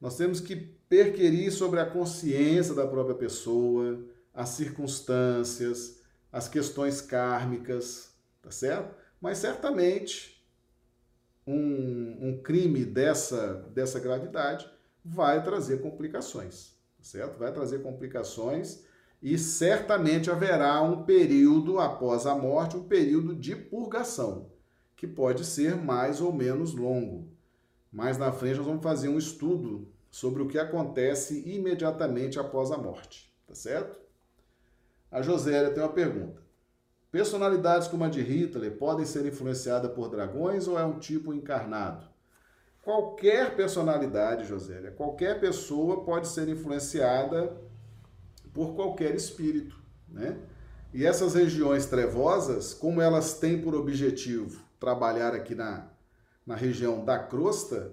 Nós 0.00 0.16
temos 0.16 0.40
que 0.40 0.56
perquerir 0.88 1.52
sobre 1.52 1.78
a 1.78 1.86
consciência 1.86 2.74
da 2.74 2.86
própria 2.86 3.14
pessoa, 3.14 4.04
as 4.32 4.48
circunstâncias, 4.50 6.00
as 6.32 6.48
questões 6.48 7.00
kármicas, 7.00 8.10
tá 8.42 8.50
certo? 8.50 9.03
Mas 9.24 9.38
certamente 9.38 10.46
um, 11.46 12.28
um 12.28 12.42
crime 12.42 12.84
dessa, 12.84 13.54
dessa 13.74 13.98
gravidade 13.98 14.70
vai 15.04 15.42
trazer 15.42 15.80
complicações 15.80 16.74
certo? 17.04 17.38
Vai 17.38 17.52
trazer 17.52 17.82
complicações 17.82 18.84
e 19.22 19.38
certamente 19.38 20.30
haverá 20.30 20.82
um 20.82 21.04
período 21.04 21.78
após 21.78 22.26
a 22.26 22.34
morte, 22.34 22.76
um 22.76 22.84
período 22.84 23.34
de 23.34 23.54
purgação, 23.54 24.50
que 24.96 25.06
pode 25.06 25.44
ser 25.44 25.76
mais 25.76 26.20
ou 26.20 26.32
menos 26.32 26.74
longo. 26.74 27.28
Mais 27.92 28.18
na 28.18 28.32
frente 28.32 28.56
nós 28.56 28.66
vamos 28.66 28.82
fazer 28.82 29.08
um 29.08 29.18
estudo 29.18 29.88
sobre 30.10 30.42
o 30.42 30.48
que 30.48 30.58
acontece 30.58 31.42
imediatamente 31.46 32.38
após 32.38 32.70
a 32.70 32.78
morte, 32.78 33.32
tá 33.46 33.54
certo? 33.54 34.00
A 35.10 35.22
Josélia 35.22 35.70
tem 35.70 35.82
uma 35.82 35.92
pergunta. 35.92 36.42
Personalidades 37.14 37.86
como 37.86 38.02
a 38.02 38.08
de 38.08 38.20
Hitler 38.20 38.76
podem 38.76 39.06
ser 39.06 39.24
influenciadas 39.24 39.92
por 39.92 40.08
dragões 40.08 40.66
ou 40.66 40.76
é 40.76 40.84
um 40.84 40.98
tipo 40.98 41.32
encarnado? 41.32 42.08
Qualquer 42.82 43.54
personalidade, 43.54 44.48
Josélia, 44.48 44.90
qualquer 44.90 45.38
pessoa 45.38 46.04
pode 46.04 46.26
ser 46.26 46.48
influenciada 46.48 47.56
por 48.52 48.74
qualquer 48.74 49.14
espírito, 49.14 49.80
né? 50.08 50.40
E 50.92 51.06
essas 51.06 51.34
regiões 51.34 51.86
trevosas, 51.86 52.74
como 52.74 53.00
elas 53.00 53.38
têm 53.38 53.62
por 53.62 53.76
objetivo 53.76 54.60
trabalhar 54.80 55.34
aqui 55.34 55.54
na, 55.54 55.86
na 56.44 56.56
região 56.56 57.04
da 57.04 57.16
crosta, 57.16 57.92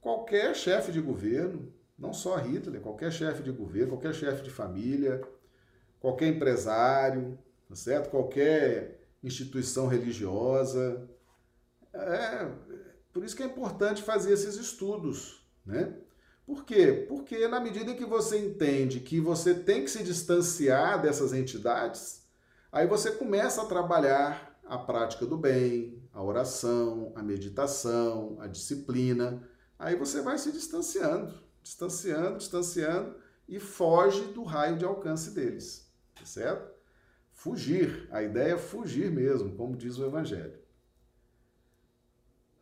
qualquer 0.00 0.56
chefe 0.56 0.90
de 0.90 1.00
governo, 1.00 1.72
não 1.96 2.12
só 2.12 2.36
Hitler, 2.36 2.80
qualquer 2.80 3.12
chefe 3.12 3.44
de 3.44 3.52
governo, 3.52 3.90
qualquer 3.90 4.12
chefe 4.12 4.42
de 4.42 4.50
família, 4.50 5.22
qualquer 6.00 6.26
empresário, 6.26 7.38
tá 7.68 7.74
certo? 7.74 8.10
Qualquer 8.10 9.00
instituição 9.22 9.86
religiosa, 9.86 11.08
é, 11.92 12.48
por 13.12 13.24
isso 13.24 13.34
que 13.34 13.42
é 13.42 13.46
importante 13.46 14.02
fazer 14.02 14.32
esses 14.32 14.56
estudos, 14.56 15.42
né? 15.64 15.94
Por 16.46 16.64
quê? 16.64 17.06
Porque 17.08 17.48
na 17.48 17.58
medida 17.58 17.94
que 17.94 18.04
você 18.04 18.38
entende 18.38 19.00
que 19.00 19.20
você 19.20 19.52
tem 19.52 19.82
que 19.82 19.90
se 19.90 20.04
distanciar 20.04 21.02
dessas 21.02 21.32
entidades, 21.32 22.22
aí 22.70 22.86
você 22.86 23.10
começa 23.10 23.62
a 23.62 23.66
trabalhar 23.66 24.56
a 24.64 24.78
prática 24.78 25.26
do 25.26 25.36
bem, 25.36 26.02
a 26.12 26.22
oração, 26.22 27.12
a 27.16 27.22
meditação, 27.22 28.36
a 28.38 28.46
disciplina. 28.46 29.42
Aí 29.78 29.96
você 29.96 30.20
vai 30.20 30.38
se 30.38 30.52
distanciando, 30.52 31.34
distanciando, 31.62 32.38
distanciando 32.38 33.16
e 33.48 33.58
foge 33.58 34.24
do 34.26 34.44
raio 34.44 34.76
de 34.76 34.84
alcance 34.84 35.30
deles, 35.32 35.90
tá 36.14 36.24
certo? 36.24 36.75
Fugir, 37.36 38.08
a 38.10 38.22
ideia 38.22 38.54
é 38.54 38.58
fugir 38.58 39.10
mesmo, 39.10 39.54
como 39.56 39.76
diz 39.76 39.98
o 39.98 40.06
Evangelho. 40.06 40.58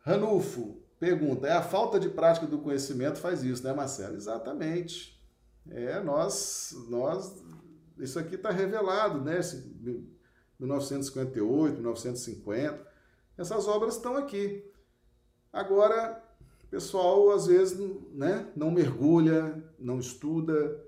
Ranulfo 0.01 0.83
pergunta: 0.99 1.47
é 1.47 1.53
a 1.53 1.63
falta 1.63 1.97
de 1.97 2.09
prática 2.09 2.45
do 2.45 2.59
conhecimento 2.59 3.17
faz 3.17 3.41
isso, 3.41 3.63
né, 3.63 3.71
Marcelo? 3.71 4.17
Exatamente. 4.17 5.17
É, 5.69 6.01
nós, 6.01 6.75
nós, 6.89 7.41
isso 7.97 8.19
aqui 8.19 8.35
está 8.35 8.51
revelado, 8.51 9.21
né? 9.21 9.39
1958, 10.59 11.75
1950, 11.75 12.85
essas 13.37 13.69
obras 13.69 13.95
estão 13.95 14.17
aqui. 14.17 14.69
Agora, 15.53 16.21
o 16.65 16.67
pessoal 16.67 17.31
às 17.31 17.47
vezes 17.47 17.79
né, 18.11 18.51
não 18.57 18.69
mergulha, 18.71 19.63
não 19.79 19.99
estuda, 19.99 20.83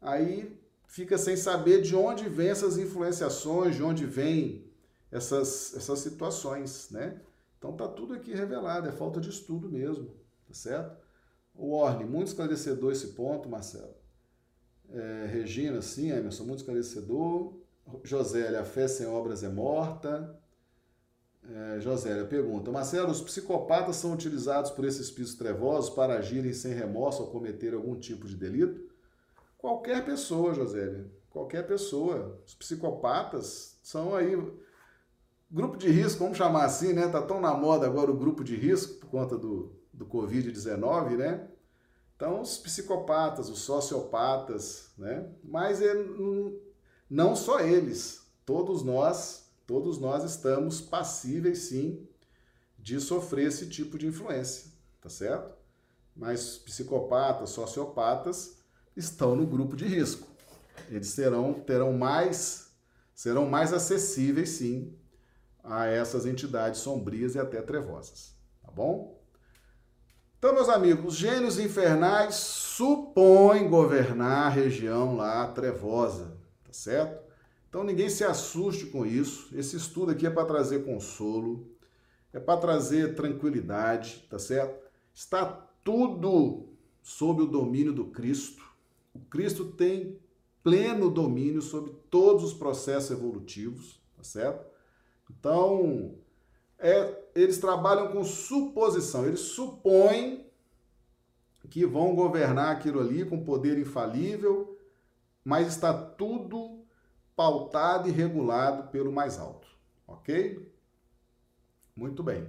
aí 0.00 0.55
fica 0.96 1.18
sem 1.18 1.36
saber 1.36 1.82
de 1.82 1.94
onde 1.94 2.26
vêm 2.26 2.48
essas 2.48 2.78
influenciações, 2.78 3.76
de 3.76 3.82
onde 3.82 4.06
vêm 4.06 4.64
essas, 5.12 5.76
essas 5.76 5.98
situações, 5.98 6.88
né? 6.90 7.20
Então 7.58 7.76
tá 7.76 7.86
tudo 7.86 8.14
aqui 8.14 8.32
revelado, 8.32 8.88
é 8.88 8.92
falta 8.92 9.20
de 9.20 9.28
estudo 9.28 9.68
mesmo, 9.68 10.06
tá 10.48 10.54
certo? 10.54 10.96
O 11.54 11.74
Orne, 11.74 12.06
muito 12.06 12.28
esclarecedor 12.28 12.92
esse 12.92 13.08
ponto, 13.08 13.46
Marcelo. 13.46 13.94
É, 14.88 15.26
Regina, 15.30 15.82
sim, 15.82 16.10
Emerson, 16.10 16.44
muito 16.44 16.60
esclarecedor. 16.60 17.52
Josélia, 18.02 18.60
a 18.60 18.64
fé 18.64 18.88
sem 18.88 19.06
obras 19.06 19.42
é 19.42 19.50
morta. 19.50 20.40
É, 21.46 21.78
Josélia 21.78 22.24
pergunta: 22.24 22.72
Marcelo, 22.72 23.10
os 23.10 23.20
psicopatas 23.20 23.96
são 23.96 24.14
utilizados 24.14 24.70
por 24.70 24.86
esses 24.86 25.08
espíritos 25.08 25.34
trevosos 25.34 25.90
para 25.90 26.16
agirem 26.16 26.54
sem 26.54 26.72
remorso 26.72 27.22
ou 27.22 27.30
cometer 27.30 27.74
algum 27.74 27.96
tipo 27.96 28.26
de 28.26 28.34
delito? 28.34 28.85
Qualquer 29.66 30.04
pessoa, 30.04 30.54
Josélia, 30.54 31.10
qualquer 31.28 31.66
pessoa. 31.66 32.40
Os 32.46 32.54
psicopatas 32.54 33.80
são 33.82 34.14
aí 34.14 34.36
Grupo 35.50 35.76
de 35.76 35.88
risco, 35.88 36.20
vamos 36.20 36.38
chamar 36.38 36.66
assim, 36.66 36.92
né? 36.92 37.08
Tá 37.08 37.20
tão 37.20 37.40
na 37.40 37.52
moda 37.52 37.84
agora 37.84 38.08
o 38.08 38.16
grupo 38.16 38.44
de 38.44 38.54
risco 38.54 39.00
por 39.00 39.10
conta 39.10 39.36
do, 39.36 39.74
do 39.92 40.06
Covid-19, 40.06 41.16
né? 41.16 41.48
Então, 42.14 42.40
os 42.40 42.56
psicopatas, 42.58 43.48
os 43.48 43.58
sociopatas, 43.58 44.92
né? 44.96 45.28
Mas 45.42 45.82
é, 45.82 45.94
não 47.10 47.34
só 47.34 47.58
eles, 47.58 48.24
todos 48.44 48.84
nós, 48.84 49.50
todos 49.66 49.98
nós 49.98 50.22
estamos 50.22 50.80
passíveis, 50.80 51.58
sim, 51.58 52.06
de 52.78 53.00
sofrer 53.00 53.48
esse 53.48 53.68
tipo 53.68 53.98
de 53.98 54.06
influência, 54.06 54.70
tá 55.00 55.08
certo? 55.08 55.56
Mas 56.14 56.56
psicopatas, 56.56 57.50
sociopatas 57.50 58.55
estão 58.96 59.36
no 59.36 59.46
grupo 59.46 59.76
de 59.76 59.84
risco. 59.84 60.26
Eles 60.88 61.08
serão, 61.08 61.52
terão 61.52 61.92
mais, 61.92 62.70
serão 63.14 63.46
mais 63.46 63.72
acessíveis, 63.72 64.50
sim, 64.50 64.94
a 65.62 65.86
essas 65.86 66.26
entidades 66.26 66.80
sombrias 66.80 67.34
e 67.34 67.38
até 67.38 67.60
trevosas, 67.60 68.34
tá 68.62 68.70
bom? 68.70 69.20
Então, 70.38 70.54
meus 70.54 70.68
amigos, 70.68 71.16
gênios 71.16 71.58
infernais 71.58 72.34
supõem 72.34 73.68
governar 73.68 74.46
a 74.46 74.50
região 74.50 75.16
lá 75.16 75.48
trevosa, 75.48 76.36
tá 76.64 76.72
certo? 76.72 77.26
Então 77.68 77.84
ninguém 77.84 78.08
se 78.08 78.24
assuste 78.24 78.86
com 78.86 79.04
isso. 79.04 79.48
Esse 79.54 79.76
estudo 79.76 80.12
aqui 80.12 80.26
é 80.26 80.30
para 80.30 80.46
trazer 80.46 80.84
consolo, 80.84 81.70
é 82.32 82.40
para 82.40 82.60
trazer 82.60 83.14
tranquilidade, 83.14 84.26
tá 84.30 84.38
certo? 84.38 84.82
Está 85.12 85.44
tudo 85.84 86.68
sob 87.02 87.42
o 87.42 87.46
domínio 87.46 87.92
do 87.92 88.06
Cristo. 88.06 88.64
O 89.16 89.24
Cristo 89.30 89.64
tem 89.72 90.20
pleno 90.62 91.10
domínio 91.10 91.62
sobre 91.62 91.92
todos 92.10 92.44
os 92.44 92.52
processos 92.52 93.10
evolutivos, 93.10 93.98
tá 94.14 94.22
certo? 94.22 94.66
Então, 95.30 96.18
é, 96.78 97.16
eles 97.34 97.58
trabalham 97.58 98.12
com 98.12 98.22
suposição, 98.22 99.26
eles 99.26 99.40
supõem 99.40 100.46
que 101.70 101.86
vão 101.86 102.14
governar 102.14 102.76
aquilo 102.76 103.00
ali 103.00 103.24
com 103.24 103.42
poder 103.42 103.78
infalível, 103.78 104.78
mas 105.42 105.68
está 105.68 105.94
tudo 105.94 106.84
pautado 107.34 108.08
e 108.08 108.12
regulado 108.12 108.90
pelo 108.90 109.10
mais 109.10 109.38
alto, 109.38 109.66
ok? 110.06 110.70
Muito 111.96 112.22
bem. 112.22 112.46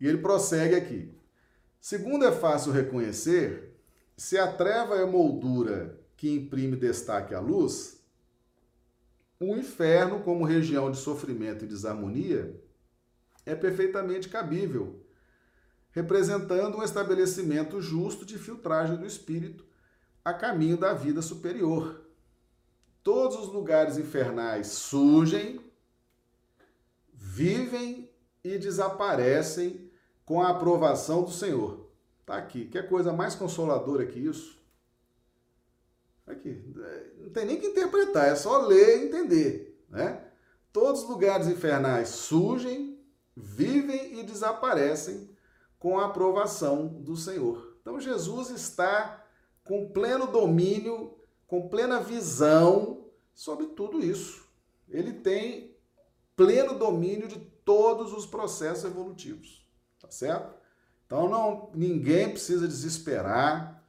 E 0.00 0.08
ele 0.08 0.18
prossegue 0.18 0.74
aqui. 0.74 1.14
Segundo 1.80 2.24
é 2.24 2.32
fácil 2.32 2.72
reconhecer, 2.72 3.80
se 4.16 4.36
a 4.36 4.52
treva 4.52 4.96
é 4.96 5.06
moldura 5.06 5.99
que 6.20 6.30
imprime 6.30 6.76
destaque 6.76 7.34
à 7.34 7.40
luz, 7.40 8.04
o 9.40 9.56
inferno, 9.56 10.20
como 10.20 10.44
região 10.44 10.90
de 10.90 10.98
sofrimento 10.98 11.64
e 11.64 11.66
desarmonia, 11.66 12.62
é 13.46 13.54
perfeitamente 13.54 14.28
cabível, 14.28 15.02
representando 15.92 16.76
um 16.76 16.82
estabelecimento 16.82 17.80
justo 17.80 18.26
de 18.26 18.36
filtragem 18.36 18.98
do 18.98 19.06
espírito 19.06 19.64
a 20.22 20.34
caminho 20.34 20.76
da 20.76 20.92
vida 20.92 21.22
superior. 21.22 22.04
todos 23.02 23.38
os 23.38 23.48
lugares 23.50 23.96
infernais 23.96 24.66
surgem, 24.66 25.58
vivem 27.14 28.10
e 28.44 28.58
desaparecem 28.58 29.90
com 30.26 30.42
a 30.42 30.50
aprovação 30.50 31.22
do 31.22 31.30
Senhor. 31.30 31.90
Tá 32.26 32.36
aqui. 32.36 32.66
Quer 32.66 32.90
coisa 32.90 33.10
mais 33.10 33.34
consoladora 33.34 34.04
que 34.04 34.18
isso? 34.18 34.59
Aqui. 36.30 36.62
Não 37.18 37.30
tem 37.30 37.44
nem 37.44 37.60
que 37.60 37.66
interpretar, 37.66 38.28
é 38.28 38.36
só 38.36 38.58
ler 38.58 38.98
e 38.98 39.06
entender, 39.06 39.84
né? 39.88 40.26
Todos 40.72 41.02
os 41.02 41.08
lugares 41.08 41.48
infernais 41.48 42.08
surgem, 42.10 42.98
vivem 43.36 44.18
e 44.20 44.22
desaparecem 44.22 45.28
com 45.78 45.98
a 45.98 46.06
aprovação 46.06 46.86
do 46.86 47.16
Senhor. 47.16 47.76
Então 47.80 47.98
Jesus 48.00 48.50
está 48.50 49.26
com 49.64 49.90
pleno 49.90 50.26
domínio, 50.26 51.16
com 51.46 51.68
plena 51.68 52.00
visão 52.00 53.06
sobre 53.34 53.66
tudo 53.68 54.04
isso. 54.04 54.46
Ele 54.88 55.12
tem 55.12 55.76
pleno 56.36 56.78
domínio 56.78 57.26
de 57.26 57.38
todos 57.64 58.12
os 58.12 58.26
processos 58.26 58.84
evolutivos, 58.84 59.68
tá 60.00 60.10
certo? 60.10 60.54
Então 61.06 61.28
não, 61.28 61.70
ninguém 61.74 62.30
precisa 62.30 62.68
desesperar, 62.68 63.79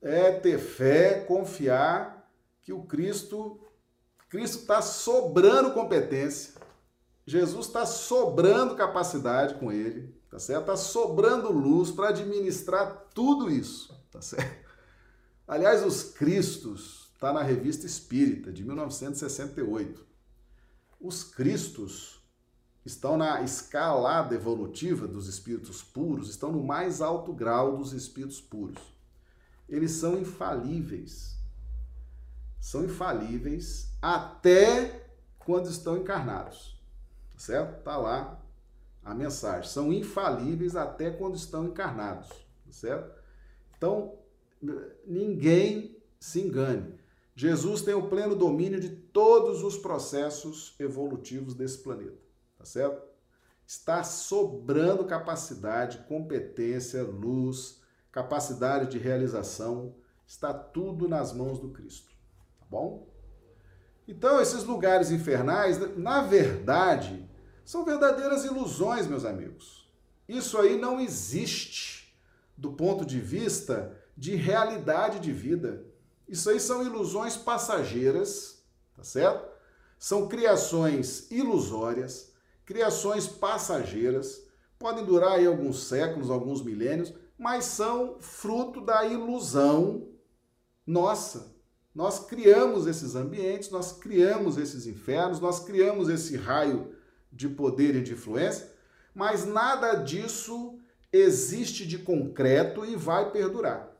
é 0.00 0.32
ter 0.32 0.58
fé, 0.58 1.24
confiar 1.24 2.30
que 2.62 2.72
o 2.72 2.82
Cristo 2.82 3.60
Cristo 4.28 4.60
está 4.60 4.80
sobrando 4.80 5.72
competência, 5.72 6.54
Jesus 7.26 7.66
está 7.66 7.84
sobrando 7.84 8.76
capacidade 8.76 9.54
com 9.56 9.72
ele, 9.72 10.14
tá 10.30 10.38
certo? 10.38 10.60
Está 10.60 10.76
sobrando 10.76 11.52
luz 11.52 11.90
para 11.90 12.10
administrar 12.10 13.08
tudo 13.12 13.50
isso, 13.50 13.92
tá 14.10 14.22
certo? 14.22 14.68
Aliás, 15.48 15.84
os 15.84 16.04
Cristos 16.04 17.10
está 17.12 17.32
na 17.32 17.42
Revista 17.42 17.86
Espírita 17.86 18.52
de 18.52 18.64
1968. 18.64 20.06
Os 21.00 21.24
Cristos 21.24 22.20
estão 22.84 23.16
na 23.16 23.42
escalada 23.42 24.34
evolutiva 24.34 25.08
dos 25.08 25.26
espíritos 25.26 25.82
puros, 25.82 26.30
estão 26.30 26.52
no 26.52 26.62
mais 26.62 27.00
alto 27.00 27.32
grau 27.32 27.76
dos 27.76 27.92
espíritos 27.92 28.40
puros. 28.40 28.78
Eles 29.70 29.92
são 29.92 30.18
infalíveis. 30.18 31.38
São 32.60 32.84
infalíveis 32.84 33.96
até 34.02 35.08
quando 35.38 35.70
estão 35.70 35.96
encarnados. 35.96 36.78
Tá 37.32 37.38
certo? 37.38 37.82
Tá 37.82 37.96
lá 37.96 38.42
a 39.02 39.14
mensagem. 39.14 39.70
São 39.70 39.92
infalíveis 39.92 40.76
até 40.76 41.10
quando 41.10 41.36
estão 41.36 41.66
encarnados. 41.66 42.28
Tá 42.28 42.72
certo? 42.72 43.18
Então, 43.76 44.18
ninguém 45.06 45.96
se 46.18 46.40
engane. 46.40 46.98
Jesus 47.34 47.80
tem 47.80 47.94
o 47.94 48.08
pleno 48.08 48.36
domínio 48.36 48.78
de 48.78 48.90
todos 48.90 49.62
os 49.62 49.78
processos 49.78 50.74
evolutivos 50.78 51.54
desse 51.54 51.78
planeta, 51.78 52.18
tá 52.58 52.66
certo? 52.66 53.02
Está 53.66 54.02
sobrando 54.04 55.06
capacidade, 55.06 56.04
competência, 56.06 57.02
luz, 57.02 57.79
capacidade 58.12 58.90
de 58.90 58.98
realização, 58.98 59.94
está 60.26 60.52
tudo 60.52 61.08
nas 61.08 61.32
mãos 61.32 61.58
do 61.58 61.70
Cristo, 61.70 62.10
tá 62.58 62.66
bom? 62.70 63.08
Então, 64.06 64.40
esses 64.40 64.64
lugares 64.64 65.10
infernais, 65.10 65.78
na 65.96 66.22
verdade, 66.22 67.28
são 67.64 67.84
verdadeiras 67.84 68.44
ilusões, 68.44 69.06
meus 69.06 69.24
amigos. 69.24 69.88
Isso 70.28 70.58
aí 70.58 70.76
não 70.76 71.00
existe 71.00 72.12
do 72.56 72.72
ponto 72.72 73.04
de 73.04 73.20
vista 73.20 73.96
de 74.16 74.34
realidade 74.34 75.20
de 75.20 75.32
vida. 75.32 75.84
Isso 76.28 76.50
aí 76.50 76.60
são 76.60 76.84
ilusões 76.84 77.36
passageiras, 77.36 78.62
tá 78.96 79.02
certo? 79.02 79.48
São 79.98 80.28
criações 80.28 81.30
ilusórias, 81.30 82.32
criações 82.64 83.26
passageiras, 83.26 84.42
podem 84.78 85.04
durar 85.04 85.32
aí 85.32 85.46
alguns 85.46 85.84
séculos, 85.84 86.30
alguns 86.30 86.62
milênios, 86.62 87.12
mas 87.40 87.64
são 87.64 88.20
fruto 88.20 88.82
da 88.82 89.06
ilusão 89.06 90.06
nossa, 90.86 91.56
nós 91.94 92.26
criamos 92.26 92.86
esses 92.86 93.14
ambientes, 93.14 93.70
nós 93.70 93.92
criamos 93.92 94.58
esses 94.58 94.86
infernos, 94.86 95.40
nós 95.40 95.60
criamos 95.60 96.10
esse 96.10 96.36
raio 96.36 96.94
de 97.32 97.48
poder 97.48 97.94
e 97.96 98.02
de 98.02 98.12
influência, 98.12 98.70
mas 99.14 99.46
nada 99.46 99.94
disso 99.94 100.78
existe 101.10 101.86
de 101.86 101.98
concreto 101.98 102.84
e 102.84 102.94
vai 102.94 103.30
perdurar. 103.30 103.90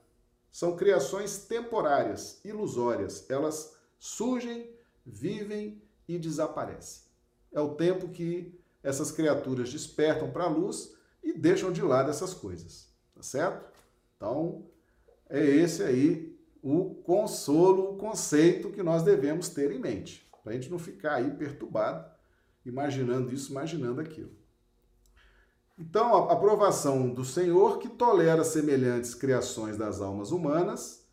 São 0.52 0.76
criações 0.76 1.38
temporárias, 1.38 2.40
ilusórias. 2.44 3.24
Elas 3.30 3.74
surgem, 3.98 4.70
vivem 5.06 5.80
e 6.06 6.18
desaparecem. 6.18 7.04
É 7.50 7.60
o 7.60 7.74
tempo 7.74 8.08
que 8.08 8.60
essas 8.82 9.10
criaturas 9.10 9.70
despertam 9.70 10.30
para 10.30 10.44
a 10.44 10.48
luz 10.48 10.92
e 11.22 11.32
deixam 11.32 11.72
de 11.72 11.80
lado 11.80 12.10
essas 12.10 12.34
coisas, 12.34 12.89
tá 13.20 13.22
certo? 13.22 13.70
Então, 14.16 14.64
é 15.28 15.44
esse 15.44 15.82
aí 15.82 16.38
o 16.62 16.94
consolo, 17.02 17.92
o 17.92 17.96
conceito 17.96 18.70
que 18.70 18.82
nós 18.82 19.02
devemos 19.02 19.50
ter 19.50 19.70
em 19.70 19.78
mente, 19.78 20.26
para 20.42 20.52
a 20.52 20.54
gente 20.54 20.70
não 20.70 20.78
ficar 20.78 21.16
aí 21.16 21.30
perturbado, 21.30 22.10
imaginando 22.64 23.32
isso, 23.32 23.50
imaginando 23.50 24.00
aquilo. 24.00 24.32
Então, 25.78 26.14
a 26.14 26.32
aprovação 26.32 27.10
do 27.10 27.24
Senhor 27.24 27.78
que 27.78 27.88
tolera 27.88 28.44
semelhantes 28.44 29.14
criações 29.14 29.76
das 29.76 30.00
almas 30.00 30.30
humanas, 30.30 31.06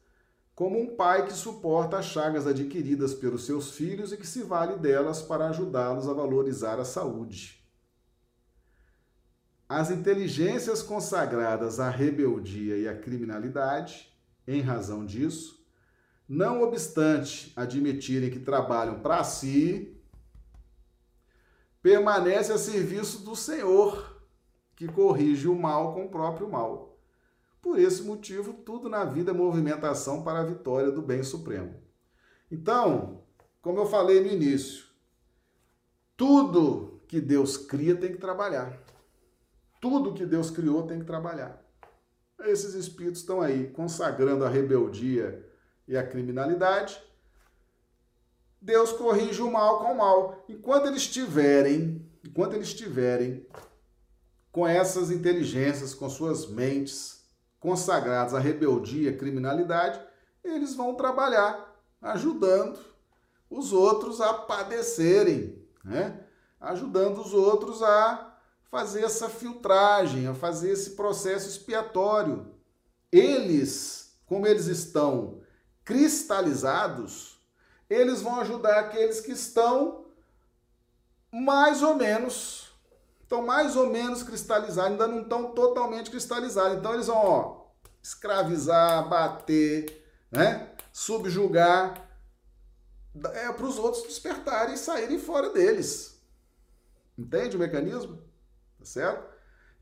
como 0.56 0.80
um 0.80 0.96
pai 0.96 1.26
que 1.26 1.34
suporta 1.34 1.98
as 1.98 2.06
chagas 2.06 2.48
adquiridas 2.48 3.14
pelos 3.14 3.46
seus 3.46 3.72
filhos 3.72 4.12
e 4.12 4.18
que 4.18 4.28
se 4.28 4.44
vale 4.44 4.78
delas 4.78 5.22
para 5.22 5.50
ajudá-los 5.50 6.08
a 6.10 6.14
valorizar 6.14 6.80
a 6.80 6.86
saúde. 6.86 7.57
As 9.70 9.92
inteligências 9.92 10.82
consagradas 10.82 11.80
à 11.80 11.90
rebeldia 11.90 12.78
e 12.78 12.88
à 12.88 12.96
criminalidade 12.96 14.10
em 14.48 14.62
razão 14.62 15.06
disso, 15.06 15.62
não 16.28 16.62
obstante 16.62 17.52
admitirem 17.56 18.30
que 18.30 18.40
trabalham 18.40 19.02
para 19.02 19.24
si, 19.26 19.98
permanece 21.82 22.52
a 22.54 22.58
serviço 22.58 23.24
do 23.24 23.36
Senhor, 23.36 24.22
que 24.76 24.88
corrige 24.88 25.48
o 25.48 25.56
mal 25.56 25.94
com 25.94 26.06
o 26.06 26.10
próprio 26.10 26.50
mal. 26.50 26.98
Por 27.62 27.78
esse 27.78 28.04
motivo, 28.04 28.54
tudo 28.54 28.88
na 28.88 29.04
vida 29.04 29.32
é 29.32 29.34
movimentação 29.34 30.24
para 30.24 30.40
a 30.40 30.46
vitória 30.46 30.92
do 30.92 31.02
bem 31.02 31.24
supremo. 31.24 31.76
Então, 32.50 33.24
como 33.62 33.80
eu 33.80 33.86
falei 33.86 34.22
no 34.22 34.28
início, 34.28 34.86
tudo 36.16 37.02
que 37.08 37.20
Deus 37.20 37.58
cria 37.58 37.96
tem 37.96 38.12
que 38.12 38.18
trabalhar. 38.18 38.87
Tudo 39.80 40.14
que 40.14 40.26
Deus 40.26 40.50
criou 40.50 40.84
tem 40.84 41.00
que 41.00 41.06
trabalhar. 41.06 41.64
Esses 42.42 42.74
espíritos 42.74 43.22
estão 43.22 43.42
aí 43.42 43.68
consagrando 43.70 44.46
a 44.46 44.50
rebeldia 44.50 45.46
e 45.88 45.98
a 45.98 46.06
criminalidade. 46.06 47.02
Deus 48.62 48.92
corrige 48.92 49.42
o 49.42 49.52
mal 49.52 49.80
com 49.80 49.94
o 49.94 49.98
mal. 49.98 50.46
Enquanto 50.50 50.88
eles 50.88 51.04
estiverem, 51.04 52.06
enquanto 52.24 52.54
eles 52.54 52.68
estiverem 52.68 53.46
com 54.52 54.68
essas 54.68 55.12
inteligências, 55.12 55.94
com 55.94 56.10
suas 56.10 56.48
mentes 56.48 57.24
consagradas 57.60 58.34
à 58.34 58.40
rebeldia, 58.40 59.12
à 59.12 59.18
criminalidade, 59.18 60.00
eles 60.44 60.76
vão 60.76 60.96
trabalhar 60.96 61.76
ajudando 62.02 62.80
os 63.50 63.72
outros 63.74 64.22
a 64.22 64.34
padecerem, 64.34 65.64
né? 65.84 66.24
ajudando 66.60 67.20
os 67.20 67.34
outros 67.34 67.82
a 67.84 68.27
fazer 68.70 69.04
essa 69.04 69.30
filtragem, 69.30 70.28
a 70.28 70.34
fazer 70.34 70.72
esse 70.72 70.92
processo 70.92 71.50
expiatório. 71.50 72.54
Eles, 73.12 74.20
como 74.26 74.46
eles 74.46 74.68
estão 74.68 75.42
cristalizados, 75.84 77.40
eles 77.90 78.22
vão 78.22 78.40
ajudar 78.42 78.80
aqueles 78.80 79.22
que 79.22 79.32
estão 79.32 80.06
mais 81.32 81.82
ou 81.82 81.96
menos, 81.96 82.72
estão 83.22 83.42
mais 83.46 83.76
ou 83.76 83.88
menos 83.90 84.24
cristalizados, 84.24 84.92
ainda 84.92 85.08
não 85.08 85.22
estão 85.22 85.52
totalmente 85.52 86.10
cristalizados. 86.10 86.78
Então 86.78 86.94
eles 86.94 87.08
vão, 87.08 87.18
ó, 87.18 87.68
escravizar, 88.02 89.08
bater, 89.08 90.06
né? 90.32 90.72
subjugar, 90.92 92.06
é, 93.34 93.52
para 93.52 93.66
os 93.66 93.78
outros 93.78 94.04
despertarem 94.04 94.76
e 94.76 94.78
saírem 94.78 95.20
fora 95.20 95.50
deles. 95.52 96.22
Entende 97.18 97.56
o 97.56 97.60
mecanismo? 97.60 98.27
Certo? 98.88 99.26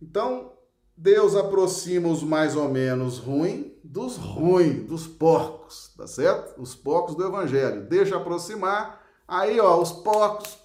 Então, 0.02 0.54
Deus 0.98 1.36
aproxima 1.36 2.10
os 2.10 2.24
mais 2.24 2.56
ou 2.56 2.70
menos 2.70 3.18
ruins 3.18 3.76
dos 3.96 4.18
ruins, 4.18 4.88
dos 4.88 5.08
porcos, 5.08 5.94
tá 5.96 6.08
certo? 6.08 6.60
Os 6.62 6.76
porcos 6.76 7.16
do 7.16 7.26
evangelho. 7.26 7.86
Deixa 7.88 8.18
aproximar, 8.18 9.02
aí 9.28 9.60
ó, 9.60 9.80
os 9.80 9.92
porcos, 9.92 10.58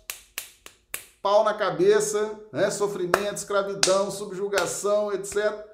pau 1.22 1.45
na 1.45 1.55
cabeça, 1.55 2.41
né? 2.51 2.70
sofrimento, 2.70 3.36
escravidão, 3.36 4.11
subjugação, 4.11 5.12
etc. 5.12 5.64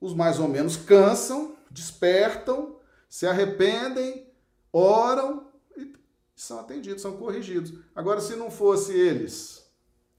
Os 0.00 0.12
mais 0.14 0.40
ou 0.40 0.48
menos 0.48 0.76
cansam, 0.76 1.56
despertam, 1.70 2.76
se 3.08 3.26
arrependem, 3.26 4.30
oram 4.72 5.46
e 5.76 5.94
são 6.34 6.58
atendidos, 6.58 7.02
são 7.02 7.16
corrigidos. 7.16 7.72
Agora, 7.94 8.20
se 8.20 8.34
não 8.34 8.50
fosse 8.50 8.92
eles, 8.92 9.64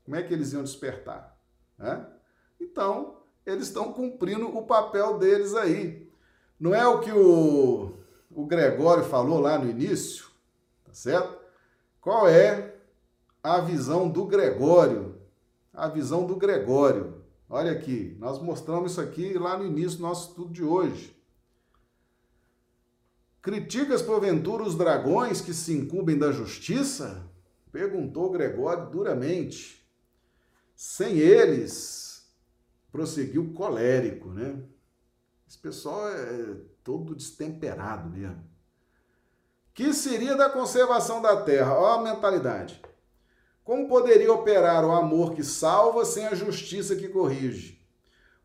como 0.06 0.16
é 0.16 0.24
que 0.24 0.34
eles 0.34 0.54
iam 0.54 0.64
despertar? 0.64 1.33
Né? 1.78 2.06
Então, 2.60 3.18
eles 3.46 3.68
estão 3.68 3.92
cumprindo 3.92 4.48
o 4.56 4.66
papel 4.66 5.18
deles 5.18 5.54
aí. 5.54 6.10
Não 6.60 6.74
é 6.74 6.88
o 6.88 7.00
que 7.00 7.12
o, 7.12 7.94
o 8.32 8.46
Gregório 8.46 9.04
falou 9.04 9.40
lá 9.40 9.58
no 9.58 9.70
início, 9.70 10.26
tá 10.86 10.94
certo? 10.94 11.38
Qual 12.00 12.28
é 12.28 12.76
a 13.42 13.60
visão 13.60 14.10
do 14.10 14.26
Gregório? 14.26 15.16
A 15.74 15.88
visão 15.88 16.26
do 16.26 16.36
Gregório. 16.36 17.22
Olha 17.50 17.72
aqui, 17.72 18.16
nós 18.20 18.42
mostramos 18.42 18.94
isso 18.94 19.02
aqui 19.02 19.34
lá 19.34 19.58
no 19.58 19.66
início 19.66 19.98
do 19.98 20.04
nosso 20.04 20.30
estudo 20.30 20.54
de 20.54 20.64
hoje. 20.64 21.14
Criticas 23.42 24.02
porventura 24.02 24.64
os 24.64 24.76
dragões 24.76 25.42
que 25.42 25.54
se 25.54 25.74
incumbem 25.74 26.18
da 26.18 26.32
justiça? 26.32 27.30
Perguntou 27.72 28.32
Gregório 28.32 28.90
duramente. 28.90 29.83
Sem 30.76 31.18
eles, 31.18 32.28
prosseguiu 32.92 33.54
colérico, 33.54 34.30
né? 34.30 34.64
Esse 35.48 35.58
pessoal 35.58 36.08
é 36.10 36.58
todo 36.84 37.16
destemperado 37.16 38.10
mesmo. 38.10 38.44
Que 39.74 39.94
seria 39.94 40.36
da 40.36 40.50
conservação 40.50 41.22
da 41.22 41.42
terra? 41.42 41.74
Olha 41.74 42.00
a 42.00 42.14
mentalidade. 42.14 42.82
Como 43.64 43.88
poderia 43.88 44.32
operar 44.32 44.86
o 44.86 44.92
amor 44.92 45.34
que 45.34 45.44
salva 45.44 46.06
sem 46.06 46.28
a 46.28 46.36
justiça 46.36 46.96
que 46.96 47.08
corrige? 47.08 47.83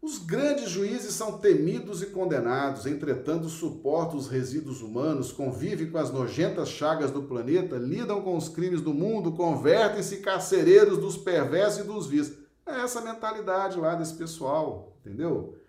Os 0.01 0.19
grandes 0.19 0.71
juízes 0.71 1.15
são 1.15 1.39
temidos 1.39 2.03
e 2.03 2.07
condenados, 2.07 2.87
entretanto, 2.87 3.49
suportam 3.49 4.17
os 4.17 4.29
resíduos 4.29 4.81
humanos, 4.81 5.33
convivem 5.33 5.91
com 5.91 5.99
as 5.99 6.13
nojentas 6.13 6.69
chagas 6.69 7.11
do 7.11 7.25
planeta, 7.25 7.77
lidam 7.77 8.23
com 8.23 8.37
os 8.37 8.49
crimes 8.49 8.81
do 8.81 8.95
mundo, 8.95 9.33
convertem-se 9.33 10.19
carcereiros 10.19 10.99
dos 10.99 11.17
perversos 11.17 11.81
e 11.81 11.85
dos 11.85 12.07
vis. 12.07 12.33
É 12.65 12.83
essa 12.83 13.01
mentalidade 13.01 13.79
lá 13.79 13.97
desse 13.97 14.15
pessoal, 14.15 14.97
entendeu? 15.01 15.61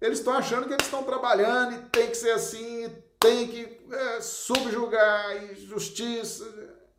Eles 0.00 0.20
estão 0.20 0.32
achando 0.32 0.66
que 0.66 0.72
eles 0.72 0.86
estão 0.86 1.02
trabalhando 1.02 1.74
e 1.74 1.78
tem 1.90 2.08
que 2.08 2.16
ser 2.16 2.30
assim, 2.30 2.90
tem 3.20 3.46
que 3.46 3.78
é, 3.90 4.20
subjugar 4.22 5.36
e 5.36 5.54
justiça. 5.66 6.46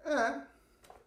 É, 0.06 0.42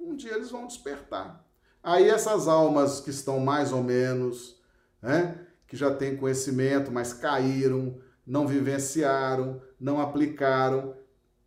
um 0.00 0.16
dia 0.16 0.34
eles 0.34 0.50
vão 0.50 0.66
despertar. 0.66 1.44
Aí 1.80 2.08
essas 2.08 2.48
almas 2.48 3.00
que 3.00 3.10
estão 3.10 3.38
mais 3.38 3.72
ou 3.72 3.84
menos 3.84 4.57
né? 5.02 5.46
que 5.66 5.76
já 5.76 5.94
têm 5.94 6.16
conhecimento, 6.16 6.90
mas 6.90 7.12
caíram, 7.12 7.98
não 8.26 8.46
vivenciaram, 8.46 9.60
não 9.78 10.00
aplicaram, 10.00 10.94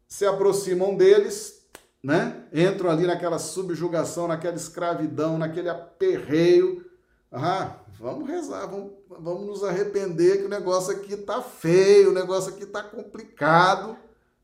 se 0.07 0.25
aproximam 0.25 0.95
deles, 0.95 1.67
né? 2.03 2.45
entram 2.53 2.89
ali 2.89 3.07
naquela 3.07 3.39
subjugação, 3.39 4.27
naquela 4.27 4.55
escravidão, 4.55 5.37
naquele 5.37 5.69
aperreio. 5.69 6.85
Ah, 7.31 7.79
vamos 7.99 8.27
rezar, 8.29 8.67
vamos, 8.67 8.91
vamos 9.07 9.47
nos 9.47 9.63
arrepender 9.63 10.39
que 10.39 10.45
o 10.45 10.49
negócio 10.49 10.93
aqui 10.93 11.17
tá 11.17 11.41
feio, 11.41 12.11
o 12.11 12.13
negócio 12.13 12.53
aqui 12.53 12.65
tá 12.65 12.83
complicado. 12.83 13.97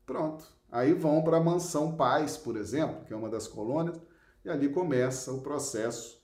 Pronto. 0.04 0.44
Aí 0.70 0.92
vão 0.92 1.22
para 1.22 1.36
a 1.36 1.40
Mansão 1.42 1.96
Paz, 1.96 2.36
por 2.36 2.56
exemplo, 2.56 3.04
que 3.04 3.12
é 3.12 3.16
uma 3.16 3.30
das 3.30 3.46
colônias, 3.46 3.96
e 4.44 4.50
ali 4.50 4.68
começa 4.68 5.32
o 5.32 5.40
processo 5.40 6.20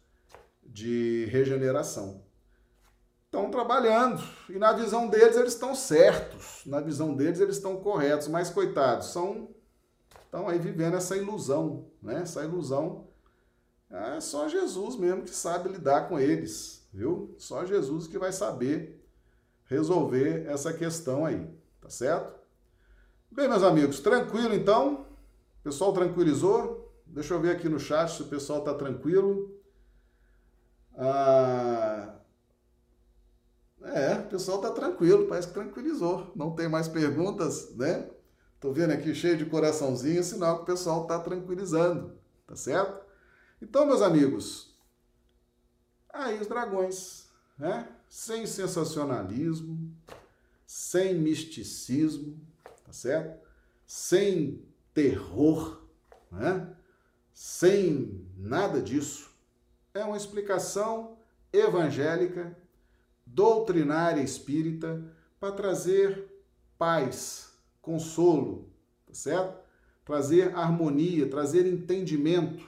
de 0.62 1.26
regeneração 1.30 2.24
estão 3.35 3.51
trabalhando. 3.51 4.22
E 4.49 4.59
na 4.59 4.72
visão 4.72 5.09
deles, 5.09 5.37
eles 5.37 5.53
estão 5.53 5.74
certos. 5.74 6.62
Na 6.64 6.80
visão 6.80 7.14
deles, 7.14 7.41
eles 7.41 7.57
estão 7.57 7.76
corretos. 7.76 8.28
Mas, 8.28 8.51
coitados, 8.51 9.09
são 9.09 9.49
estão 10.35 10.49
aí 10.49 10.59
vivendo 10.59 10.97
essa 10.97 11.16
ilusão, 11.16 11.87
né? 12.03 12.22
Essa 12.22 12.43
ilusão 12.43 13.07
é 13.89 14.20
só 14.20 14.49
Jesus 14.49 14.97
mesmo 14.97 15.22
que 15.22 15.30
sabe 15.30 15.68
lidar 15.68 16.09
com 16.09 16.18
eles, 16.18 16.89
viu? 16.93 17.37
Só 17.39 17.64
Jesus 17.64 18.09
que 18.09 18.18
vai 18.18 18.32
saber 18.32 19.01
resolver 19.66 20.45
essa 20.49 20.72
questão 20.72 21.24
aí, 21.24 21.49
tá 21.80 21.89
certo? 21.89 22.35
Bem, 23.30 23.49
meus 23.49 23.62
amigos, 23.62 24.01
tranquilo 24.01 24.55
então? 24.55 25.07
O 25.61 25.62
pessoal 25.62 25.93
tranquilizou? 25.93 26.93
Deixa 27.07 27.35
eu 27.35 27.41
ver 27.41 27.55
aqui 27.55 27.68
no 27.68 27.78
chat 27.78 28.11
se 28.11 28.22
o 28.22 28.26
pessoal 28.26 28.62
tá 28.62 28.74
tranquilo. 28.74 29.57
Ah, 30.97 32.14
é, 33.85 34.14
o 34.14 34.28
pessoal 34.28 34.61
tá 34.61 34.70
tranquilo, 34.70 35.26
parece 35.26 35.49
que 35.49 35.55
tranquilizou. 35.55 36.32
Não 36.35 36.55
tem 36.55 36.68
mais 36.68 36.89
perguntas, 36.89 37.74
né? 37.76 38.09
Tô 38.59 38.72
vendo 38.72 38.93
aqui 38.93 39.14
cheio 39.14 39.37
de 39.37 39.45
coraçãozinho, 39.45 40.24
sinal 40.24 40.57
que 40.57 40.62
o 40.62 40.66
pessoal 40.66 41.07
tá 41.07 41.18
tranquilizando, 41.18 42.18
tá 42.47 42.57
certo? 42.57 43.05
Então, 43.61 43.85
meus 43.85 44.01
amigos, 44.01 44.74
aí 46.11 46.41
os 46.41 46.47
dragões, 46.47 47.28
né? 47.59 47.89
Sem 48.09 48.47
sensacionalismo, 48.47 49.95
sem 50.66 51.14
misticismo, 51.14 52.41
tá 52.87 52.93
certo? 52.93 53.39
Sem 53.87 54.64
terror, 54.95 55.82
né? 56.32 56.74
Sem 57.35 58.26
nada 58.39 58.80
disso. 58.80 59.30
É 59.93 60.05
uma 60.05 60.16
explicação 60.16 61.18
evangélica 61.53 62.57
doutrinária 63.35 64.22
espírita 64.22 65.03
para 65.41 65.53
trazer 65.53 66.32
paz, 66.78 67.53
consolo, 67.82 68.70
tá 69.07 69.12
certo? 69.12 69.64
Trazer 70.05 70.55
harmonia, 70.55 71.28
trazer 71.28 71.66
entendimento, 71.66 72.64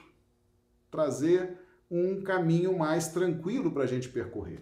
trazer 0.91 1.57
um 1.89 2.21
caminho 2.21 2.77
mais 2.77 3.07
tranquilo 3.07 3.71
para 3.71 3.83
a 3.83 3.87
gente 3.87 4.09
percorrer, 4.09 4.59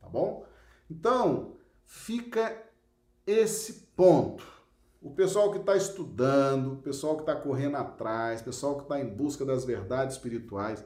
tá 0.00 0.08
bom? 0.08 0.44
Então, 0.90 1.56
fica 1.86 2.62
esse 3.26 3.88
ponto. 3.96 4.44
O 5.00 5.10
pessoal 5.10 5.50
que 5.52 5.58
está 5.58 5.76
estudando, 5.76 6.74
o 6.74 6.82
pessoal 6.82 7.14
que 7.16 7.22
está 7.22 7.34
correndo 7.34 7.76
atrás, 7.76 8.40
o 8.40 8.44
pessoal 8.44 8.76
que 8.76 8.82
está 8.82 9.00
em 9.00 9.08
busca 9.08 9.44
das 9.44 9.64
verdades 9.64 10.16
espirituais. 10.16 10.84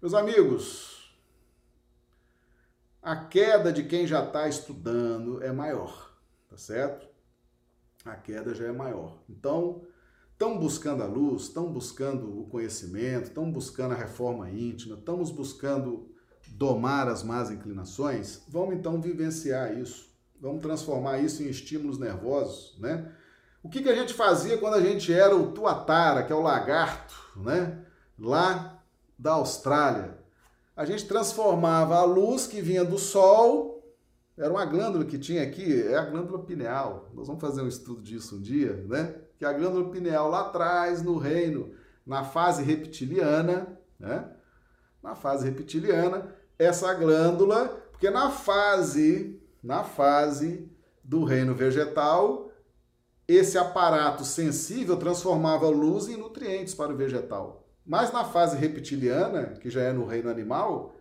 Meus 0.00 0.14
amigos, 0.14 1.03
a 3.04 3.14
queda 3.14 3.70
de 3.70 3.84
quem 3.84 4.06
já 4.06 4.24
está 4.24 4.48
estudando 4.48 5.42
é 5.44 5.52
maior, 5.52 6.10
tá 6.48 6.56
certo? 6.56 7.06
A 8.02 8.16
queda 8.16 8.54
já 8.54 8.64
é 8.64 8.72
maior. 8.72 9.18
Então, 9.28 9.82
estão 10.32 10.58
buscando 10.58 11.02
a 11.02 11.06
luz, 11.06 11.42
estão 11.42 11.70
buscando 11.70 12.40
o 12.40 12.46
conhecimento, 12.46 13.24
estão 13.24 13.52
buscando 13.52 13.92
a 13.92 13.96
reforma 13.96 14.50
íntima, 14.50 14.96
estamos 14.96 15.30
buscando 15.30 16.08
domar 16.48 17.06
as 17.06 17.22
más 17.22 17.50
inclinações, 17.50 18.42
vamos 18.48 18.74
então 18.74 18.98
vivenciar 19.00 19.76
isso. 19.78 20.10
Vamos 20.40 20.62
transformar 20.62 21.18
isso 21.18 21.42
em 21.42 21.48
estímulos 21.48 21.98
nervosos, 21.98 22.78
né? 22.78 23.12
O 23.62 23.68
que, 23.68 23.82
que 23.82 23.88
a 23.88 23.94
gente 23.94 24.14
fazia 24.14 24.58
quando 24.58 24.74
a 24.74 24.80
gente 24.80 25.12
era 25.12 25.36
o 25.36 25.52
tuatara, 25.52 26.22
que 26.22 26.32
é 26.32 26.36
o 26.36 26.42
lagarto, 26.42 27.14
né? 27.36 27.84
Lá 28.18 28.82
da 29.18 29.32
Austrália 29.32 30.23
a 30.76 30.84
gente 30.84 31.06
transformava 31.06 31.96
a 31.96 32.04
luz 32.04 32.46
que 32.46 32.60
vinha 32.60 32.84
do 32.84 32.98
sol, 32.98 33.74
era 34.36 34.52
uma 34.52 34.64
glândula 34.64 35.04
que 35.04 35.18
tinha 35.18 35.42
aqui, 35.42 35.82
é 35.82 35.96
a 35.96 36.04
glândula 36.04 36.42
pineal. 36.42 37.08
Nós 37.14 37.28
vamos 37.28 37.40
fazer 37.40 37.62
um 37.62 37.68
estudo 37.68 38.02
disso 38.02 38.36
um 38.36 38.40
dia, 38.40 38.84
né? 38.88 39.14
Que 39.38 39.44
a 39.44 39.52
glândula 39.52 39.90
pineal 39.90 40.28
lá 40.28 40.40
atrás, 40.40 41.02
no 41.02 41.16
reino, 41.16 41.72
na 42.04 42.24
fase 42.24 42.62
reptiliana, 42.62 43.78
né? 43.98 44.28
Na 45.00 45.14
fase 45.14 45.44
reptiliana, 45.44 46.34
essa 46.58 46.92
glândula, 46.94 47.68
porque 47.92 48.10
na 48.10 48.30
fase, 48.30 49.40
na 49.62 49.84
fase 49.84 50.68
do 51.02 51.22
reino 51.22 51.54
vegetal, 51.54 52.50
esse 53.28 53.56
aparato 53.56 54.24
sensível 54.24 54.96
transformava 54.96 55.68
luz 55.68 56.08
em 56.08 56.16
nutrientes 56.16 56.74
para 56.74 56.92
o 56.92 56.96
vegetal. 56.96 57.63
Mas 57.84 58.12
na 58.12 58.24
fase 58.24 58.56
reptiliana, 58.56 59.58
que 59.60 59.68
já 59.68 59.82
é 59.82 59.92
no 59.92 60.06
reino 60.06 60.30
animal, 60.30 60.96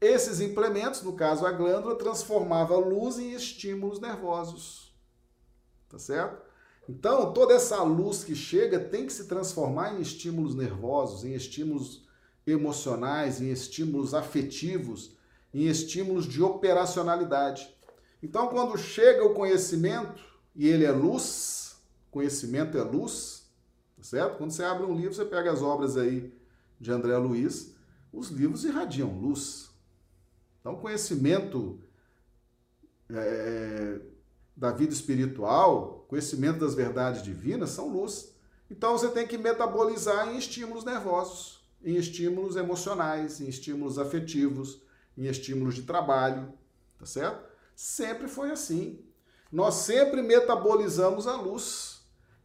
esses 0.00 0.40
implementos, 0.40 1.02
no 1.02 1.14
caso 1.14 1.46
a 1.46 1.52
glândula, 1.52 1.96
transformava 1.96 2.74
a 2.74 2.78
luz 2.78 3.18
em 3.18 3.32
estímulos 3.32 4.00
nervosos. 4.00 4.94
Tá 5.88 5.98
certo? 5.98 6.44
Então, 6.88 7.32
toda 7.32 7.54
essa 7.54 7.82
luz 7.82 8.22
que 8.22 8.34
chega 8.34 8.78
tem 8.78 9.06
que 9.06 9.12
se 9.12 9.26
transformar 9.26 9.94
em 9.94 10.00
estímulos 10.00 10.54
nervosos, 10.54 11.24
em 11.24 11.34
estímulos 11.34 12.06
emocionais, 12.46 13.40
em 13.40 13.50
estímulos 13.50 14.14
afetivos, 14.14 15.16
em 15.52 15.66
estímulos 15.66 16.26
de 16.26 16.42
operacionalidade. 16.42 17.74
Então, 18.22 18.48
quando 18.48 18.78
chega 18.78 19.24
o 19.24 19.34
conhecimento, 19.34 20.22
e 20.54 20.68
ele 20.68 20.84
é 20.84 20.92
luz, 20.92 21.76
conhecimento 22.10 22.78
é 22.78 22.82
luz, 22.82 23.35
certo? 24.06 24.38
Quando 24.38 24.50
você 24.50 24.62
abre 24.62 24.84
um 24.84 24.94
livro, 24.94 25.14
você 25.14 25.24
pega 25.24 25.52
as 25.52 25.62
obras 25.62 25.96
aí 25.96 26.32
de 26.80 26.90
André 26.90 27.16
Luiz, 27.16 27.74
os 28.12 28.28
livros 28.28 28.64
irradiam 28.64 29.18
luz. 29.18 29.70
Então, 30.60 30.76
conhecimento 30.76 31.80
é, 33.10 34.00
da 34.56 34.72
vida 34.72 34.92
espiritual, 34.92 36.06
conhecimento 36.08 36.60
das 36.60 36.74
verdades 36.74 37.22
divinas 37.22 37.70
são 37.70 37.88
luz. 37.88 38.34
Então 38.70 38.92
você 38.92 39.08
tem 39.08 39.26
que 39.26 39.38
metabolizar 39.38 40.28
em 40.28 40.38
estímulos 40.38 40.84
nervosos, 40.84 41.64
em 41.84 41.96
estímulos 41.96 42.56
emocionais, 42.56 43.40
em 43.40 43.48
estímulos 43.48 43.98
afetivos, 43.98 44.82
em 45.16 45.26
estímulos 45.26 45.74
de 45.74 45.82
trabalho, 45.82 46.52
tá 46.98 47.06
certo? 47.06 47.46
Sempre 47.74 48.26
foi 48.26 48.50
assim. 48.50 49.04
Nós 49.52 49.74
sempre 49.74 50.22
metabolizamos 50.22 51.26
a 51.26 51.36
luz. 51.36 51.95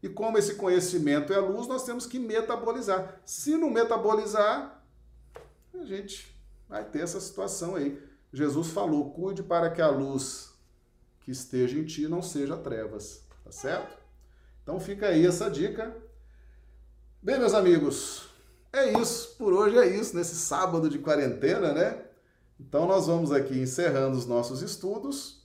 E 0.01 0.09
como 0.09 0.37
esse 0.37 0.55
conhecimento 0.55 1.31
é 1.31 1.39
luz, 1.39 1.67
nós 1.67 1.83
temos 1.83 2.05
que 2.05 2.17
metabolizar. 2.17 3.21
Se 3.23 3.55
não 3.55 3.69
metabolizar, 3.69 4.83
a 5.73 5.85
gente 5.85 6.35
vai 6.67 6.83
ter 6.83 7.01
essa 7.01 7.19
situação 7.19 7.75
aí. 7.75 8.01
Jesus 8.33 8.69
falou: 8.69 9.11
cuide 9.11 9.43
para 9.43 9.69
que 9.69 9.81
a 9.81 9.89
luz 9.89 10.51
que 11.19 11.31
esteja 11.31 11.77
em 11.77 11.85
ti 11.85 12.07
não 12.07 12.21
seja 12.21 12.57
trevas, 12.57 13.23
tá 13.43 13.51
certo? 13.51 13.97
Então 14.63 14.79
fica 14.79 15.07
aí 15.07 15.25
essa 15.25 15.49
dica. 15.49 15.95
Bem, 17.21 17.37
meus 17.37 17.53
amigos, 17.53 18.27
é 18.73 18.99
isso. 18.99 19.35
Por 19.37 19.53
hoje 19.53 19.77
é 19.77 19.85
isso, 19.85 20.15
nesse 20.15 20.35
sábado 20.35 20.89
de 20.89 20.97
quarentena, 20.97 21.73
né? 21.73 22.03
Então 22.59 22.87
nós 22.87 23.07
vamos 23.07 23.31
aqui 23.31 23.59
encerrando 23.59 24.17
os 24.17 24.25
nossos 24.25 24.61
estudos. 24.61 25.41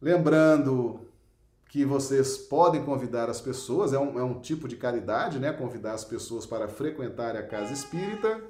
Lembrando 0.00 1.08
que 1.74 1.84
vocês 1.84 2.38
podem 2.38 2.84
convidar 2.84 3.28
as 3.28 3.40
pessoas, 3.40 3.92
é 3.92 3.98
um, 3.98 4.16
é 4.16 4.22
um 4.22 4.40
tipo 4.40 4.68
de 4.68 4.76
caridade, 4.76 5.40
né? 5.40 5.52
Convidar 5.52 5.94
as 5.94 6.04
pessoas 6.04 6.46
para 6.46 6.68
frequentar 6.68 7.34
a 7.34 7.42
casa 7.42 7.72
espírita, 7.72 8.40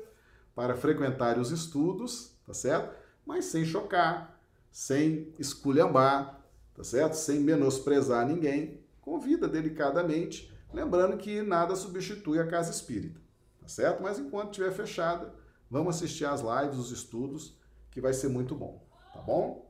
para 0.55 0.77
frequentar 0.77 1.39
os 1.39 1.51
estudos, 1.51 2.33
tá 2.47 2.53
certo? 2.53 2.95
Mas 3.25 3.47
sem 3.47 3.65
chocar, 3.65 4.39
sem 4.71 5.33
esculhambar, 5.39 6.39
tá 6.77 6.85
certo? 6.85 7.15
Sem 7.15 7.41
menosprezar 7.41 8.27
ninguém. 8.27 8.79
Convida 9.01 9.49
delicadamente, 9.49 10.53
lembrando 10.71 11.17
que 11.17 11.41
nada 11.41 11.75
substitui 11.77 12.39
a 12.39 12.47
casa 12.47 12.71
espírita, 12.71 13.19
tá 13.59 13.69
certo? 13.69 14.03
Mas 14.03 14.19
enquanto 14.19 14.51
estiver 14.51 14.71
fechada, 14.71 15.33
vamos 15.71 15.97
assistir 15.97 16.27
às 16.27 16.43
lives, 16.43 16.77
os 16.77 16.93
estudos, 16.93 17.59
que 17.91 18.03
vai 18.03 18.13
ser 18.13 18.29
muito 18.29 18.55
bom, 18.55 18.87
tá 19.15 19.23
bom? 19.23 19.67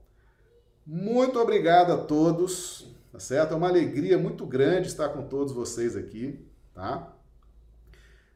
Muito 0.85 1.39
obrigado 1.39 1.93
a 1.93 1.98
todos, 1.98 2.93
tá 3.15 3.20
certo? 3.20 3.55
É 3.55 3.57
uma 3.57 3.69
alegria 3.69 4.19
muito 4.19 4.45
grande 4.45 4.89
estar 4.89 5.09
com 5.11 5.23
todos 5.23 5.53
vocês 5.53 5.97
aqui, 5.97 6.45
tá? 6.74 7.15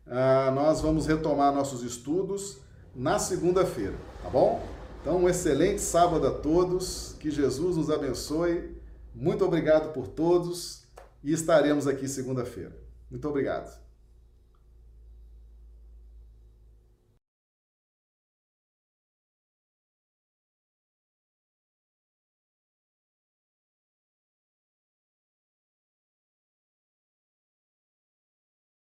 Ah, 0.07 0.53
nós 0.55 0.81
vamos 0.81 1.05
retomar 1.05 1.53
nossos 1.53 1.83
estudos 1.83 2.59
na 2.95 3.19
segunda-feira, 3.19 3.97
tá 4.23 4.31
bom? 4.31 4.65
Então, 5.01 5.25
um 5.25 5.29
excelente 5.29 5.81
sábado 5.81 6.25
a 6.29 6.31
todos, 6.31 7.17
que 7.19 7.29
Jesus 7.29 7.77
nos 7.77 7.91
abençoe. 7.91 8.81
Muito 9.13 9.45
obrigado 9.45 9.93
por 9.93 10.07
todos 10.07 10.85
e 11.25 11.33
estaremos 11.33 11.89
aqui 11.89 12.07
segunda-feira. 12.07 12.77
Muito 13.11 13.29
obrigado. 13.29 13.88